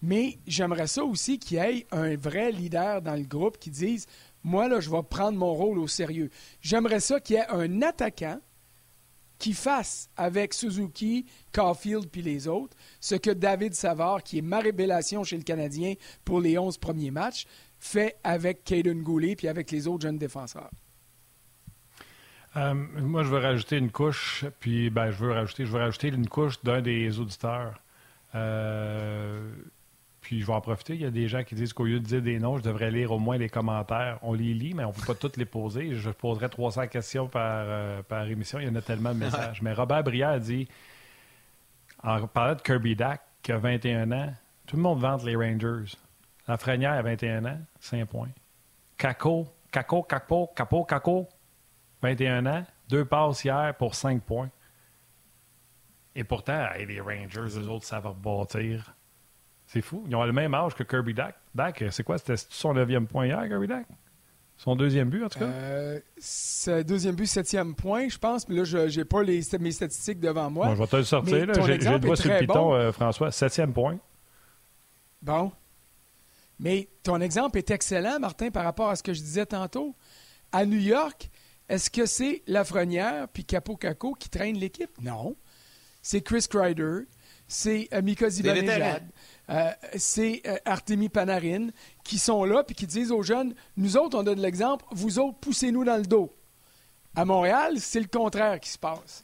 Mais 0.02 0.40
j'aimerais 0.48 0.88
ça 0.88 1.04
aussi 1.04 1.40
qu'il 1.40 1.58
y 1.58 1.60
ait 1.60 1.88
un 1.92 2.16
vrai 2.16 2.52
leader 2.52 3.02
dans 3.02 3.16
le 3.16 3.26
groupe 3.26 3.60
qui 3.60 3.70
dise 3.70 4.08
Moi, 4.44 4.68
là, 4.68 4.80
je 4.80 4.90
vais 4.90 5.04
prendre 5.04 5.38
mon 5.38 5.54
rôle 5.54 5.78
au 5.78 5.88
sérieux. 5.88 6.30
J'aimerais 6.62 7.02
ça 7.02 7.20
qu'il 7.20 7.36
y 7.36 7.40
ait 7.40 7.50
un 7.50 7.82
attaquant 7.82 8.40
qui 9.38 9.54
fasse 9.54 10.10
avec 10.18 10.54
Suzuki, 10.54 11.26
Caulfield 11.54 12.10
puis 12.10 12.22
les 12.22 12.48
autres 12.48 12.76
ce 13.00 13.16
que 13.16 13.32
David 13.32 13.74
Savard, 13.74 14.22
qui 14.24 14.40
est 14.40 14.44
ma 14.44 14.60
révélation 14.60 15.24
chez 15.24 15.38
le 15.38 15.44
Canadien 15.44 15.94
pour 16.26 16.42
les 16.42 16.58
11 16.58 16.78
premiers 16.78 17.12
matchs, 17.12 17.46
fait 17.78 18.18
avec 18.24 18.64
Caden 18.64 19.02
Goulet 19.02 19.36
puis 19.36 19.48
avec 19.48 19.72
les 19.72 19.88
autres 19.88 20.02
jeunes 20.02 20.18
défenseurs. 20.18 20.72
Euh, 22.60 22.74
moi, 22.74 23.24
je 23.24 23.30
veux 23.30 23.40
rajouter 23.40 23.78
une 23.78 23.92
couche, 23.92 24.46
puis 24.60 24.90
ben, 24.90 25.12
je 25.12 25.18
veux 25.18 25.32
rajouter, 25.32 25.66
je 25.66 25.72
veux 25.72 25.80
rajouter 25.80 26.10
une 26.10 26.28
couche 26.28 26.62
d'un 26.62 26.82
des 26.82 27.20
auditeurs. 27.20 27.80
Euh, 28.36 29.50
puis 30.22 30.42
je 30.42 30.46
vais 30.46 30.54
en 30.54 30.62
profiter. 30.62 30.94
Il 30.94 31.02
y 31.02 31.06
a 31.06 31.12
des 31.12 31.28
gens 31.28 31.44
qui 31.44 31.56
disent 31.56 31.72
qu'au 31.72 31.86
lieu 31.86 32.00
de 32.00 32.06
dire 32.06 32.22
des 32.22 32.38
noms, 32.38 32.58
je 32.58 32.64
devrais 32.64 32.92
lire 32.92 33.12
au 33.12 33.20
moins 33.20 33.38
les 33.38 33.50
commentaires. 33.50 34.20
On 34.22 34.34
les 34.34 34.54
lit, 34.54 34.74
mais 34.74 34.84
on 34.84 34.90
ne 34.90 34.94
peut 34.94 35.06
pas 35.08 35.16
toutes 35.16 35.38
les 35.38 35.46
poser. 35.46 35.96
Je 35.96 36.10
poserai 36.10 36.50
300 36.50 36.88
questions 36.88 37.28
par, 37.28 37.64
euh, 37.66 38.02
par 38.04 38.28
émission. 38.28 38.60
Il 38.60 38.68
y 38.68 38.70
en 38.70 38.76
a 38.76 38.82
tellement 38.82 39.14
de 39.14 39.20
messages. 39.20 39.62
mais 39.62 39.74
Robert 39.74 40.04
Brière 40.04 40.40
dit, 40.40 40.68
en 42.04 42.28
parlant 42.28 42.56
de 42.56 42.62
Kirby 42.62 42.96
Dack, 42.96 43.22
qui 43.42 43.54
a 43.54 43.58
21 43.58 44.12
ans, 44.12 44.34
tout 44.68 44.76
le 44.76 44.82
monde 44.82 45.00
vante 45.00 45.24
les 45.24 45.36
Rangers. 45.36 45.96
La 46.48 46.58
Frenière 46.58 46.94
a 46.94 47.02
21 47.02 47.46
ans, 47.46 47.60
5 47.80 48.06
points. 48.06 48.30
Caco, 48.98 49.48
Caco, 49.72 50.04
Capo, 50.04 50.50
Capo, 50.54 50.84
Caco, 50.84 51.30
21 52.02 52.46
ans, 52.46 52.66
deux 52.88 53.06
passes 53.06 53.44
hier 53.44 53.76
pour 53.78 53.96
5 53.96 54.22
points. 54.22 54.50
Et 56.16 56.24
pourtant, 56.24 56.68
les 56.78 57.00
Rangers, 57.00 57.60
eux 57.60 57.70
autres, 57.70 57.86
ça 57.86 58.00
va 58.00 58.10
rebâtir. 58.10 58.96
C'est 59.68 59.82
fou. 59.82 60.04
Ils 60.08 60.16
ont 60.16 60.24
le 60.24 60.34
même 60.34 60.54
âge 60.54 60.74
que 60.74 60.84
Kirby 60.84 61.14
Dack. 61.14 61.36
Dack, 61.54 61.84
c'est 61.92 62.04
quoi? 62.04 62.18
C'était 62.18 62.36
son 62.50 62.74
neuvième 62.74 63.08
point 63.08 63.28
hier, 63.28 63.48
Kirby 63.48 63.68
Dack? 63.68 63.86
Son 64.58 64.76
deuxième 64.76 65.10
but, 65.10 65.24
en 65.24 65.30
tout 65.30 65.40
cas? 65.40 65.46
Euh, 65.46 66.02
deuxième 66.84 67.16
but, 67.16 67.28
septième 67.28 67.76
point, 67.76 68.10
je 68.10 68.18
pense. 68.18 68.50
Mais 68.50 68.56
là, 68.56 68.64
je 68.66 69.00
n'ai 69.00 69.06
pas 69.06 69.24
les, 69.24 69.42
mes 69.60 69.72
statistiques 69.72 70.20
devant 70.20 70.50
moi. 70.50 70.74
je 70.76 70.80
vais 70.80 70.88
te 70.88 70.96
le 70.98 71.04
sortir. 71.04 71.36
J'ai 71.54 71.78
le 71.78 72.00
doigt 72.00 72.16
sur 72.18 72.30
le 72.30 72.40
piton, 72.40 72.74
euh, 72.74 72.92
François. 72.92 73.32
Septième 73.32 73.72
point. 73.72 73.98
Bon. 75.22 75.52
Mais 76.60 76.90
ton 77.04 77.22
exemple 77.22 77.58
est 77.58 77.72
excellent, 77.72 78.20
Martin, 78.20 78.52
par 78.52 78.66
rapport 78.66 78.90
à 78.90 78.98
ce 78.98 79.04
que 79.04 79.14
je 79.14 79.22
disais 79.22 79.46
tantôt. 79.46 79.96
À 80.52 80.66
New 80.66 80.80
York, 80.80 81.30
est-ce 81.70 81.92
que 81.92 82.08
c'est 82.08 82.42
Lafrenière 82.48 83.28
puis 83.30 83.46
Capo 83.46 83.78
Caco 83.78 84.14
qui 84.14 84.30
traînent 84.30 84.58
l'équipe? 84.58 84.90
Non. 85.02 85.36
C'est 86.02 86.22
Chris 86.22 86.46
Kreider, 86.50 87.02
c'est 87.48 87.88
euh, 87.94 88.02
Mika 88.02 88.30
Zibanejad, 88.30 89.04
euh, 89.50 89.72
c'est 89.96 90.42
euh, 90.48 90.56
Artemi 90.66 91.10
Panarin 91.10 91.68
qui 92.04 92.18
sont 92.18 92.44
là 92.44 92.64
puis 92.64 92.76
qui 92.76 92.88
disent 92.88 93.12
aux 93.12 93.22
jeunes 93.22 93.54
Nous 93.78 93.98
autres, 93.98 94.18
on 94.18 94.24
donne 94.24 94.40
l'exemple, 94.40 94.86
vous 94.92 95.20
autres, 95.20 95.38
poussez-nous 95.40 95.84
dans 95.84 95.98
le 95.98 96.06
dos. 96.06 96.36
À 97.16 97.26
Montréal, 97.26 97.76
c'est 97.80 98.00
le 98.00 98.08
contraire 98.08 98.60
qui 98.60 98.70
se 98.70 98.78
passe. 98.78 99.24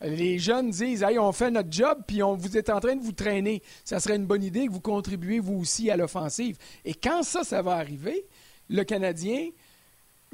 Les 0.00 0.38
jeunes 0.38 0.70
disent 0.70 1.02
Hey, 1.02 1.18
on 1.18 1.32
fait 1.32 1.50
notre 1.50 1.72
job, 1.72 2.02
puis 2.06 2.22
on, 2.22 2.34
vous 2.34 2.56
êtes 2.56 2.70
en 2.70 2.80
train 2.80 2.96
de 2.96 3.02
vous 3.02 3.12
traîner. 3.12 3.62
Ça 3.84 4.00
serait 4.00 4.16
une 4.16 4.26
bonne 4.26 4.44
idée 4.44 4.66
que 4.66 4.72
vous 4.72 4.80
contribuez 4.80 5.40
vous 5.40 5.54
aussi 5.54 5.90
à 5.90 5.96
l'offensive. 5.96 6.56
Et 6.84 6.94
quand 6.94 7.22
ça, 7.22 7.44
ça 7.44 7.60
va 7.60 7.72
arriver, 7.72 8.26
le 8.68 8.84
Canadien 8.84 9.48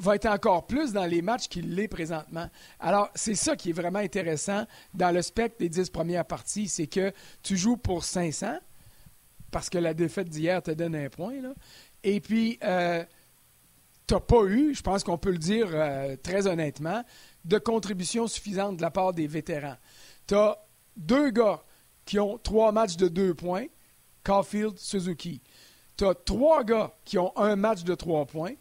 va 0.01 0.15
être 0.15 0.25
encore 0.25 0.67
plus 0.67 0.93
dans 0.93 1.05
les 1.05 1.21
matchs 1.21 1.47
qu'il 1.47 1.75
l'est 1.75 1.87
présentement. 1.87 2.49
Alors, 2.79 3.09
c'est 3.15 3.35
ça 3.35 3.55
qui 3.55 3.69
est 3.69 3.73
vraiment 3.73 3.99
intéressant 3.99 4.65
dans 4.93 5.11
le 5.11 5.21
spectre 5.21 5.57
des 5.59 5.69
dix 5.69 5.89
premières 5.89 6.25
parties, 6.25 6.67
c'est 6.67 6.87
que 6.87 7.13
tu 7.43 7.55
joues 7.57 7.77
pour 7.77 8.03
500, 8.03 8.57
parce 9.51 9.69
que 9.69 9.77
la 9.77 9.93
défaite 9.93 10.29
d'hier 10.29 10.61
te 10.61 10.71
donne 10.71 10.95
un 10.95 11.09
point, 11.09 11.41
là. 11.41 11.53
et 12.03 12.19
puis 12.19 12.57
euh, 12.63 13.03
tu 14.07 14.13
n'as 14.13 14.19
pas 14.19 14.43
eu, 14.45 14.73
je 14.73 14.81
pense 14.81 15.03
qu'on 15.03 15.17
peut 15.17 15.31
le 15.31 15.37
dire 15.37 15.69
euh, 15.71 16.15
très 16.21 16.47
honnêtement, 16.47 17.03
de 17.45 17.57
contribution 17.57 18.27
suffisante 18.27 18.77
de 18.77 18.81
la 18.81 18.91
part 18.91 19.13
des 19.13 19.27
vétérans. 19.27 19.77
Tu 20.27 20.35
as 20.35 20.57
deux 20.97 21.29
gars 21.29 21.63
qui 22.05 22.19
ont 22.19 22.37
trois 22.37 22.71
matchs 22.71 22.97
de 22.97 23.07
deux 23.07 23.33
points, 23.33 23.65
Caulfield, 24.23 24.77
Suzuki. 24.77 25.41
Tu 25.97 26.05
as 26.05 26.13
trois 26.13 26.63
gars 26.63 26.93
qui 27.05 27.17
ont 27.17 27.35
un 27.37 27.55
match 27.55 27.83
de 27.83 27.95
trois 27.95 28.25
points, 28.25 28.53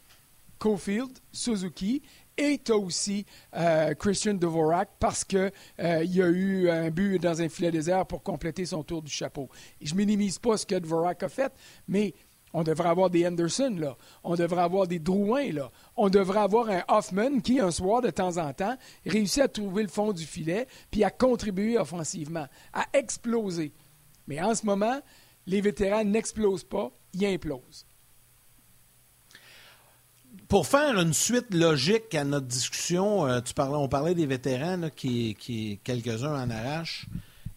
Caulfield, 0.60 1.10
Suzuki, 1.32 2.02
et 2.38 2.60
aussi 2.70 3.26
euh, 3.56 3.92
Christian 3.94 4.34
Dvorak 4.34 4.90
parce 4.98 5.24
qu'il 5.24 5.50
euh, 5.80 6.04
y 6.04 6.22
a 6.22 6.28
eu 6.28 6.70
un 6.70 6.90
but 6.90 7.18
dans 7.18 7.42
un 7.42 7.48
filet 7.48 7.70
désert 7.70 8.06
pour 8.06 8.22
compléter 8.22 8.64
son 8.64 8.82
tour 8.82 9.02
du 9.02 9.10
chapeau. 9.10 9.48
Et 9.80 9.86
je 9.86 9.94
minimise 9.94 10.38
pas 10.38 10.56
ce 10.56 10.64
que 10.64 10.76
Dvorak 10.76 11.22
a 11.22 11.28
fait, 11.28 11.52
mais 11.88 12.14
on 12.52 12.62
devrait 12.62 12.88
avoir 12.88 13.10
des 13.10 13.26
Anderson, 13.26 13.74
là. 13.78 13.96
On 14.24 14.34
devrait 14.34 14.62
avoir 14.62 14.86
des 14.86 14.98
Drouin, 14.98 15.52
là. 15.52 15.70
On 15.96 16.08
devrait 16.08 16.40
avoir 16.40 16.68
un 16.68 16.82
Hoffman 16.88 17.40
qui, 17.40 17.60
un 17.60 17.70
soir, 17.70 18.00
de 18.00 18.10
temps 18.10 18.38
en 18.38 18.52
temps, 18.52 18.76
réussit 19.06 19.42
à 19.42 19.48
trouver 19.48 19.82
le 19.82 19.88
fond 19.88 20.12
du 20.12 20.24
filet 20.24 20.66
puis 20.90 21.04
à 21.04 21.10
contribuer 21.10 21.78
offensivement, 21.78 22.46
à 22.72 22.86
exploser. 22.92 23.72
Mais 24.26 24.40
en 24.40 24.54
ce 24.54 24.66
moment, 24.66 25.00
les 25.46 25.60
vétérans 25.60 26.04
n'explosent 26.04 26.64
pas, 26.64 26.90
ils 27.12 27.26
implosent. 27.26 27.86
Pour 30.50 30.66
faire 30.66 30.98
une 30.98 31.14
suite 31.14 31.54
logique 31.54 32.12
à 32.12 32.24
notre 32.24 32.48
discussion, 32.48 33.24
euh, 33.24 33.40
tu 33.40 33.54
parlais, 33.54 33.76
on 33.76 33.86
parlait 33.86 34.16
des 34.16 34.26
vétérans 34.26 34.90
qui, 34.96 35.36
qui 35.38 35.78
quelques-uns 35.84 36.34
en 36.34 36.50
arrachent. 36.50 37.06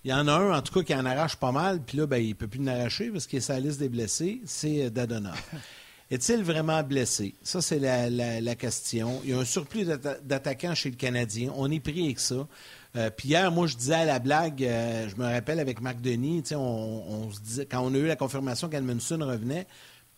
Il 0.04 0.12
y 0.12 0.14
en 0.14 0.28
a 0.28 0.34
un, 0.34 0.56
en 0.56 0.62
tout 0.62 0.72
cas, 0.72 0.84
qui 0.84 0.94
en 0.94 1.04
arrache 1.04 1.38
pas 1.38 1.52
mal, 1.52 1.82
puis 1.82 1.98
là, 1.98 2.06
ben, 2.06 2.20
il 2.20 2.30
ne 2.30 2.34
peut 2.36 2.48
plus 2.48 2.60
en 2.60 2.68
arracher 2.68 3.10
parce 3.10 3.26
qu'il 3.26 3.40
est 3.40 3.42
sa 3.42 3.60
liste 3.60 3.80
des 3.80 3.90
blessés, 3.90 4.42
c'est 4.46 4.86
euh, 4.86 4.90
Dadonov. 4.92 5.42
Est-il 6.12 6.44
vraiment 6.44 6.84
blessé? 6.84 7.34
Ça, 7.42 7.64
c'est 7.64 7.80
la, 7.80 8.56
question. 8.56 9.22
Il 9.24 9.32
y 9.32 9.34
a 9.34 9.40
un 9.40 9.46
surplus 9.46 9.86
d'attaquants 9.86 10.76
chez 10.76 10.92
le 10.92 10.96
Canadien. 10.96 11.52
On 11.56 11.72
est 11.72 11.80
pris 11.80 12.04
avec 12.04 12.20
ça. 12.20 12.48
Euh, 12.96 13.10
puis 13.10 13.30
hier, 13.30 13.52
moi, 13.52 13.66
je 13.66 13.76
disais 13.76 13.96
à 13.96 14.06
la 14.06 14.20
blague, 14.20 14.60
je 14.60 15.16
me 15.16 15.24
rappelle 15.24 15.60
avec 15.60 15.82
Marc 15.82 16.00
Denis, 16.00 16.44
on, 16.52 16.58
on 16.58 17.32
se 17.32 17.40
disait, 17.40 17.66
quand 17.66 17.82
on 17.82 17.92
a 17.96 17.98
eu 17.98 18.06
la 18.06 18.16
confirmation 18.16 18.70
qu'Almunson 18.70 19.18
revenait, 19.22 19.66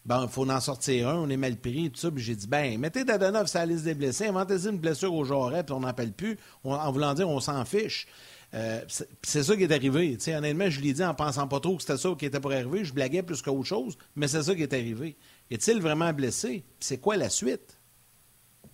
Bon, 0.05 0.21
il 0.23 0.29
faut 0.29 0.47
en 0.47 0.59
sortir 0.59 1.09
un, 1.09 1.15
on 1.15 1.29
est 1.29 1.37
mal 1.37 1.57
pris, 1.57 1.89
tout 1.89 1.99
ça. 1.99 2.11
Puis 2.11 2.23
j'ai 2.23 2.35
dit, 2.35 2.47
ben, 2.47 2.79
mettez 2.79 3.03
Dadonov 3.03 3.47
sur 3.47 3.59
la 3.59 3.65
liste 3.65 3.85
des 3.85 3.95
blessés, 3.95 4.27
inventez-y 4.27 4.69
une 4.69 4.77
blessure 4.77 5.13
au 5.13 5.25
jarret, 5.25 5.63
puis 5.63 5.73
on 5.73 5.79
n'en 5.79 5.87
appelle 5.87 6.13
plus. 6.13 6.37
en 6.63 6.91
voulant 6.91 7.13
dire, 7.15 7.27
on 7.27 7.39
s'en 7.39 7.65
fiche. 7.65 8.07
Euh, 8.53 8.81
c'est 9.23 9.43
ça 9.43 9.55
qui 9.57 9.63
est 9.63 9.71
arrivé. 9.71 10.15
sais, 10.19 10.35
honnêtement, 10.35 10.69
je 10.69 10.79
l'ai 10.79 10.93
dit 10.93 11.03
en 11.03 11.13
pensant 11.13 11.47
pas 11.47 11.59
trop 11.59 11.75
que 11.75 11.81
c'était 11.81 11.97
ça 11.97 12.09
qui 12.17 12.25
était 12.25 12.39
pour 12.39 12.51
arriver. 12.51 12.85
Je 12.85 12.93
blaguais 12.93 13.23
plus 13.23 13.41
qu'autre 13.41 13.65
chose, 13.65 13.97
mais 14.15 14.27
c'est 14.27 14.43
ça 14.43 14.55
qui 14.55 14.61
est 14.61 14.73
arrivé. 14.73 15.17
Est-il 15.49 15.81
vraiment 15.81 16.13
blessé? 16.13 16.63
C'est 16.79 16.99
quoi 16.99 17.17
la 17.17 17.29
suite? 17.29 17.74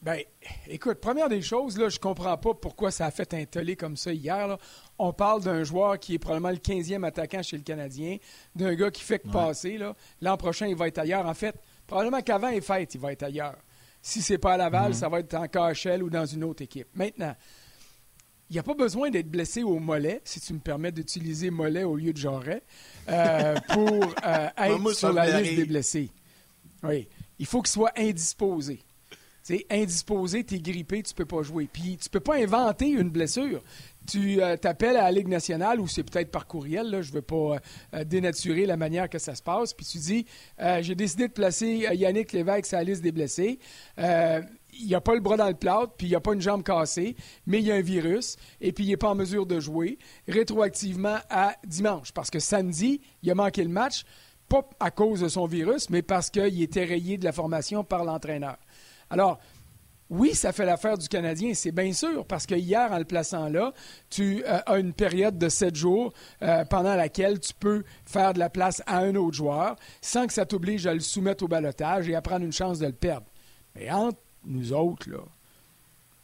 Ben, 0.01 0.19
écoute, 0.67 0.99
première 0.99 1.29
des 1.29 1.43
choses, 1.43 1.77
là, 1.77 1.87
je 1.89 1.99
comprends 1.99 2.35
pas 2.35 2.55
pourquoi 2.55 2.89
ça 2.89 3.05
a 3.05 3.11
fait 3.11 3.35
un 3.35 3.45
tollé 3.45 3.75
comme 3.75 3.95
ça 3.95 4.11
hier. 4.11 4.57
On 4.97 5.13
parle 5.13 5.43
d'un 5.43 5.63
joueur 5.63 5.99
qui 5.99 6.15
est 6.15 6.19
probablement 6.19 6.49
le 6.49 6.55
15e 6.55 7.05
attaquant 7.05 7.43
chez 7.43 7.55
le 7.55 7.61
Canadien, 7.61 8.17
d'un 8.55 8.73
gars 8.73 8.89
qui 8.89 9.03
fait 9.03 9.19
que 9.19 9.27
passer. 9.27 9.79
L'an 10.21 10.37
prochain, 10.37 10.65
il 10.65 10.75
va 10.75 10.87
être 10.87 10.97
ailleurs. 10.97 11.27
En 11.27 11.35
fait, 11.35 11.55
probablement 11.85 12.21
qu'avant 12.21 12.49
les 12.49 12.61
fêtes, 12.61 12.95
il 12.95 12.99
va 12.99 13.11
être 13.11 13.21
ailleurs. 13.21 13.57
Si 14.01 14.23
c'est 14.23 14.39
pas 14.39 14.53
à 14.53 14.57
Laval, 14.57 14.89
mhm. 14.89 14.93
ça 14.95 15.07
va 15.07 15.19
être 15.19 15.35
en 15.35 15.47
KHL 15.47 16.01
ou 16.01 16.09
dans 16.09 16.25
une 16.25 16.43
autre 16.45 16.63
équipe. 16.63 16.87
Maintenant, 16.95 17.35
il 18.49 18.53
n'y 18.53 18.59
a 18.59 18.63
pas 18.63 18.73
besoin 18.73 19.11
d'être 19.11 19.29
blessé 19.29 19.61
au 19.61 19.77
mollet, 19.77 20.21
si 20.25 20.41
tu 20.41 20.53
me 20.53 20.59
permets 20.59 20.91
d'utiliser 20.91 21.51
mollet 21.51 21.83
au 21.83 21.95
lieu 21.95 22.11
de 22.11 22.17
jarret, 22.17 22.63
euh, 23.07 23.55
pour 23.69 24.15
euh, 24.25 24.47
être 24.57 24.93
sur 24.93 25.13
la 25.13 25.41
liste 25.41 25.55
des 25.55 25.65
blessés. 25.65 26.09
Oui. 26.81 27.07
Il 27.37 27.45
faut 27.45 27.61
qu'il 27.61 27.71
soit 27.71 27.93
indisposé. 27.95 28.79
C'est 29.43 29.65
indisposé, 29.71 30.43
tu 30.43 30.55
es 30.55 30.59
grippé, 30.59 31.01
tu 31.01 31.13
peux 31.13 31.25
pas 31.25 31.41
jouer. 31.41 31.67
Puis 31.71 31.97
tu 31.97 32.09
peux 32.09 32.19
pas 32.19 32.35
inventer 32.35 32.89
une 32.89 33.09
blessure. 33.09 33.63
Tu 34.07 34.41
euh, 34.41 34.57
t'appelles 34.57 34.97
à 34.97 35.03
la 35.03 35.11
Ligue 35.11 35.27
nationale 35.27 35.79
ou 35.79 35.87
c'est 35.87 36.03
peut-être 36.03 36.31
par 36.31 36.47
courriel, 36.47 36.89
là, 36.89 37.01
je 37.01 37.11
veux 37.11 37.21
pas 37.21 37.35
euh, 37.35 37.59
euh, 37.93 38.03
dénaturer 38.03 38.65
la 38.65 38.77
manière 38.77 39.09
que 39.09 39.19
ça 39.19 39.35
se 39.35 39.43
passe, 39.43 39.73
puis 39.73 39.85
tu 39.85 39.99
dis 39.99 40.25
j'ai 40.81 40.95
décidé 40.95 41.27
de 41.27 41.33
placer 41.33 41.87
Yannick 41.93 42.31
Lévesque 42.33 42.65
sur 42.65 42.77
la 42.77 42.83
liste 42.83 43.01
des 43.01 43.11
blessés. 43.11 43.59
il 43.97 44.87
n'y 44.87 44.95
a 44.95 45.01
pas 45.01 45.13
le 45.13 45.21
bras 45.21 45.37
dans 45.37 45.47
le 45.47 45.55
plâtre, 45.55 45.93
puis 45.97 46.07
il 46.07 46.09
n'y 46.11 46.15
a 46.15 46.19
pas 46.19 46.33
une 46.33 46.41
jambe 46.41 46.63
cassée, 46.63 47.15
mais 47.45 47.59
il 47.59 47.65
y 47.65 47.71
a 47.71 47.75
un 47.75 47.81
virus, 47.81 48.37
et 48.59 48.71
puis 48.71 48.85
il 48.85 48.89
n'est 48.89 48.97
pas 48.97 49.09
en 49.09 49.15
mesure 49.15 49.45
de 49.45 49.59
jouer 49.59 49.97
rétroactivement 50.27 51.17
à 51.29 51.55
dimanche. 51.65 52.11
Parce 52.11 52.29
que 52.29 52.39
samedi, 52.39 53.01
il 53.21 53.31
a 53.31 53.35
manqué 53.35 53.63
le 53.63 53.69
match, 53.69 54.03
pas 54.49 54.67
à 54.79 54.91
cause 54.91 55.21
de 55.21 55.29
son 55.29 55.45
virus, 55.45 55.89
mais 55.89 56.01
parce 56.01 56.29
qu'il 56.29 56.61
était 56.61 56.83
rayé 56.83 57.17
de 57.17 57.23
la 57.23 57.31
formation 57.31 57.83
par 57.83 58.03
l'entraîneur. 58.03 58.57
Alors, 59.11 59.39
oui, 60.09 60.35
ça 60.35 60.51
fait 60.51 60.65
l'affaire 60.65 60.97
du 60.97 61.07
Canadien, 61.07 61.53
c'est 61.53 61.71
bien 61.71 61.93
sûr, 61.93 62.25
parce 62.25 62.45
que 62.45 62.55
hier, 62.55 62.91
en 62.91 62.97
le 62.97 63.05
plaçant 63.05 63.47
là, 63.47 63.73
tu 64.09 64.43
euh, 64.45 64.59
as 64.65 64.77
une 64.77 64.91
période 64.93 65.37
de 65.37 65.47
sept 65.47 65.73
jours 65.75 66.11
euh, 66.41 66.65
pendant 66.65 66.95
laquelle 66.95 67.39
tu 67.39 67.53
peux 67.53 67.83
faire 68.05 68.33
de 68.33 68.39
la 68.39 68.49
place 68.49 68.83
à 68.87 68.97
un 68.97 69.15
autre 69.15 69.37
joueur 69.37 69.77
sans 70.01 70.27
que 70.27 70.33
ça 70.33 70.45
t'oblige 70.45 70.85
à 70.85 70.93
le 70.93 70.99
soumettre 70.99 71.45
au 71.45 71.47
balotage 71.47 72.09
et 72.09 72.15
à 72.15 72.21
prendre 72.21 72.43
une 72.43 72.51
chance 72.51 72.79
de 72.79 72.87
le 72.87 72.91
perdre. 72.91 73.25
Mais 73.73 73.89
entre 73.89 74.19
nous 74.43 74.73
autres, 74.73 75.09
là, 75.09 75.23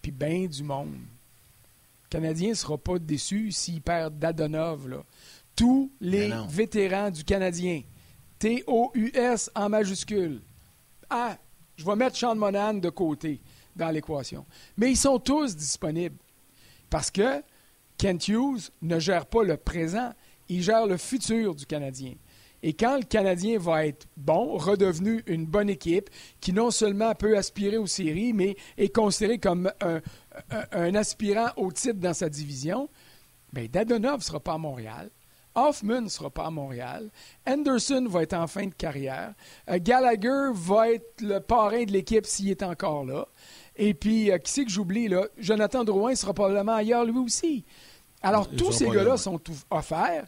puis 0.01 0.11
bien 0.11 0.47
du 0.47 0.63
monde, 0.63 0.95
le 2.03 2.09
Canadien 2.09 2.49
ne 2.49 2.55
sera 2.55 2.77
pas 2.77 2.99
déçu 2.99 3.53
s'il 3.53 3.81
perd 3.81 4.19
Dadonov. 4.19 4.89
Là. 4.89 5.03
Tous 5.55 5.93
les 6.01 6.31
vétérans 6.49 7.09
du 7.09 7.23
Canadien, 7.23 7.83
T-O-U-S 8.39 9.49
en 9.55 9.69
majuscule, 9.69 10.41
A 11.09 11.37
je 11.77 11.85
vais 11.85 11.95
mettre 11.95 12.17
Sean 12.17 12.35
Monahan 12.35 12.75
de 12.75 12.89
côté 12.89 13.39
dans 13.75 13.89
l'équation. 13.89 14.45
Mais 14.75 14.91
ils 14.91 14.97
sont 14.97 15.19
tous 15.19 15.55
disponibles. 15.55 16.17
Parce 16.89 17.11
que 17.11 17.41
Kent 17.97 18.27
Hughes 18.27 18.71
ne 18.81 18.99
gère 18.99 19.25
pas 19.25 19.43
le 19.43 19.57
présent, 19.57 20.11
il 20.49 20.61
gère 20.61 20.85
le 20.85 20.97
futur 20.97 21.55
du 21.55 21.65
Canadien. 21.65 22.13
Et 22.63 22.73
quand 22.73 22.97
le 22.97 23.03
Canadien 23.03 23.59
va 23.59 23.85
être 23.85 24.07
bon, 24.17 24.57
redevenu 24.57 25.23
une 25.27 25.45
bonne 25.45 25.69
équipe, 25.69 26.09
qui 26.41 26.53
non 26.53 26.71
seulement 26.71 27.13
peut 27.13 27.37
aspirer 27.37 27.77
aux 27.77 27.87
séries, 27.87 28.33
mais 28.33 28.55
est 28.77 28.93
considéré 28.93 29.37
comme 29.37 29.71
un, 30.71 30.95
aspirant 30.95 31.49
au 31.55 31.71
titre 31.71 31.99
dans 31.99 32.13
sa 32.13 32.29
division, 32.29 32.89
bien, 33.53 33.67
Dadonov 33.71 34.19
ne 34.19 34.23
sera 34.23 34.39
pas 34.39 34.53
à 34.53 34.57
Montréal. 34.57 35.11
Hoffman 35.57 36.01
ne 36.01 36.07
sera 36.07 36.29
pas 36.29 36.45
à 36.45 36.51
Montréal. 36.51 37.09
Anderson 37.47 38.05
va 38.07 38.21
être 38.21 38.33
en 38.33 38.45
fin 38.45 38.67
de 38.67 38.73
carrière. 38.73 39.33
Euh, 39.69 39.79
Gallagher 39.81 40.51
va 40.53 40.91
être 40.91 41.21
le 41.21 41.39
parrain 41.39 41.83
de 41.83 41.91
l'équipe 41.91 42.25
s'il 42.25 42.51
est 42.51 42.61
encore 42.61 43.03
là. 43.03 43.27
Et 43.75 43.95
puis, 43.95 44.31
euh, 44.31 44.37
qui 44.37 44.51
c'est 44.51 44.65
que 44.65 44.71
j'oublie, 44.71 45.07
là? 45.07 45.25
Jonathan 45.37 45.83
Drouin 45.83 46.13
sera 46.15 46.33
probablement 46.33 46.75
ailleurs 46.75 47.05
lui 47.05 47.17
aussi. 47.17 47.65
Alors, 48.21 48.47
tous 48.49 48.71
ces 48.71 48.87
gars-là 48.89 49.17
sont 49.17 49.39
offerts. 49.69 50.25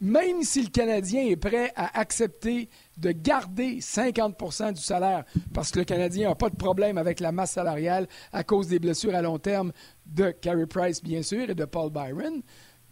Même 0.00 0.42
si 0.42 0.62
le 0.62 0.68
Canadien 0.68 1.24
est 1.24 1.36
prêt 1.36 1.72
à 1.76 1.98
accepter 1.98 2.68
de 2.96 3.12
garder 3.12 3.78
50% 3.78 4.72
du 4.72 4.80
salaire, 4.80 5.24
parce 5.54 5.70
que 5.70 5.78
le 5.78 5.84
Canadien 5.84 6.28
n'a 6.28 6.34
pas 6.34 6.50
de 6.50 6.56
problème 6.56 6.98
avec 6.98 7.20
la 7.20 7.32
masse 7.32 7.52
salariale 7.52 8.06
à 8.32 8.44
cause 8.44 8.68
des 8.68 8.78
blessures 8.78 9.14
à 9.14 9.22
long 9.22 9.38
terme 9.38 9.72
de 10.04 10.30
Carey 10.30 10.66
Price, 10.66 11.02
bien 11.02 11.22
sûr, 11.22 11.48
et 11.48 11.54
de 11.54 11.64
Paul 11.64 11.90
Byron, 11.90 12.42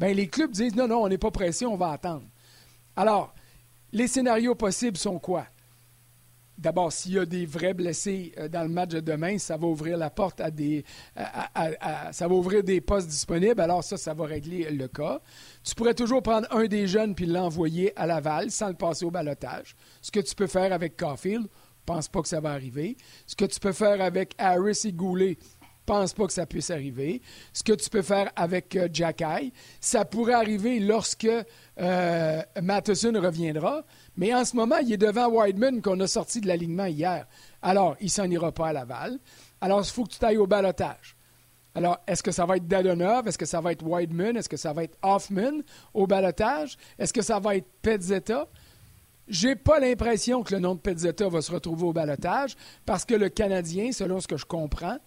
ben, 0.03 0.17
les 0.17 0.27
clubs 0.27 0.51
disent 0.51 0.75
non, 0.75 0.89
non, 0.89 1.05
on 1.05 1.09
n'est 1.09 1.17
pas 1.17 1.31
pressé, 1.31 1.65
on 1.65 1.77
va 1.77 1.93
attendre. 1.93 2.25
Alors, 2.97 3.33
les 3.93 4.09
scénarios 4.09 4.57
possibles 4.57 4.97
sont 4.97 5.21
quoi? 5.21 5.47
D'abord, 6.59 6.93
s'il 6.93 7.13
y 7.13 7.19
a 7.21 7.25
des 7.25 7.47
vrais 7.47 7.73
blessés 7.73 8.33
euh, 8.37 8.49
dans 8.49 8.63
le 8.63 8.69
match 8.69 8.89
de 8.89 8.99
demain, 8.99 9.39
ça 9.39 9.57
va 9.57 9.69
ouvrir 9.69 9.97
la 9.97 10.11
porte 10.11 10.41
à 10.41 10.51
des. 10.51 10.85
ça 11.15 12.27
va 12.27 12.35
ouvrir 12.35 12.65
des 12.65 12.81
postes 12.81 13.07
disponibles. 13.07 13.61
Alors, 13.61 13.85
ça, 13.85 13.97
ça 13.97 14.13
va 14.13 14.27
régler 14.27 14.69
le 14.73 14.89
cas. 14.89 15.21
Tu 15.63 15.73
pourrais 15.77 15.95
toujours 15.95 16.21
prendre 16.21 16.49
un 16.51 16.67
des 16.67 16.89
jeunes 16.89 17.15
puis 17.15 17.27
l'envoyer 17.27 17.97
à 17.97 18.05
Laval 18.05 18.51
sans 18.51 18.71
le 18.71 18.75
passer 18.75 19.05
au 19.05 19.13
balotage. 19.13 19.77
Ce 20.01 20.11
que 20.11 20.19
tu 20.19 20.35
peux 20.35 20.49
faire 20.49 20.73
avec 20.73 20.97
Caulfield, 20.97 21.45
je 21.45 21.85
pense 21.87 22.09
pas 22.09 22.23
que 22.23 22.29
ça 22.29 22.41
va 22.41 22.51
arriver. 22.51 22.97
Ce 23.25 23.37
que 23.37 23.45
tu 23.45 23.61
peux 23.61 23.73
faire 23.73 24.01
avec 24.01 24.35
Harris 24.37 24.81
et 24.85 24.93
Goulet, 24.93 25.39
pense 25.87 26.13
pas 26.13 26.27
que 26.27 26.33
ça 26.33 26.47
puisse 26.47 26.71
arriver. 26.71 27.21
Ce 27.53 27.63
que 27.63 27.73
tu 27.73 27.89
peux 27.91 28.03
faire 28.03 28.31
avec 28.37 28.77
euh, 28.77 28.89
Jack 28.93 29.23
ça 29.81 30.05
pourrait 30.05 30.35
arriver 30.35 30.81
lorsque 30.81 31.29
euh, 31.81 32.43
Matheson 32.61 33.13
reviendra. 33.15 33.85
Mais 34.17 34.35
en 34.35 34.45
ce 34.45 34.57
moment, 34.57 34.79
il 34.79 34.93
est 34.93 34.99
devant 34.99 35.29
Wideman 35.29 35.81
qu'on 35.81 35.99
a 36.01 36.07
sorti 36.07 36.41
de 36.41 36.49
l'alignement 36.49 36.87
hier. 36.87 37.27
Alors, 37.61 37.97
il 38.01 38.11
s'en 38.11 38.31
ira 38.31 38.53
pas 38.53 38.69
à 38.69 38.73
Laval. 38.73 39.19
Alors, 39.61 39.81
il 39.81 39.91
faut 39.91 40.05
que 40.05 40.15
tu 40.15 40.25
ailles 40.25 40.39
au 40.39 40.47
balotage. 40.47 41.17
Alors, 41.75 41.99
est-ce 42.07 42.23
que 42.23 42.33
ça 42.33 42.45
va 42.45 42.57
être 42.57 42.67
Dadonov? 42.67 43.27
Est-ce 43.27 43.39
que 43.39 43.47
ça 43.47 43.61
va 43.61 43.73
être 43.73 43.85
Wideman? 43.85 44.37
Est-ce 44.37 44.49
que 44.49 44.57
ça 44.57 44.73
va 44.73 44.85
être 44.85 44.99
Hoffman 45.03 45.63
au 45.95 46.07
balotage? 46.07 46.77
Est-ce 46.99 47.13
que 47.13 47.23
ça 47.23 47.39
va 47.39 47.57
être 47.57 47.69
Petzetta? 47.81 48.47
J'ai 49.29 49.57
pas 49.57 49.79
l'impression 49.79 50.43
que 50.43 50.53
le 50.53 50.61
nom 50.61 50.75
de 50.75 50.81
Petzetta 50.81 51.29
va 51.29 51.41
se 51.41 51.51
retrouver 51.51 51.85
au 51.85 51.93
balotage 51.93 52.57
parce 52.85 53.05
que 53.05 53.15
le 53.15 53.29
Canadien, 53.31 53.93
selon 53.93 54.21
ce 54.21 54.27
que 54.27 54.37
je 54.37 54.45
comprends, 54.45 54.99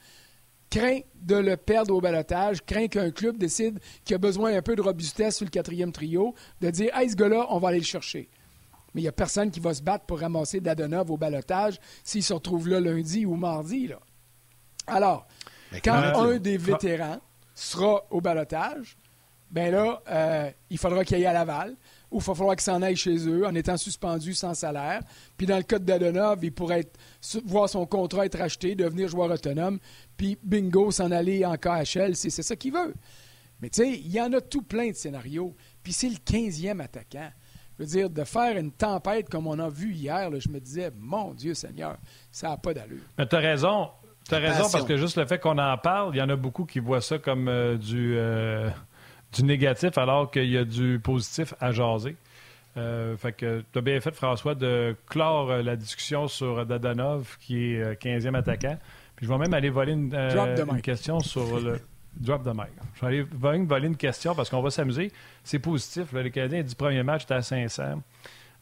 craint 0.76 1.00
de 1.22 1.36
le 1.36 1.56
perdre 1.56 1.94
au 1.94 2.02
balotage, 2.02 2.64
craint 2.66 2.88
qu'un 2.88 3.10
club 3.10 3.38
décide 3.38 3.80
qu'il 4.04 4.16
a 4.16 4.18
besoin 4.18 4.56
un 4.56 4.62
peu 4.62 4.76
de 4.76 4.82
robustesse 4.82 5.38
sur 5.38 5.46
le 5.46 5.50
quatrième 5.50 5.92
trio, 5.92 6.36
de 6.60 6.70
dire 6.70 6.96
Hey, 6.96 7.10
ce 7.10 7.16
gars-là, 7.16 7.48
on 7.50 7.60
va 7.60 7.70
aller 7.70 7.80
le 7.80 7.86
chercher. 7.86 8.30
Mais 8.94 9.02
il 9.02 9.04
n'y 9.06 9.10
a 9.10 9.14
personne 9.14 9.52
qui 9.52 9.60
va 9.60 9.74
se 9.74 9.82
battre 9.82 10.06
pour 10.06 10.20
ramasser 10.20 10.60
Dadonov 10.60 11.12
au 11.12 11.18
balotage 11.18 11.80
s'il 12.04 12.24
se 12.24 12.34
retrouve 12.34 12.68
là 12.68 12.80
lundi 12.80 13.26
ou 13.26 13.36
mardi. 13.36 13.88
Là. 13.88 14.00
Alors, 14.88 15.28
quand 15.84 15.94
un 15.94 16.38
des 16.38 16.58
vétérans 16.58 17.20
sera 17.54 18.06
au 18.10 18.22
balotage, 18.22 18.98
ben 19.52 19.72
là, 19.72 20.02
euh, 20.10 20.52
il 20.70 20.78
faudra 20.78 21.06
qu'il 21.06 21.16
aille 21.16 21.26
à 21.26 21.34
Laval 21.34 21.76
ou 22.12 22.20
il 22.20 22.24
va 22.24 22.36
falloir 22.36 22.56
qu'il 22.56 22.64
s'en 22.64 22.82
aille 22.82 22.96
chez 22.96 23.16
eux 23.28 23.46
en 23.46 23.56
étant 23.56 23.78
suspendu 23.78 24.34
sans 24.34 24.54
salaire. 24.54 25.02
Puis 25.38 25.48
dans 25.48 25.58
le 25.58 25.64
cas 25.64 25.80
de 25.80 25.86
Dadonov, 25.86 26.40
il 26.44 26.52
pourrait 26.52 26.82
être, 26.82 27.00
voir 27.46 27.70
son 27.70 27.86
contrat 27.86 28.26
être 28.26 28.40
acheté, 28.42 28.76
devenir 28.76 29.08
joueur 29.08 29.32
autonome, 29.32 29.80
puis 30.18 30.38
bingo, 30.44 30.92
s'en 30.92 31.12
aller 31.12 31.46
en 31.46 31.56
KHL, 31.56 32.16
c'est 32.16 32.30
ça 32.30 32.56
qu'il 32.56 32.74
veut. 32.74 32.94
Mais 33.62 33.70
tu 33.70 33.84
sais, 33.84 33.90
il 33.90 34.12
y 34.12 34.20
en 34.20 34.32
a 34.34 34.42
tout 34.42 34.62
plein 34.62 34.90
de 34.90 34.96
scénarios. 34.96 35.56
Puis 35.82 35.94
c'est 35.94 36.10
le 36.10 36.16
15e 36.16 36.82
attaquant. 36.82 37.30
Je 37.78 37.84
veux 37.84 37.90
dire, 37.90 38.10
de 38.10 38.24
faire 38.24 38.58
une 38.58 38.72
tempête 38.72 39.30
comme 39.30 39.48
on 39.48 39.60
a 39.60 39.70
vu 39.70 39.94
hier, 39.94 40.30
je 40.40 40.50
me 40.50 40.60
disais, 40.60 40.92
mon 40.98 41.34
Dieu 41.34 41.54
Seigneur, 41.54 41.98
ça 42.32 42.50
n'a 42.50 42.58
pas 42.58 42.74
d'allure. 42.74 43.04
Mais 43.18 43.28
tu 43.28 43.36
as 43.36 43.40
raison. 43.40 43.90
Tu 44.28 44.34
as 44.34 44.40
raison 44.40 44.70
parce 44.72 44.86
que 44.86 44.98
juste 44.98 45.18
le 45.18 45.26
fait 45.26 45.40
qu'on 45.40 45.58
en 45.58 45.78
parle, 45.78 46.16
il 46.16 46.18
y 46.18 46.22
en 46.22 46.30
a 46.30 46.36
beaucoup 46.36 46.66
qui 46.66 46.80
voient 46.80 47.02
ça 47.02 47.20
comme 47.20 47.48
euh, 47.48 47.78
du, 47.78 48.16
euh, 48.18 48.70
du 49.36 49.44
négatif 49.44 49.98
alors 49.98 50.32
qu'il 50.32 50.50
y 50.50 50.58
a 50.58 50.66
du 50.66 51.00
positif 51.00 51.54
à 51.60 51.72
jaser. 51.72 52.16
Euh, 52.78 53.16
fait 53.16 53.32
que 53.32 53.64
tu 53.72 53.80
as 53.80 53.82
bien 53.82 54.00
fait, 54.02 54.14
François, 54.14 54.56
de 54.56 54.96
clore 55.08 55.48
la 55.48 55.76
discussion 55.76 56.28
sur 56.28 56.66
Dadanov, 56.66 57.38
qui 57.40 57.74
est 57.74 58.02
15e 58.02 58.36
attaquant. 58.36 58.78
Puis 59.16 59.26
je 59.26 59.32
vais 59.32 59.38
même 59.38 59.54
aller 59.54 59.70
voler 59.70 59.94
une, 59.94 60.14
une 60.14 60.82
question 60.82 61.20
sur 61.20 61.60
le. 61.60 61.80
Drop 62.18 62.44
the 62.44 62.54
mic. 62.56 62.70
Je 62.94 63.02
vais 63.02 63.08
aller 63.08 63.62
voler 63.64 63.88
une 63.88 63.98
question 63.98 64.36
parce 64.36 64.50
qu'on 64.50 64.62
va 64.62 64.70
s'amuser. 64.70 65.12
C'est 65.44 65.60
positif. 65.60 66.14
le 66.14 66.30
Canadien, 66.30 66.64
du 66.64 66.74
premier 66.74 67.04
match, 67.04 67.24
était 67.24 67.34
à 67.34 67.42
500. 67.42 68.02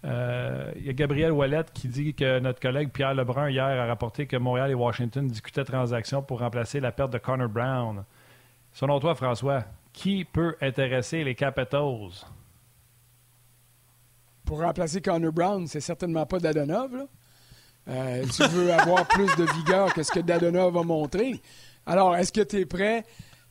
Euh, 0.05 0.71
il 0.75 0.85
y 0.85 0.89
a 0.89 0.93
Gabriel 0.93 1.31
Wallet 1.31 1.63
qui 1.73 1.87
dit 1.87 2.13
que 2.13 2.39
notre 2.39 2.59
collègue 2.59 2.89
Pierre 2.91 3.13
Lebrun 3.13 3.49
hier 3.49 3.63
a 3.63 3.85
rapporté 3.85 4.25
que 4.25 4.35
Montréal 4.35 4.71
et 4.71 4.73
Washington 4.73 5.27
discutaient 5.27 5.63
transactions 5.63 6.21
pour 6.21 6.39
remplacer 6.39 6.79
la 6.79 6.91
perte 6.91 7.13
de 7.13 7.19
Connor 7.19 7.47
Brown. 7.47 8.03
Selon 8.73 8.99
toi, 8.99 9.15
François, 9.15 9.63
qui 9.93 10.25
peut 10.25 10.55
intéresser 10.59 11.23
les 11.23 11.35
Capitals? 11.35 12.25
Pour 14.43 14.59
remplacer 14.59 15.01
Connor 15.01 15.31
Brown, 15.31 15.67
c'est 15.67 15.79
certainement 15.79 16.25
pas 16.25 16.39
Dadonov. 16.39 17.07
Euh, 17.87 18.25
tu 18.25 18.43
veux 18.47 18.73
avoir 18.73 19.07
plus 19.07 19.33
de 19.35 19.45
vigueur 19.53 19.93
que 19.93 20.03
ce 20.03 20.11
que 20.11 20.19
Dadonov 20.19 20.77
a 20.77 20.83
montré. 20.83 21.39
Alors, 21.85 22.15
est-ce 22.15 22.31
que 22.31 22.41
tu 22.41 22.57
es 22.57 22.65
prêt 22.65 23.05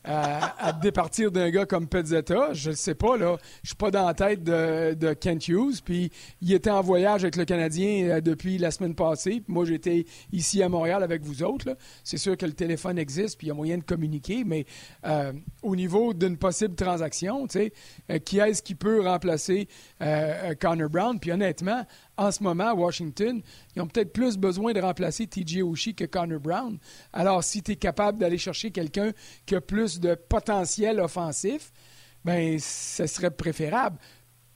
à, 0.04 0.72
départir 0.72 1.30
d'un 1.30 1.50
gars 1.50 1.66
comme 1.66 1.86
Pezzetta. 1.86 2.52
Je 2.52 2.70
ne 2.70 2.74
sais 2.74 2.94
pas, 2.94 3.16
là. 3.16 3.36
Je 3.62 3.68
suis 3.68 3.76
pas 3.76 3.90
dans 3.90 4.06
la 4.06 4.14
tête 4.14 4.42
de, 4.42 5.12
Kent 5.14 5.48
Hughes. 5.48 5.80
Puis 5.84 6.10
il 6.40 6.52
était 6.52 6.70
en 6.70 6.80
voyage 6.80 7.22
avec 7.22 7.36
le 7.36 7.44
Canadien 7.44 8.08
euh, 8.08 8.20
depuis 8.20 8.58
la 8.58 8.70
semaine 8.70 8.94
passée. 8.94 9.42
moi, 9.48 9.64
j'étais 9.64 10.04
ici 10.32 10.62
à 10.62 10.68
Montréal 10.68 11.02
avec 11.02 11.22
vous 11.22 11.42
autres. 11.42 11.76
C'est 12.04 12.16
sûr 12.16 12.36
que 12.36 12.46
le 12.46 12.52
téléphone 12.52 12.98
existe, 12.98 13.38
puis 13.38 13.46
il 13.46 13.48
y 13.48 13.52
a 13.52 13.54
moyen 13.54 13.78
de 13.78 13.84
communiquer. 13.84 14.44
Mais 14.44 14.66
euh, 15.06 15.32
au 15.62 15.76
niveau 15.76 16.14
d'une 16.14 16.36
possible 16.36 16.74
transaction, 16.74 17.46
tu 17.46 17.58
sais, 17.58 17.72
euh, 18.10 18.18
qui 18.18 18.38
est-ce 18.38 18.62
qui 18.62 18.74
peut 18.74 19.02
remplacer 19.02 19.68
Connor 20.60 20.88
Brown? 20.88 21.18
Puis 21.20 21.32
honnêtement, 21.32 21.84
en 22.16 22.30
ce 22.30 22.42
moment, 22.42 22.68
à 22.68 22.74
Washington, 22.74 23.40
ils 23.74 23.82
ont 23.82 23.86
peut-être 23.86 24.12
plus 24.12 24.36
besoin 24.36 24.72
de 24.72 24.80
remplacer 24.80 25.26
TJ 25.26 25.62
Oshie 25.62 25.94
que 25.94 26.04
Connor 26.04 26.40
Brown. 26.40 26.78
Alors, 27.12 27.42
si 27.42 27.62
tu 27.62 27.72
es 27.72 27.76
capable 27.76 28.18
d'aller 28.18 28.38
chercher 28.38 28.70
quelqu'un 28.70 29.12
qui 29.46 29.54
a 29.54 29.60
plus 29.60 30.00
de 30.00 30.14
potentiel 30.14 31.00
offensif, 31.00 31.72
ben, 32.24 32.58
ce 32.58 33.06
serait 33.06 33.30
préférable. 33.30 33.98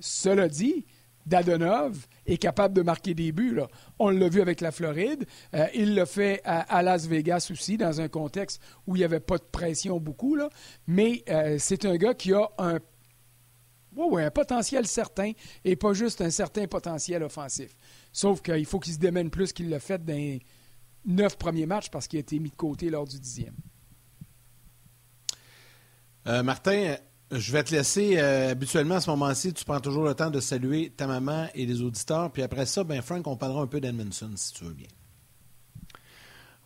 Cela 0.00 0.48
dit, 0.48 0.84
Dadonov 1.26 2.06
est 2.26 2.36
capable 2.36 2.74
de 2.74 2.82
marquer 2.82 3.14
des 3.14 3.32
buts. 3.32 3.58
On 3.98 4.10
l'a 4.10 4.28
vu 4.28 4.40
avec 4.40 4.60
la 4.60 4.70
Floride. 4.70 5.26
Euh, 5.54 5.66
il 5.74 5.94
l'a 5.94 6.06
fait 6.06 6.40
à, 6.44 6.82
Las 6.82 7.06
Vegas 7.06 7.48
aussi, 7.50 7.76
dans 7.76 8.00
un 8.00 8.08
contexte 8.08 8.60
où 8.86 8.94
il 8.94 9.00
n'y 9.00 9.04
avait 9.04 9.20
pas 9.20 9.38
de 9.38 9.44
pression 9.50 9.98
beaucoup. 9.98 10.38
Mais 10.86 11.24
euh, 11.28 11.56
c'est 11.58 11.84
un 11.84 11.96
gars 11.96 12.14
qui 12.14 12.32
a 12.32 12.48
un 12.58 12.78
oui, 13.96 14.06
oui, 14.10 14.22
un 14.22 14.30
potentiel 14.30 14.86
certain 14.86 15.32
et 15.64 15.74
pas 15.74 15.92
juste 15.94 16.20
un 16.20 16.30
certain 16.30 16.66
potentiel 16.66 17.22
offensif. 17.22 17.76
Sauf 18.12 18.42
qu'il 18.42 18.66
faut 18.66 18.78
qu'il 18.78 18.92
se 18.92 18.98
démène 18.98 19.30
plus 19.30 19.52
qu'il 19.52 19.70
l'a 19.70 19.80
fait 19.80 20.04
dans 20.04 20.14
les 20.14 20.42
neuf 21.04 21.36
premiers 21.36 21.66
matchs 21.66 21.90
parce 21.90 22.06
qu'il 22.06 22.18
a 22.18 22.20
été 22.20 22.38
mis 22.38 22.50
de 22.50 22.56
côté 22.56 22.90
lors 22.90 23.06
du 23.06 23.18
dixième. 23.18 23.54
Euh, 26.26 26.42
Martin, 26.42 26.96
je 27.30 27.52
vais 27.52 27.64
te 27.64 27.74
laisser. 27.74 28.18
Euh, 28.18 28.50
habituellement, 28.50 28.96
à 28.96 29.00
ce 29.00 29.10
moment-ci, 29.10 29.52
tu 29.52 29.64
prends 29.64 29.80
toujours 29.80 30.04
le 30.04 30.14
temps 30.14 30.30
de 30.30 30.40
saluer 30.40 30.90
ta 30.90 31.06
maman 31.06 31.46
et 31.54 31.66
les 31.66 31.82
auditeurs. 31.82 32.30
Puis 32.32 32.42
après 32.42 32.66
ça, 32.66 32.84
ben 32.84 33.00
Frank, 33.02 33.26
on 33.26 33.36
parlera 33.36 33.62
un 33.62 33.66
peu 33.66 33.80
d'Edmondson, 33.80 34.32
si 34.36 34.52
tu 34.52 34.64
veux 34.64 34.74
bien. 34.74 34.88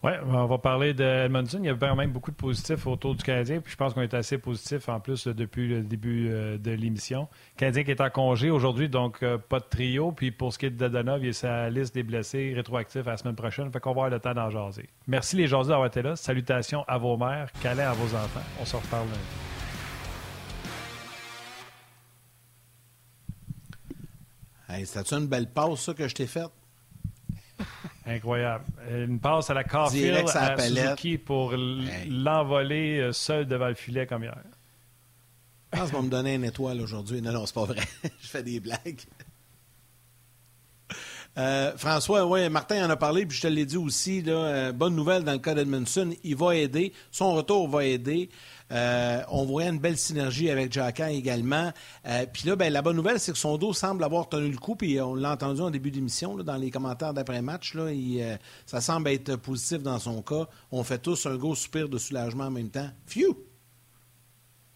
Oui, 0.02 0.12
on 0.24 0.46
va 0.46 0.56
parler 0.56 0.94
de 0.94 1.04
Edmondson. 1.04 1.58
Il 1.62 1.66
y 1.66 1.68
a 1.68 1.74
quand 1.74 1.94
même 1.94 2.10
beaucoup 2.10 2.30
de 2.30 2.36
positifs 2.36 2.86
autour 2.86 3.14
du 3.14 3.22
Canadien. 3.22 3.60
Puis 3.60 3.72
je 3.72 3.76
pense 3.76 3.92
qu'on 3.92 4.00
est 4.00 4.14
assez 4.14 4.38
positif 4.38 4.88
en 4.88 4.98
plus 4.98 5.26
depuis 5.26 5.68
le 5.68 5.82
début 5.82 6.28
euh, 6.30 6.56
de 6.56 6.70
l'émission. 6.70 7.28
Canadien 7.58 7.84
qui 7.84 7.90
est 7.90 8.00
en 8.00 8.08
congé 8.08 8.48
aujourd'hui, 8.48 8.88
donc 8.88 9.22
euh, 9.22 9.36
pas 9.36 9.60
de 9.60 9.66
trio. 9.68 10.10
Puis 10.12 10.30
pour 10.30 10.54
ce 10.54 10.58
qui 10.58 10.66
est 10.66 10.70
de 10.70 10.76
Dadonov, 10.76 11.22
il 11.22 11.28
est 11.28 11.32
sa 11.34 11.68
liste 11.68 11.92
des 11.92 12.02
blessés 12.02 12.54
rétroactifs 12.56 13.06
à 13.06 13.10
la 13.10 13.16
semaine 13.18 13.36
prochaine. 13.36 13.70
Fait 13.70 13.78
qu'on 13.78 13.90
va 13.90 14.04
avoir 14.04 14.10
le 14.10 14.20
temps 14.20 14.32
d'en 14.32 14.48
jaser. 14.48 14.88
Merci 15.06 15.36
les 15.36 15.46
jaseux 15.46 15.68
d'avoir 15.68 15.88
été 15.88 16.00
là. 16.00 16.16
Salutations 16.16 16.82
à 16.88 16.96
vos 16.96 17.18
mères, 17.18 17.52
câlins 17.62 17.90
à 17.90 17.92
vos 17.92 18.14
enfants. 18.16 18.40
On 18.58 18.64
se 18.64 18.76
reparle 18.76 19.06
lundi. 19.06 19.18
Hey, 24.66 24.86
cétait 24.86 25.16
une 25.16 25.26
belle 25.26 25.50
pause, 25.50 25.80
ça, 25.80 25.92
que 25.92 26.08
je 26.08 26.14
t'ai 26.14 26.26
faite? 26.26 26.50
Incroyable. 28.10 28.64
Une 28.90 29.20
passe 29.20 29.50
à 29.50 29.54
la 29.54 29.62
Carfield 29.62 30.28
à 30.34 30.58
Suzuki 30.58 31.16
pour 31.16 31.54
l'envoler 32.08 32.98
euh, 32.98 33.12
seul 33.12 33.46
devant 33.46 33.68
le 33.68 33.74
filet 33.74 34.04
comme 34.06 34.24
hier. 34.24 34.36
Je 35.72 35.78
pense 35.78 35.90
qu'on 35.92 35.98
va 35.98 36.02
me 36.02 36.10
donner 36.10 36.34
une 36.34 36.44
étoile 36.44 36.80
aujourd'hui. 36.80 37.22
Non, 37.22 37.30
non, 37.30 37.46
c'est 37.46 37.54
pas 37.54 37.66
vrai. 37.66 37.78
je 38.20 38.26
fais 38.26 38.42
des 38.42 38.58
blagues. 38.58 39.00
Euh, 41.38 41.72
François, 41.76 42.26
ouais, 42.26 42.48
Martin 42.48 42.84
en 42.84 42.90
a 42.90 42.96
parlé, 42.96 43.24
puis 43.24 43.36
je 43.36 43.42
te 43.42 43.46
l'ai 43.46 43.64
dit 43.64 43.76
aussi. 43.76 44.22
Là, 44.22 44.32
euh, 44.32 44.72
bonne 44.72 44.96
nouvelle 44.96 45.22
dans 45.22 45.32
le 45.32 45.38
cas 45.38 45.54
d'Edmondson. 45.54 46.10
Il 46.24 46.34
va 46.34 46.56
aider. 46.56 46.92
Son 47.12 47.34
retour 47.34 47.68
va 47.68 47.84
aider. 47.84 48.28
Euh, 48.72 49.22
on 49.28 49.44
voit 49.44 49.64
une 49.64 49.78
belle 49.78 49.96
synergie 49.96 50.50
avec 50.50 50.72
Jacka 50.72 51.10
également. 51.10 51.72
Euh, 52.06 52.26
puis 52.32 52.48
là, 52.48 52.56
ben, 52.56 52.72
la 52.72 52.82
bonne 52.82 52.96
nouvelle, 52.96 53.18
c'est 53.18 53.32
que 53.32 53.38
son 53.38 53.58
dos 53.58 53.72
semble 53.72 54.04
avoir 54.04 54.28
tenu 54.28 54.50
le 54.50 54.58
coup. 54.58 54.76
Puis 54.76 55.00
on 55.00 55.14
l'a 55.14 55.32
entendu 55.32 55.60
en 55.60 55.70
début 55.70 55.90
d'émission, 55.90 56.36
dans 56.36 56.56
les 56.56 56.70
commentaires 56.70 57.14
d'après-match. 57.14 57.72
Euh, 57.76 58.36
ça 58.66 58.80
semble 58.80 59.08
être 59.08 59.36
positif 59.36 59.82
dans 59.82 59.98
son 59.98 60.22
cas. 60.22 60.46
On 60.70 60.84
fait 60.84 60.98
tous 60.98 61.26
un 61.26 61.36
gros 61.36 61.54
soupir 61.54 61.88
de 61.88 61.98
soulagement 61.98 62.44
en 62.44 62.50
même 62.50 62.70
temps. 62.70 62.88
Phew! 63.06 63.36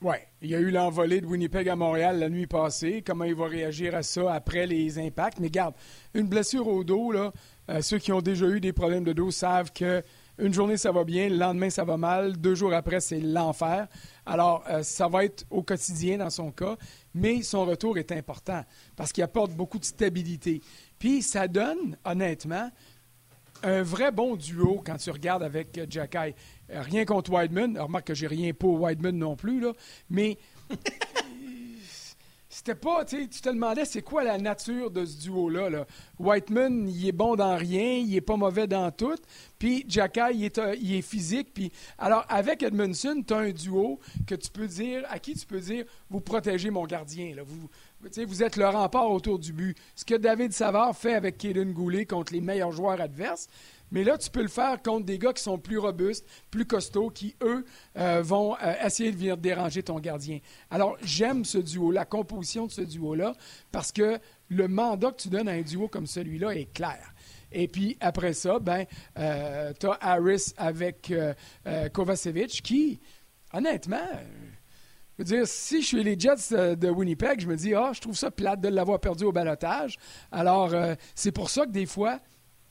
Oui, 0.03 0.17
il 0.43 0.51
y 0.51 0.55
a 0.55 0.59
eu 0.59 0.71
l'envolée 0.71 1.23
de 1.23 1.27
Winnipeg 1.27 1.67
à 1.67 1.77
Montréal 1.77 2.19
la 2.19 2.29
nuit 2.29 2.47
passée. 2.47 3.03
Comment 3.07 3.25
il 3.25 3.35
va 3.35 3.47
réagir 3.47 3.95
à 3.95 4.03
ça 4.03 4.35
après 4.35 4.67
les 4.67 4.99
impacts? 4.99 5.41
Mais 5.41 5.49
garde, 5.49 5.75
une 6.13 6.27
blessure 6.27 6.69
au 6.69 6.85
dos, 6.85 7.11
là, 7.11 7.33
ceux 7.81 7.97
qui 7.97 8.13
ont 8.13 8.21
déjà 8.21 8.47
eu 8.47 8.61
des 8.61 8.75
problèmes 8.75 9.05
de 9.05 9.15
dos 9.15 9.31
savent 9.31 9.73
que 9.73 10.03
une 10.39 10.53
journée, 10.53 10.77
ça 10.77 10.91
va 10.91 11.05
bien, 11.05 11.29
le 11.29 11.37
lendemain, 11.37 11.71
ça 11.71 11.85
va 11.85 11.97
mal, 11.97 12.37
deux 12.37 12.55
jours 12.55 12.75
après, 12.75 13.01
c'est 13.01 13.21
l'enfer. 13.21 13.87
Alors, 14.27 14.65
euh, 14.69 14.83
ça 14.83 15.07
va 15.07 15.25
être 15.25 15.45
au 15.51 15.63
quotidien 15.63 16.19
dans 16.19 16.31
son 16.31 16.51
cas, 16.51 16.77
mais 17.15 17.43
son 17.43 17.65
retour 17.65 17.99
est 17.99 18.11
important 18.11 18.65
parce 18.97 19.13
qu'il 19.13 19.23
apporte 19.23 19.53
beaucoup 19.53 19.79
de 19.79 19.85
stabilité. 19.85 20.61
Puis, 20.99 21.23
ça 21.23 21.47
donne, 21.47 21.97
honnêtement, 22.05 22.71
un 23.63 23.83
vrai 23.83 24.13
bon 24.13 24.37
duo 24.37 24.83
quand 24.85 24.97
tu 24.97 25.11
regardes 25.11 25.43
avec 25.43 25.79
euh, 25.79 25.87
Jacky. 25.89 26.35
Euh, 26.71 26.83
rien 26.83 27.05
contre 27.05 27.33
Wideman. 27.33 27.79
Remarque 27.79 28.09
que 28.09 28.15
j'ai 28.15 28.27
rien 28.27 28.53
pour 28.53 28.81
Wideman 28.81 29.17
non 29.17 29.37
plus, 29.37 29.61
là, 29.61 29.73
mais 30.11 30.39
c'était 32.55 32.77
pas, 32.77 33.05
tu 33.05 33.29
te 33.29 33.49
demandais 33.49 33.85
c'est 33.85 34.03
quoi 34.03 34.23
la 34.23 34.39
nature 34.39 34.89
de 34.89 35.05
ce 35.05 35.23
duo-là. 35.23 35.71
Là. 35.71 35.87
Whiteman, 36.21 36.89
il 36.89 37.09
est 37.09 37.13
bon 37.13 37.35
dans 37.35 37.57
rien, 37.57 37.97
il 37.97 38.15
est 38.15 38.21
pas 38.21 38.37
mauvais 38.37 38.69
dans 38.69 38.93
tout. 38.93 39.19
Puis 39.59 39.85
Jacka, 39.89 40.31
il 40.31 40.45
est, 40.45 40.59
euh, 40.59 40.77
il 40.81 40.95
est 40.95 41.03
physique. 41.03 41.53
Puis 41.53 41.73
alors 41.99 42.25
avec 42.29 42.63
Edmondson, 42.63 43.25
tu 43.27 43.35
as 43.35 43.39
un 43.39 43.51
duo 43.51 43.99
que 44.25 44.37
tu 44.37 44.49
peux 44.51 44.69
dire, 44.69 45.03
à 45.11 45.19
qui 45.19 45.35
tu 45.35 45.45
peux 45.47 45.59
dire, 45.59 45.85
vous 46.09 46.21
protégez 46.21 46.71
mon 46.71 46.85
gardien. 46.87 47.35
Là. 47.35 47.43
Vous, 47.45 47.69
vous 48.25 48.43
êtes 48.45 48.57
le 48.57 48.69
rempart 48.69 49.11
autour 49.11 49.41
du 49.41 49.53
but. 49.53 49.77
Ce 49.97 50.05
que 50.05 50.15
David 50.15 50.53
Savard 50.53 50.97
fait 50.97 51.15
avec 51.15 51.39
Kaden 51.39 51.73
Goulet 51.73 52.07
contre 52.07 52.33
les 52.33 52.41
meilleurs 52.41 52.71
joueurs 52.71 53.01
adverses, 53.01 53.49
mais 53.91 54.03
là, 54.03 54.19
tu 54.19 54.31
peux 54.31 54.43
le 54.43 54.49
faire 54.49 54.83
contre 54.83 55.07
des 55.07 55.19
gars 55.19 55.33
qui 55.33 55.43
sont 55.43 55.59
plus 55.59 55.79
robustes, 55.79 56.27
plus 56.51 56.65
costauds, 56.65 57.11
qui, 57.11 57.37
eux, 57.43 57.65
euh, 57.97 58.23
vont 58.23 58.57
euh, 58.57 58.75
essayer 58.85 59.13
de 59.13 59.17
venir 59.17 59.37
déranger 59.37 59.83
ton 59.83 60.01
gardien. 60.01 60.41
Alors, 60.71 60.97
j'aime 61.03 61.45
ce 61.45 61.59
duo, 61.59 61.91
la 61.91 62.05
composition 62.05 62.67
de 62.67 62.73
ce 62.73 62.81
duo-là, 62.81 63.35
parce 63.71 63.93
que 63.93 64.19
le 64.49 64.69
mandat 64.69 65.13
que 65.13 65.23
tu 65.23 65.29
donnes 65.29 65.49
à 65.49 65.53
un 65.53 65.63
duo 65.63 65.89
comme 65.89 66.07
celui-là 66.07 66.57
est 66.57 66.73
clair. 66.73 67.15
Et 67.53 67.69
puis 67.69 67.97
après 68.01 68.33
ça, 68.33 68.59
ben, 68.59 68.85
euh, 69.17 69.73
tu 69.79 69.87
as 69.87 69.99
Harris 70.01 70.53
avec 70.57 71.13
Kovacevic 71.93 72.63
qui, 72.63 72.99
honnêtement, 73.53 74.09
je 75.17 75.23
veux 75.23 75.25
dire, 75.25 75.47
si 75.47 75.83
je 75.83 75.87
suis 75.87 76.03
les 76.03 76.19
Jets 76.19 76.77
de 76.77 76.91
Winnipeg, 76.91 77.39
je 77.39 77.47
me 77.47 77.55
dis, 77.55 77.75
ah, 77.75 77.93
je 77.95 78.01
trouve 78.01 78.17
ça 78.17 78.33
plate 78.33 78.61
de 78.61 78.69
l'avoir 78.69 78.99
perdu 78.99 79.23
au 79.23 79.31
balotage. 79.31 79.99
Alors, 80.33 80.75
c'est 81.15 81.31
pour 81.31 81.49
ça 81.49 81.65
que 81.65 81.71
des 81.71 81.87
fois, 81.87 82.19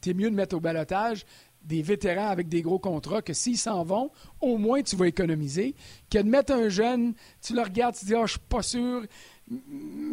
c'est 0.03 0.13
mieux 0.13 0.29
de 0.29 0.35
mettre 0.35 0.55
au 0.55 0.59
balotage 0.59 1.25
des 1.63 1.81
vétérans 1.81 2.27
avec 2.27 2.49
des 2.49 2.61
gros 2.61 2.79
contrats 2.79 3.21
que 3.21 3.33
s'ils 3.33 3.57
s'en 3.57 3.83
vont, 3.83 4.11
au 4.41 4.57
moins 4.57 4.81
tu 4.81 4.95
vas 4.95 5.07
économiser, 5.07 5.75
que 6.09 6.17
de 6.17 6.27
mettre 6.27 6.53
un 6.53 6.67
jeune, 6.69 7.13
tu 7.41 7.55
le 7.55 7.61
regardes, 7.61 7.95
tu 7.95 8.01
te 8.01 8.05
dis, 8.07 8.15
oh, 8.15 8.25
je 8.25 8.31
suis 8.31 8.39
pas 8.39 8.61
sûr, 8.61 9.05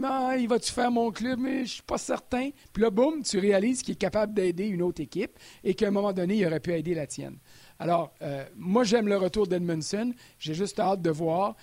ah, 0.04 0.34
il 0.38 0.48
va-tu 0.48 0.72
faire 0.72 0.90
mon 0.90 1.10
club, 1.10 1.38
mais 1.40 1.64
je 1.64 1.74
suis 1.74 1.82
pas 1.82 1.98
certain. 1.98 2.50
Puis 2.72 2.82
là, 2.82 2.90
boum, 2.90 3.22
tu 3.22 3.38
réalises 3.38 3.82
qu'il 3.82 3.92
est 3.92 3.98
capable 3.98 4.34
d'aider 4.34 4.66
une 4.66 4.82
autre 4.82 5.00
équipe 5.00 5.38
et 5.64 5.74
qu'à 5.74 5.88
un 5.88 5.90
moment 5.90 6.12
donné, 6.12 6.36
il 6.36 6.46
aurait 6.46 6.60
pu 6.60 6.72
aider 6.72 6.94
la 6.94 7.06
tienne. 7.06 7.36
Alors, 7.78 8.12
euh, 8.22 8.44
moi, 8.56 8.84
j'aime 8.84 9.08
le 9.08 9.16
retour 9.16 9.46
d'Edmondson. 9.46 10.12
J'ai 10.38 10.54
juste 10.54 10.78
hâte 10.78 11.02
de 11.02 11.10
voir 11.10 11.56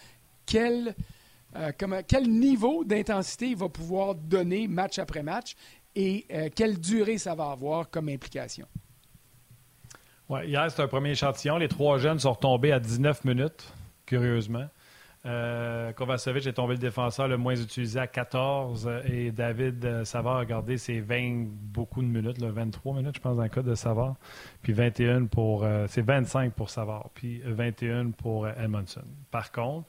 euh, 0.55 1.71
quel 2.07 2.29
niveau 2.29 2.83
d'intensité 2.83 3.49
il 3.49 3.57
va 3.57 3.69
pouvoir 3.69 4.15
donner 4.15 4.67
match 4.67 4.99
après 4.99 5.23
match 5.23 5.55
et 5.97 6.25
euh, 6.31 6.49
quelle 6.55 6.79
durée 6.79 7.17
ça 7.17 7.33
va 7.33 7.49
avoir 7.49 7.89
comme 7.89 8.07
implication. 8.07 8.67
Hier, 10.29 10.69
c'était 10.69 10.83
un 10.83 10.87
premier 10.87 11.11
échantillon. 11.11 11.57
Les 11.57 11.69
trois 11.69 11.97
jeunes 11.97 12.19
sont 12.19 12.33
retombés 12.33 12.71
à 12.71 12.79
19 12.79 13.25
minutes, 13.25 13.73
curieusement. 14.05 14.67
Euh, 15.25 15.91
Kovacevic 15.93 16.45
est 16.45 16.53
tombé 16.53 16.75
le 16.75 16.79
défenseur 16.79 17.27
le 17.27 17.37
moins 17.37 17.55
utilisé 17.55 17.99
à 17.99 18.07
14 18.07 18.89
et 19.05 19.31
David 19.31 19.83
euh, 19.83 20.05
Savard 20.05 20.37
a 20.37 20.45
gardé 20.45 20.77
ses 20.77 21.01
20 21.01 21.47
beaucoup 21.49 22.01
de 22.01 22.07
minutes, 22.07 22.39
23 22.39 22.95
minutes, 22.95 23.15
je 23.15 23.19
pense, 23.19 23.35
dans 23.35 23.43
le 23.43 23.49
cas 23.49 23.63
de 23.63 23.73
Savard. 23.73 24.15
Puis 24.61 24.73
21 24.73 25.25
pour. 25.25 25.63
Euh, 25.63 25.87
c'est 25.89 26.03
25 26.03 26.53
pour 26.53 26.69
Savard, 26.69 27.09
puis 27.15 27.41
21 27.43 28.11
pour 28.11 28.47
Edmondson. 28.47 29.03
Par 29.31 29.51
contre, 29.51 29.87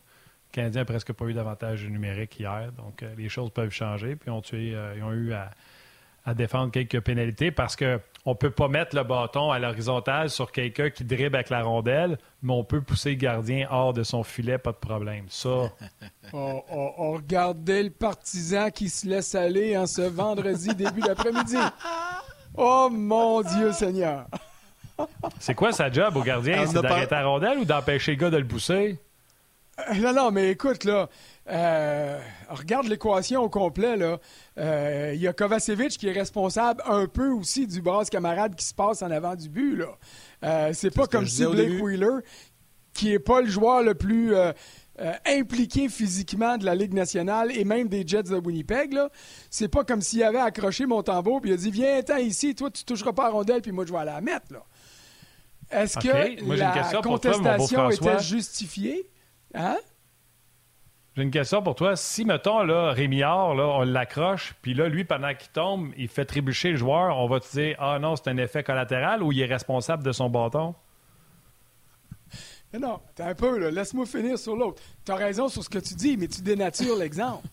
le 0.49 0.53
Canadien 0.53 0.81
n'a 0.81 0.87
presque 0.87 1.13
pas 1.13 1.27
eu 1.27 1.35
d'avantage 1.35 1.85
numérique 1.85 2.41
hier, 2.41 2.73
donc 2.73 3.05
les 3.17 3.29
choses 3.29 3.51
peuvent 3.51 3.71
changer. 3.71 4.17
Puis 4.17 4.31
ont 4.31 4.41
tué, 4.41 4.75
ils 4.97 5.03
ont 5.03 5.13
eu 5.13 5.35
à 5.35 5.51
à 6.29 6.35
défendre 6.35 6.71
quelques 6.71 7.01
pénalités 7.01 7.51
parce 7.51 7.75
qu'on 7.75 8.01
ne 8.27 8.35
peut 8.35 8.51
pas 8.51 8.69
mettre 8.69 8.95
le 8.95 9.03
bâton 9.03 9.51
à 9.51 9.59
l'horizontale 9.59 10.29
sur 10.29 10.53
quelqu'un 10.53 10.91
qui 10.91 11.05
dribble 11.05 11.37
avec 11.37 11.49
la 11.49 11.63
rondelle, 11.63 12.19
mais 12.43 12.53
on 12.53 12.65
peut 12.65 12.83
pousser 12.83 13.11
le 13.11 13.17
gardien 13.17 13.67
hors 13.71 13.95
de 13.95 14.03
son 14.03 14.23
filet, 14.23 14.59
pas 14.59 14.73
de 14.73 14.77
problème. 14.77 15.25
Ça. 15.29 15.49
on, 16.33 16.63
on, 16.71 17.13
regardait 17.13 17.83
le 17.83 17.91
partisan 17.91 18.71
qui 18.71 18.91
se 18.91 19.07
laisse 19.07 19.35
aller 19.35 19.77
en 19.77 19.87
ce 19.87 20.03
vendredi 20.03 20.75
début 20.75 21.01
d'après-midi. 21.01 21.57
Oh 22.61 22.89
mon 22.91 23.43
Dieu 23.43 23.71
Seigneur! 23.71 24.27
C'est 25.39 25.55
quoi 25.55 25.71
sa 25.71 25.93
job 25.93 26.17
au 26.17 26.23
gardien? 26.23 26.67
C'est 26.67 26.83
d'arrêter 26.83 27.15
la 27.15 27.25
rondelle 27.25 27.59
ou 27.59 27.65
d'empêcher 27.65 28.13
le 28.13 28.17
gars 28.17 28.31
de 28.31 28.39
le 28.39 28.47
pousser? 28.49 28.99
Euh, 29.79 29.95
non, 29.95 30.13
non, 30.13 30.31
mais 30.33 30.51
écoute, 30.51 30.83
là, 30.83 31.09
euh, 31.49 32.19
regarde 32.49 32.87
l'équation 32.87 33.43
au 33.43 33.49
complet. 33.49 33.97
Là. 33.97 34.19
Euh, 34.59 35.13
il 35.15 35.21
y 35.21 35.27
a 35.27 35.33
Kovacevic 35.33 35.91
qui 35.91 36.09
est 36.09 36.13
responsable 36.13 36.83
un 36.87 37.07
peu 37.07 37.31
aussi 37.31 37.67
du 37.67 37.81
brasse 37.81 38.11
camarade 38.11 38.55
qui 38.55 38.65
se 38.65 38.75
passe 38.75 39.03
en 39.03 39.11
avant 39.11 39.35
du 39.35 39.49
but. 39.49 39.77
Là. 39.77 40.73
c'est 40.73 40.95
pas 40.95 41.07
comme 41.07 41.27
si 41.27 41.45
Blake 41.45 41.83
Wheeler, 41.83 42.21
qui 42.93 43.13
est 43.13 43.19
pas 43.19 43.41
le 43.41 43.49
joueur 43.49 43.83
le 43.83 43.95
plus 43.95 44.35
impliqué 45.25 45.89
physiquement 45.89 46.59
de 46.59 46.65
la 46.65 46.75
Ligue 46.75 46.93
nationale 46.93 47.57
et 47.57 47.65
même 47.65 47.89
des 47.89 48.07
Jets 48.07 48.25
de 48.25 48.37
Winnipeg, 48.37 48.93
là, 48.93 49.11
c'est 49.49 49.69
pas 49.69 49.85
comme 49.85 50.01
s'il 50.01 50.25
avait 50.25 50.41
accroché 50.41 50.87
mon 50.87 51.03
tambour 51.03 51.41
puis 51.41 51.51
il 51.51 51.55
a 51.55 51.57
dit 51.57 51.71
Viens, 51.71 51.99
attends 51.99 52.17
ici, 52.17 52.55
toi 52.55 52.69
tu 52.71 52.85
toucheras 52.85 53.13
pas 53.13 53.27
à 53.27 53.31
rondelle 53.31 53.63
puis 53.63 53.73
moi 53.73 53.87
je 53.87 53.93
vais 53.93 53.99
aller 53.99 54.11
la 54.11 54.21
mettre. 54.21 54.53
Là. 54.53 54.65
Est-ce 55.71 55.99
que 55.99 56.57
la 56.57 57.03
contestation 57.03 57.91
était 57.91 58.19
justifiée? 58.21 59.11
Hein? 59.55 59.79
J'ai 61.19 61.25
une 61.25 61.33
question 61.33 61.65
pour 61.65 61.75
toi. 61.75 61.97
Si, 61.97 62.25
mettons, 62.25 62.63
là, 62.63 62.93
Rémillard, 62.93 63.57
là, 63.57 63.65
on 63.67 63.83
l'accroche, 63.83 64.55
puis 64.63 64.73
là, 64.73 64.89
lui, 64.89 65.03
pendant 65.03 65.35
qu'il 65.35 65.51
tombe, 65.51 65.91
il 65.97 66.07
fait 66.07 66.25
trébucher 66.25 66.71
le 66.71 66.77
joueur, 66.77 67.17
on 67.19 67.27
va 67.27 67.41
te 67.41 67.51
dire 67.51 67.75
Ah 67.81 67.99
non, 67.99 68.15
c'est 68.15 68.29
un 68.29 68.37
effet 68.37 68.63
collatéral 68.63 69.21
ou 69.25 69.33
il 69.33 69.41
est 69.41 69.47
responsable 69.47 70.05
de 70.05 70.13
son 70.13 70.31
bâton? 70.31 70.77
Non, 72.73 73.01
t'es 73.17 73.25
un 73.25 73.35
peu, 73.35 73.59
là. 73.59 73.73
Laisse-moi 73.73 74.07
finir 74.07 74.39
sur 74.39 74.55
l'autre. 74.55 74.81
Tu 75.05 75.11
as 75.11 75.17
raison 75.17 75.49
sur 75.49 75.65
ce 75.65 75.69
que 75.69 75.81
tu 75.81 75.95
dis, 75.95 76.17
mais 76.17 76.29
tu 76.29 76.41
dénatures 76.41 76.97
l'exemple. 77.01 77.49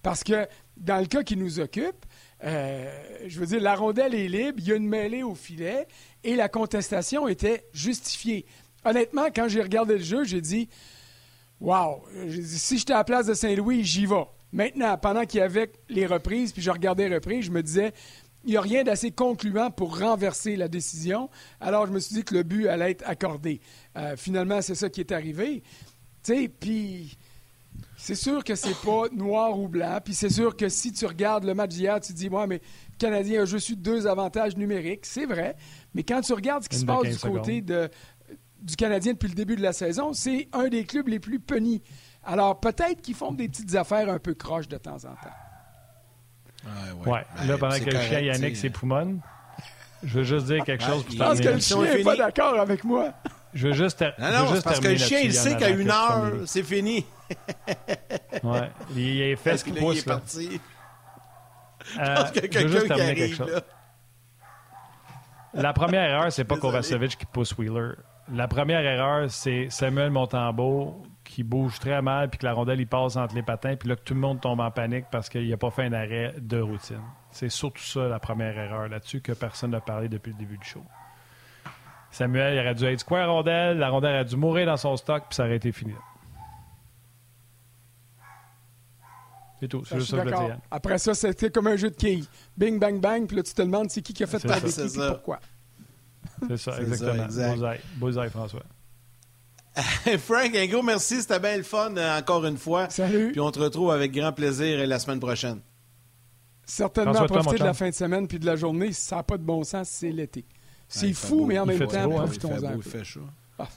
Parce 0.00 0.22
que 0.22 0.46
dans 0.76 1.00
le 1.00 1.06
cas 1.06 1.24
qui 1.24 1.36
nous 1.36 1.58
occupe, 1.58 2.06
euh, 2.44 2.88
je 3.26 3.40
veux 3.40 3.46
dire, 3.46 3.60
la 3.60 3.74
rondelle 3.74 4.14
est 4.14 4.28
libre, 4.28 4.58
il 4.58 4.68
y 4.68 4.72
a 4.72 4.76
une 4.76 4.86
mêlée 4.86 5.24
au 5.24 5.34
filet 5.34 5.88
et 6.22 6.36
la 6.36 6.48
contestation 6.48 7.26
était 7.26 7.66
justifiée. 7.72 8.46
Honnêtement, 8.84 9.26
quand 9.34 9.48
j'ai 9.48 9.60
regardé 9.60 9.94
le 9.94 10.04
jeu, 10.04 10.22
j'ai 10.22 10.40
dit 10.40 10.68
Wow! 11.60 12.04
Si 12.30 12.78
j'étais 12.78 12.92
à 12.92 12.98
la 12.98 13.04
place 13.04 13.26
de 13.26 13.34
Saint-Louis, 13.34 13.84
j'y 13.84 14.06
vais. 14.06 14.26
Maintenant, 14.52 14.96
pendant 14.96 15.24
qu'il 15.24 15.40
y 15.40 15.42
avait 15.42 15.70
les 15.88 16.06
reprises, 16.06 16.52
puis 16.52 16.62
je 16.62 16.70
regardais 16.70 17.08
les 17.08 17.16
reprises, 17.16 17.46
je 17.46 17.50
me 17.50 17.62
disais, 17.62 17.92
il 18.44 18.52
n'y 18.52 18.56
a 18.56 18.60
rien 18.60 18.84
d'assez 18.84 19.10
concluant 19.10 19.70
pour 19.70 19.98
renverser 19.98 20.56
la 20.56 20.68
décision. 20.68 21.28
Alors, 21.60 21.86
je 21.86 21.92
me 21.92 21.98
suis 21.98 22.14
dit 22.14 22.24
que 22.24 22.34
le 22.34 22.44
but 22.44 22.68
allait 22.68 22.92
être 22.92 23.04
accordé. 23.06 23.60
Euh, 23.96 24.16
finalement, 24.16 24.62
c'est 24.62 24.74
ça 24.74 24.88
qui 24.88 25.00
est 25.00 25.12
arrivé. 25.12 25.62
Tu 26.22 26.34
sais, 26.34 26.48
puis 26.48 27.18
c'est 27.96 28.14
sûr 28.14 28.44
que 28.44 28.54
c'est 28.54 28.76
pas 28.80 29.04
noir 29.12 29.58
ou 29.58 29.68
blanc. 29.68 29.98
Puis 30.02 30.14
c'est 30.14 30.30
sûr 30.30 30.56
que 30.56 30.68
si 30.68 30.92
tu 30.92 31.04
regardes 31.04 31.44
le 31.44 31.54
match 31.54 31.70
d'hier, 31.70 32.00
tu 32.00 32.12
te 32.12 32.18
dis, 32.18 32.30
moi, 32.30 32.46
mais 32.46 32.62
le 32.92 32.96
Canadien 32.98 33.42
a 33.42 33.44
juste 33.44 33.68
eu 33.68 33.76
deux 33.76 34.06
avantages 34.06 34.56
numériques. 34.56 35.04
C'est 35.04 35.26
vrai. 35.26 35.56
Mais 35.94 36.04
quand 36.04 36.20
tu 36.20 36.32
regardes 36.32 36.62
ce 36.62 36.68
qui 36.68 36.78
se 36.78 36.86
passe 36.86 37.02
du 37.02 37.18
côté 37.18 37.60
de, 37.60 37.90
du 38.60 38.76
Canadien 38.76 39.12
depuis 39.12 39.28
le 39.28 39.34
début 39.34 39.56
de 39.56 39.62
la 39.62 39.72
saison, 39.72 40.12
c'est 40.12 40.48
un 40.52 40.68
des 40.68 40.84
clubs 40.84 41.08
les 41.08 41.18
plus 41.18 41.40
punis. 41.40 41.82
Alors, 42.24 42.60
peut-être 42.60 43.00
qu'ils 43.00 43.14
font 43.14 43.32
des 43.32 43.48
petites 43.48 43.74
affaires 43.74 44.08
un 44.08 44.18
peu 44.18 44.34
croches 44.34 44.68
de 44.68 44.76
temps 44.76 44.96
en 44.96 45.14
temps. 45.14 46.66
ouais, 47.04 47.12
ouais. 47.12 47.24
Là, 47.46 47.58
pendant 47.58 47.78
que 47.78 47.90
le 47.90 48.00
chien 48.00 48.20
Yannick 48.20 48.56
s'époumonne, 48.56 49.20
je 50.02 50.18
veux 50.18 50.24
juste 50.24 50.46
dire 50.46 50.64
quelque 50.64 50.84
chose. 50.84 51.04
je 51.10 51.16
pense 51.16 51.40
que 51.40 51.48
le 51.48 51.58
chien 51.58 51.82
n'est 51.82 52.02
pas 52.02 52.16
d'accord 52.16 52.58
avec 52.58 52.84
moi. 52.84 53.12
Je 53.54 53.68
veux 53.68 53.72
juste, 53.72 54.02
non, 54.18 54.30
non, 54.30 54.52
juste 54.52 54.64
parce 54.64 54.78
que 54.78 54.88
le 54.88 54.96
chien, 54.98 55.20
il 55.20 55.32
sait 55.32 55.56
qu'à 55.56 55.70
une 55.70 55.90
heure, 55.90 56.32
c'est 56.44 56.62
fini. 56.62 57.06
ouais, 58.42 58.70
il 58.94 59.22
est 59.22 59.36
fait 59.36 59.56
ce 59.56 59.64
qu'il 59.64 59.74
pousse. 59.74 59.96
Il 59.96 60.00
est 60.00 60.04
parti. 60.04 60.60
Euh, 61.98 62.04
je 62.04 62.20
pense 62.20 62.30
que 62.32 62.40
quelqu'un 62.46 62.94
qui 62.94 63.00
arrive, 63.00 63.46
là. 63.46 63.60
La 65.54 65.72
première 65.72 66.02
erreur, 66.02 66.32
c'est 66.32 66.44
pas 66.44 66.56
Kovacevic 66.60 67.16
qui 67.16 67.26
pousse 67.26 67.56
Wheeler. 67.56 67.92
La 68.30 68.46
première 68.46 68.80
erreur, 68.80 69.30
c'est 69.30 69.68
Samuel 69.70 70.10
Montembeau 70.10 71.02
qui 71.24 71.42
bouge 71.42 71.78
très 71.78 72.02
mal, 72.02 72.28
puis 72.28 72.38
que 72.38 72.46
la 72.46 72.52
rondelle, 72.52 72.80
il 72.80 72.86
passe 72.86 73.16
entre 73.16 73.34
les 73.34 73.42
patins, 73.42 73.76
puis 73.76 73.88
là, 73.88 73.96
que 73.96 74.02
tout 74.02 74.14
le 74.14 74.20
monde 74.20 74.40
tombe 74.40 74.60
en 74.60 74.70
panique 74.70 75.06
parce 75.10 75.28
qu'il 75.28 75.48
n'a 75.48 75.56
pas 75.56 75.70
fait 75.70 75.84
un 75.84 75.92
arrêt 75.92 76.34
de 76.38 76.60
routine. 76.60 77.02
C'est 77.30 77.48
surtout 77.48 77.82
ça, 77.82 78.08
la 78.08 78.18
première 78.18 78.56
erreur 78.58 78.88
là-dessus, 78.88 79.20
que 79.20 79.32
personne 79.32 79.70
n'a 79.70 79.80
parlé 79.80 80.08
depuis 80.08 80.32
le 80.32 80.38
début 80.38 80.58
du 80.58 80.66
show. 80.66 80.82
Samuel, 82.10 82.54
il 82.54 82.60
aurait 82.60 82.74
dû 82.74 82.84
être 82.84 83.00
square 83.00 83.30
rondelle, 83.30 83.78
la 83.78 83.90
rondelle 83.90 84.14
aurait 84.14 84.24
dû 84.24 84.36
mourir 84.36 84.66
dans 84.66 84.76
son 84.76 84.96
stock, 84.96 85.24
puis 85.28 85.34
ça 85.34 85.44
aurait 85.44 85.56
été 85.56 85.72
fini. 85.72 85.94
C'est 89.60 89.68
tout. 89.68 89.84
C'est 89.84 89.98
juste 89.98 90.10
ça 90.10 90.22
que 90.22 90.30
je 90.30 90.34
dire. 90.34 90.58
Après 90.70 90.98
ça, 90.98 91.14
c'était 91.14 91.50
comme 91.50 91.66
un 91.66 91.76
jeu 91.76 91.90
de 91.90 91.96
quilles. 91.96 92.28
Bing, 92.56 92.78
bang, 92.78 93.00
bang, 93.00 93.26
puis 93.26 93.36
là, 93.36 93.42
tu 93.42 93.52
te 93.52 93.62
demandes 93.62 93.90
c'est 93.90 94.02
qui 94.02 94.12
qui 94.12 94.22
a 94.22 94.26
fait 94.26 94.38
ta 94.38 94.60
défi 94.60 94.80
et 94.80 95.08
pourquoi. 95.08 95.40
C'est 96.48 96.56
ça, 96.56 96.80
exactement. 96.80 97.74
Bullseye, 97.96 98.30
François. 98.30 98.62
Frank, 100.18 100.54
un 100.54 100.66
gros 100.66 100.82
merci. 100.82 101.20
C'était 101.20 101.38
bien 101.38 101.56
le 101.56 101.62
fun, 101.62 101.96
euh, 101.96 102.18
encore 102.18 102.44
une 102.44 102.56
fois. 102.56 102.90
Salut. 102.90 103.32
Puis 103.32 103.40
on 103.40 103.50
te 103.50 103.60
retrouve 103.60 103.90
avec 103.92 104.12
grand 104.12 104.32
plaisir 104.32 104.84
la 104.86 104.98
semaine 104.98 105.20
prochaine. 105.20 105.60
Certainement, 106.64 107.24
profiter 107.26 107.58
de 107.58 107.64
la 107.64 107.74
fin 107.74 107.88
de 107.88 107.94
semaine 107.94 108.26
puis 108.26 108.38
de 108.38 108.46
la 108.46 108.56
journée. 108.56 108.92
Ça 108.92 109.16
n'a 109.16 109.22
pas 109.22 109.38
de 109.38 109.42
bon 109.42 109.64
sens, 109.64 109.88
c'est 109.88 110.10
l'été. 110.10 110.44
C'est 110.88 111.12
fou, 111.12 111.44
mais 111.46 111.58
en 111.58 111.66
même 111.66 111.86
temps, 111.86 111.94
hein. 111.94 112.08
profitons-en. 112.08 112.76
Il 112.76 112.82
fait 112.82 113.04
chaud. 113.04 113.20
Ah. 113.58 113.68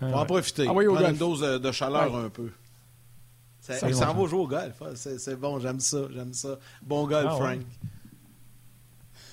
On 0.00 0.10
va 0.10 0.18
en 0.20 0.26
profiter. 0.26 0.66
Ah, 0.68 0.72
oui, 0.72 0.86
Prendre 0.86 1.08
une 1.08 1.16
dose 1.16 1.40
de 1.40 1.72
chaleur 1.72 2.16
un 2.16 2.28
peu. 2.28 2.50
Ça, 3.60 3.88
il 3.88 3.94
s'en 3.94 4.12
va 4.12 4.26
jouer 4.26 4.40
au 4.40 4.48
golf. 4.48 4.74
Ah, 4.80 4.90
c'est 4.94 5.38
bon, 5.38 5.60
j'aime 5.60 5.78
ça, 5.78 5.98
j'aime 6.12 6.32
ça. 6.32 6.58
Bon 6.82 7.06
golf, 7.06 7.28
ah, 7.30 7.36
Frank. 7.36 7.60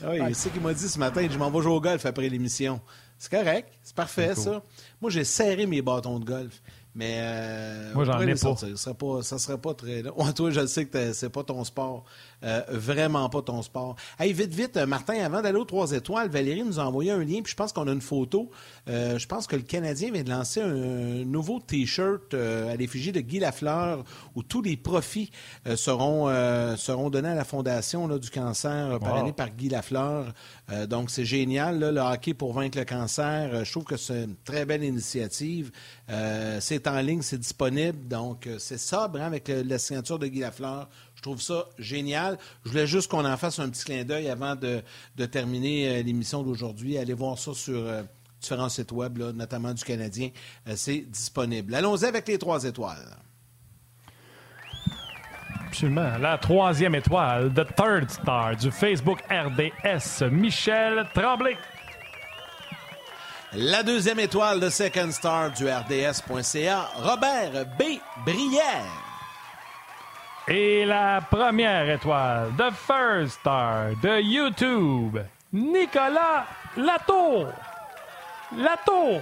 Ah 0.03 0.09
oui, 0.11 0.19
c'est 0.29 0.49
ce 0.49 0.49
qu'il 0.49 0.61
m'a 0.61 0.73
dit 0.73 0.87
ce 0.87 0.99
matin. 0.99 1.27
Je 1.29 1.37
m'en 1.37 1.51
vais 1.51 1.61
jouer 1.61 1.73
au 1.73 1.81
golf 1.81 2.05
après 2.05 2.29
l'émission. 2.29 2.79
C'est 3.17 3.31
correct, 3.31 3.73
c'est 3.83 3.95
parfait, 3.95 4.33
ça. 4.35 4.63
Moi, 5.01 5.11
j'ai 5.11 5.25
serré 5.25 5.65
mes 5.65 5.81
bâtons 5.81 6.19
de 6.19 6.25
golf. 6.25 6.61
Mais 6.95 7.17
euh, 7.19 7.93
moi, 7.93 8.03
j'en 8.03 8.19
ai 8.19 8.33
pas. 8.33 8.55
Ça 8.55 8.75
serait 8.75 8.93
pas. 8.93 9.21
Ça 9.21 9.37
serait 9.37 9.57
pas 9.57 9.73
très. 9.73 10.01
Ouais, 10.09 10.33
toi, 10.35 10.49
je 10.49 10.65
sais 10.65 10.85
que 10.85 11.13
c'est 11.13 11.29
pas 11.29 11.43
ton 11.43 11.63
sport. 11.63 12.03
Euh, 12.43 12.61
vraiment 12.69 13.27
pas 13.29 13.41
ton 13.41 13.61
sport. 13.61 13.95
Hey, 14.17 14.31
vite, 14.31 14.53
vite, 14.53 14.77
euh, 14.77 14.85
Martin, 14.85 15.15
avant 15.15 15.41
d'aller 15.41 15.57
aux 15.57 15.65
trois 15.65 15.91
étoiles, 15.91 16.29
Valérie 16.29 16.63
nous 16.63 16.79
a 16.79 16.85
envoyé 16.85 17.11
un 17.11 17.19
lien, 17.19 17.41
puis 17.41 17.51
je 17.51 17.55
pense 17.55 17.73
qu'on 17.73 17.87
a 17.87 17.91
une 17.91 18.01
photo. 18.01 18.49
Euh, 18.87 19.19
je 19.19 19.27
pense 19.27 19.45
que 19.45 19.57
le 19.57 19.63
Canadien 19.63 20.11
vient 20.11 20.23
de 20.23 20.29
lancer 20.29 20.61
un 20.61 21.25
nouveau 21.25 21.59
T-shirt 21.59 22.33
à 22.33 22.75
l'effigie 22.77 23.11
de 23.11 23.19
Guy 23.19 23.39
Lafleur, 23.39 24.05
où 24.35 24.43
tous 24.43 24.61
les 24.61 24.77
profits 24.77 25.31
seront, 25.75 26.27
seront 26.77 27.09
donnés 27.09 27.29
à 27.29 27.35
la 27.35 27.43
Fondation 27.43 28.07
là, 28.07 28.17
du 28.17 28.29
cancer 28.29 28.99
par 28.99 29.35
par 29.35 29.49
Guy 29.51 29.69
Lafleur. 29.69 30.33
donc, 30.87 31.09
c'est 31.09 31.25
génial, 31.25 31.79
là, 31.79 31.91
le 31.91 31.99
hockey 31.99 32.33
pour 32.33 32.53
vaincre 32.53 32.77
le 32.77 32.85
cancer. 32.85 33.65
je 33.65 33.71
trouve 33.71 33.83
que 33.83 33.97
c'est 33.97 34.23
une 34.23 34.35
très 34.35 34.65
belle 34.65 34.83
initiative. 34.83 35.71
c'est 36.59 36.87
en 36.87 37.01
ligne, 37.01 37.21
c'est 37.21 37.37
disponible. 37.37 38.07
Donc, 38.07 38.47
c'est 38.57 38.79
sobre 38.79 39.19
hein, 39.19 39.25
avec 39.25 39.49
la 39.49 39.77
signature 39.77 40.19
de 40.19 40.27
Guy 40.27 40.39
Lafleur. 40.39 40.87
Je 41.19 41.23
trouve 41.23 41.41
ça 41.41 41.65
génial. 41.77 42.37
Je 42.63 42.69
voulais 42.69 42.87
juste 42.87 43.11
qu'on 43.11 43.25
en 43.25 43.35
fasse 43.35 43.59
un 43.59 43.67
petit 43.67 43.83
clin 43.83 44.05
d'œil 44.05 44.29
avant 44.29 44.55
de, 44.55 44.81
terminer 45.25 45.89
euh, 45.89 46.01
l'émission 46.01 46.43
d'aujourd'hui. 46.43 46.97
Allez 46.97 47.13
voir 47.13 47.37
ça 47.37 47.53
sur 47.53 47.75
euh, 47.75 48.03
différents 48.39 48.69
sites 48.69 48.93
web, 48.93 49.17
notamment 49.35 49.73
du 49.73 49.83
Canadien. 49.83 50.29
Euh, 50.65 50.75
c'est 50.77 50.99
disponible. 50.99 51.75
Allons-y 51.75 52.05
avec 52.05 52.25
les 52.25 52.37
trois 52.37 52.63
étoiles. 52.63 53.17
Absolument. 55.67 56.17
La 56.19 56.37
troisième 56.37 56.95
étoile, 56.95 57.53
The 57.53 57.67
Third 57.75 58.09
Star 58.09 58.55
du 58.55 58.71
Facebook 58.71 59.19
RDS, 59.29 60.23
Michel 60.31 61.05
Tremblay. 61.13 61.57
La 63.51 63.83
deuxième 63.83 64.21
étoile 64.21 64.61
de 64.61 64.69
Second 64.69 65.11
Star 65.11 65.51
du 65.51 65.67
RDS.ca, 65.67 66.91
Robert 66.95 67.65
B. 67.77 67.99
Brière. 68.25 68.98
Et 70.51 70.83
la 70.83 71.21
première 71.21 71.87
étoile, 71.91 72.51
The 72.57 72.71
First 72.71 73.39
Star 73.41 73.91
de 74.01 74.19
YouTube, 74.19 75.19
Nicolas 75.53 76.47
Latour. 76.75 77.49
Latour. 78.57 79.21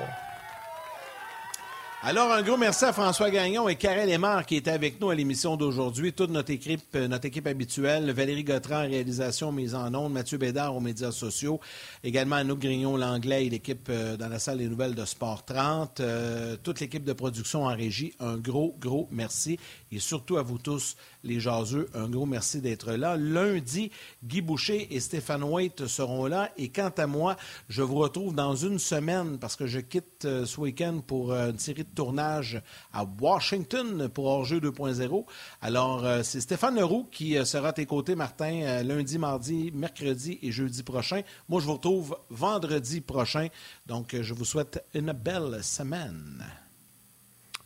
Alors, 2.03 2.31
un 2.31 2.43
gros 2.43 2.57
merci 2.57 2.85
à 2.85 2.93
François 2.93 3.31
Gagnon 3.31 3.67
et 3.67 3.75
Karel 3.75 4.07
Lemar 4.07 4.45
qui 4.45 4.55
étaient 4.55 4.69
avec 4.69 5.01
nous 5.01 5.09
à 5.09 5.15
l'émission 5.15 5.57
d'aujourd'hui. 5.57 6.13
Toute 6.13 6.29
notre 6.29 6.51
équipe, 6.51 6.95
euh, 6.95 7.07
notre 7.07 7.25
équipe 7.25 7.47
habituelle, 7.47 8.11
Valérie 8.11 8.43
Gautran 8.43 8.81
réalisation, 8.81 9.51
mise 9.51 9.73
en 9.73 9.91
ondes, 9.95 10.13
Mathieu 10.13 10.37
Bédard 10.37 10.75
aux 10.75 10.79
médias 10.79 11.11
sociaux, 11.11 11.59
également 12.03 12.35
Anouk 12.35 12.59
Grignon, 12.59 12.97
l'anglais 12.97 13.47
et 13.47 13.49
l'équipe 13.49 13.87
euh, 13.89 14.15
dans 14.15 14.29
la 14.29 14.37
salle 14.37 14.59
des 14.59 14.67
nouvelles 14.67 14.93
de 14.93 15.05
Sport 15.05 15.43
30, 15.43 15.99
euh, 15.99 16.55
toute 16.61 16.79
l'équipe 16.81 17.03
de 17.03 17.13
production 17.13 17.65
en 17.65 17.75
régie, 17.75 18.13
un 18.19 18.37
gros, 18.37 18.75
gros 18.79 19.07
merci. 19.11 19.57
Et 19.91 19.97
surtout 19.97 20.37
à 20.37 20.43
vous 20.43 20.59
tous, 20.59 20.97
les 21.23 21.39
jaseux, 21.39 21.89
un 21.95 22.07
gros 22.07 22.27
merci 22.27 22.61
d'être 22.61 22.93
là. 22.93 23.17
Lundi, 23.17 23.91
Guy 24.23 24.41
Boucher 24.41 24.87
et 24.95 24.99
Stéphane 24.99 25.43
White 25.43 25.87
seront 25.87 26.27
là. 26.27 26.51
Et 26.57 26.69
quant 26.69 26.91
à 26.95 27.07
moi, 27.07 27.37
je 27.69 27.81
vous 27.81 27.95
retrouve 27.95 28.35
dans 28.35 28.55
une 28.55 28.77
semaine 28.77 29.39
parce 29.39 29.55
que 29.55 29.65
je 29.65 29.79
quitte 29.79 30.27
ce 30.45 30.61
week-end 30.61 31.01
pour 31.05 31.33
une 31.33 31.57
série 31.57 31.86
tournage 31.95 32.61
à 32.93 33.05
Washington 33.19 34.09
pour 34.09 34.25
Hors-jeu 34.25 34.59
2.0. 34.59 35.25
Alors, 35.61 36.05
euh, 36.05 36.21
c'est 36.23 36.41
Stéphane 36.41 36.75
Leroux 36.75 37.07
qui 37.11 37.37
euh, 37.37 37.45
sera 37.45 37.69
à 37.69 37.73
tes 37.73 37.85
côtés, 37.85 38.15
Martin, 38.15 38.61
euh, 38.63 38.83
lundi, 38.83 39.17
mardi, 39.17 39.71
mercredi 39.73 40.39
et 40.41 40.51
jeudi 40.51 40.83
prochain. 40.83 41.21
Moi, 41.49 41.61
je 41.61 41.65
vous 41.65 41.73
retrouve 41.73 42.17
vendredi 42.29 43.01
prochain. 43.01 43.47
Donc, 43.85 44.15
je 44.19 44.33
vous 44.33 44.45
souhaite 44.45 44.83
une 44.93 45.11
belle 45.11 45.63
semaine. 45.63 46.43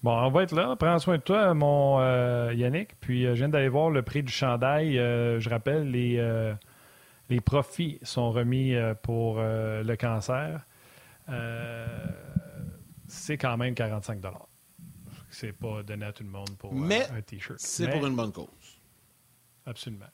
Bon, 0.03 0.11
on 0.11 0.31
va 0.31 0.43
être 0.43 0.55
là. 0.55 0.75
Prends 0.75 0.99
soin 0.99 1.17
de 1.17 1.21
toi, 1.21 1.53
mon 1.53 1.99
Yannick. 2.51 2.99
Puis, 2.99 3.23
je 3.23 3.31
viens 3.33 3.49
d'aller 3.49 3.69
voir 3.69 3.91
le 3.91 4.01
prix 4.01 4.23
du 4.23 4.31
chandail. 4.31 4.95
je 4.95 5.49
rappelle, 5.49 5.91
les, 5.91 6.19
les 7.29 7.39
profits 7.39 7.99
sont 8.01 8.31
remis 8.31 8.73
pour 9.03 9.39
le 9.39 9.95
cancer 9.95 10.65
c'est 13.11 13.37
quand 13.37 13.57
même 13.57 13.75
45 13.75 14.21
C'est 15.29 15.51
pas 15.51 15.83
donné 15.83 16.05
à 16.05 16.13
tout 16.13 16.23
le 16.23 16.29
monde 16.29 16.57
pour 16.57 16.71
euh, 16.73 16.99
un 17.15 17.21
T-shirt. 17.21 17.59
C'est 17.59 17.89
pour 17.89 18.05
une 18.07 18.15
bonne 18.15 18.31
cause. 18.31 18.47
Absolument. 19.65 20.05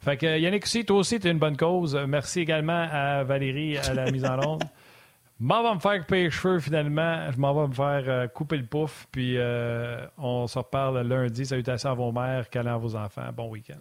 Fait 0.00 0.16
que 0.16 0.38
Yannick 0.38 0.64
aussi, 0.64 0.84
toi 0.84 0.98
aussi, 0.98 1.20
tu 1.20 1.28
es 1.28 1.30
une 1.30 1.38
bonne 1.38 1.56
cause. 1.56 1.94
Merci 2.08 2.40
également 2.40 2.88
à 2.90 3.22
Valérie 3.22 3.78
à 3.78 3.94
la 3.94 4.10
mise 4.10 4.24
en 4.24 4.38
onde. 4.40 4.64
Je 5.38 5.44
m'en 5.46 5.62
vais 5.62 5.74
me 5.74 5.80
faire 5.80 6.00
couper 6.00 6.24
les 6.24 6.30
cheveux 6.30 6.58
finalement. 6.58 7.30
Je 7.30 7.38
m'en 7.38 7.54
vais 7.54 7.68
me 7.68 7.74
faire 7.74 8.02
euh, 8.08 8.26
couper 8.26 8.56
le 8.56 8.66
pouf. 8.66 9.06
Puis 9.12 9.36
euh, 9.36 10.04
on 10.18 10.46
se 10.46 10.58
reparle 10.58 11.00
lundi. 11.06 11.46
Salutations 11.46 11.90
à 11.90 11.94
vos 11.94 12.10
mères, 12.12 12.50
câlins 12.50 12.74
à 12.74 12.78
vos 12.78 12.96
enfants. 12.96 13.30
Bon 13.32 13.48
week-end. 13.48 13.78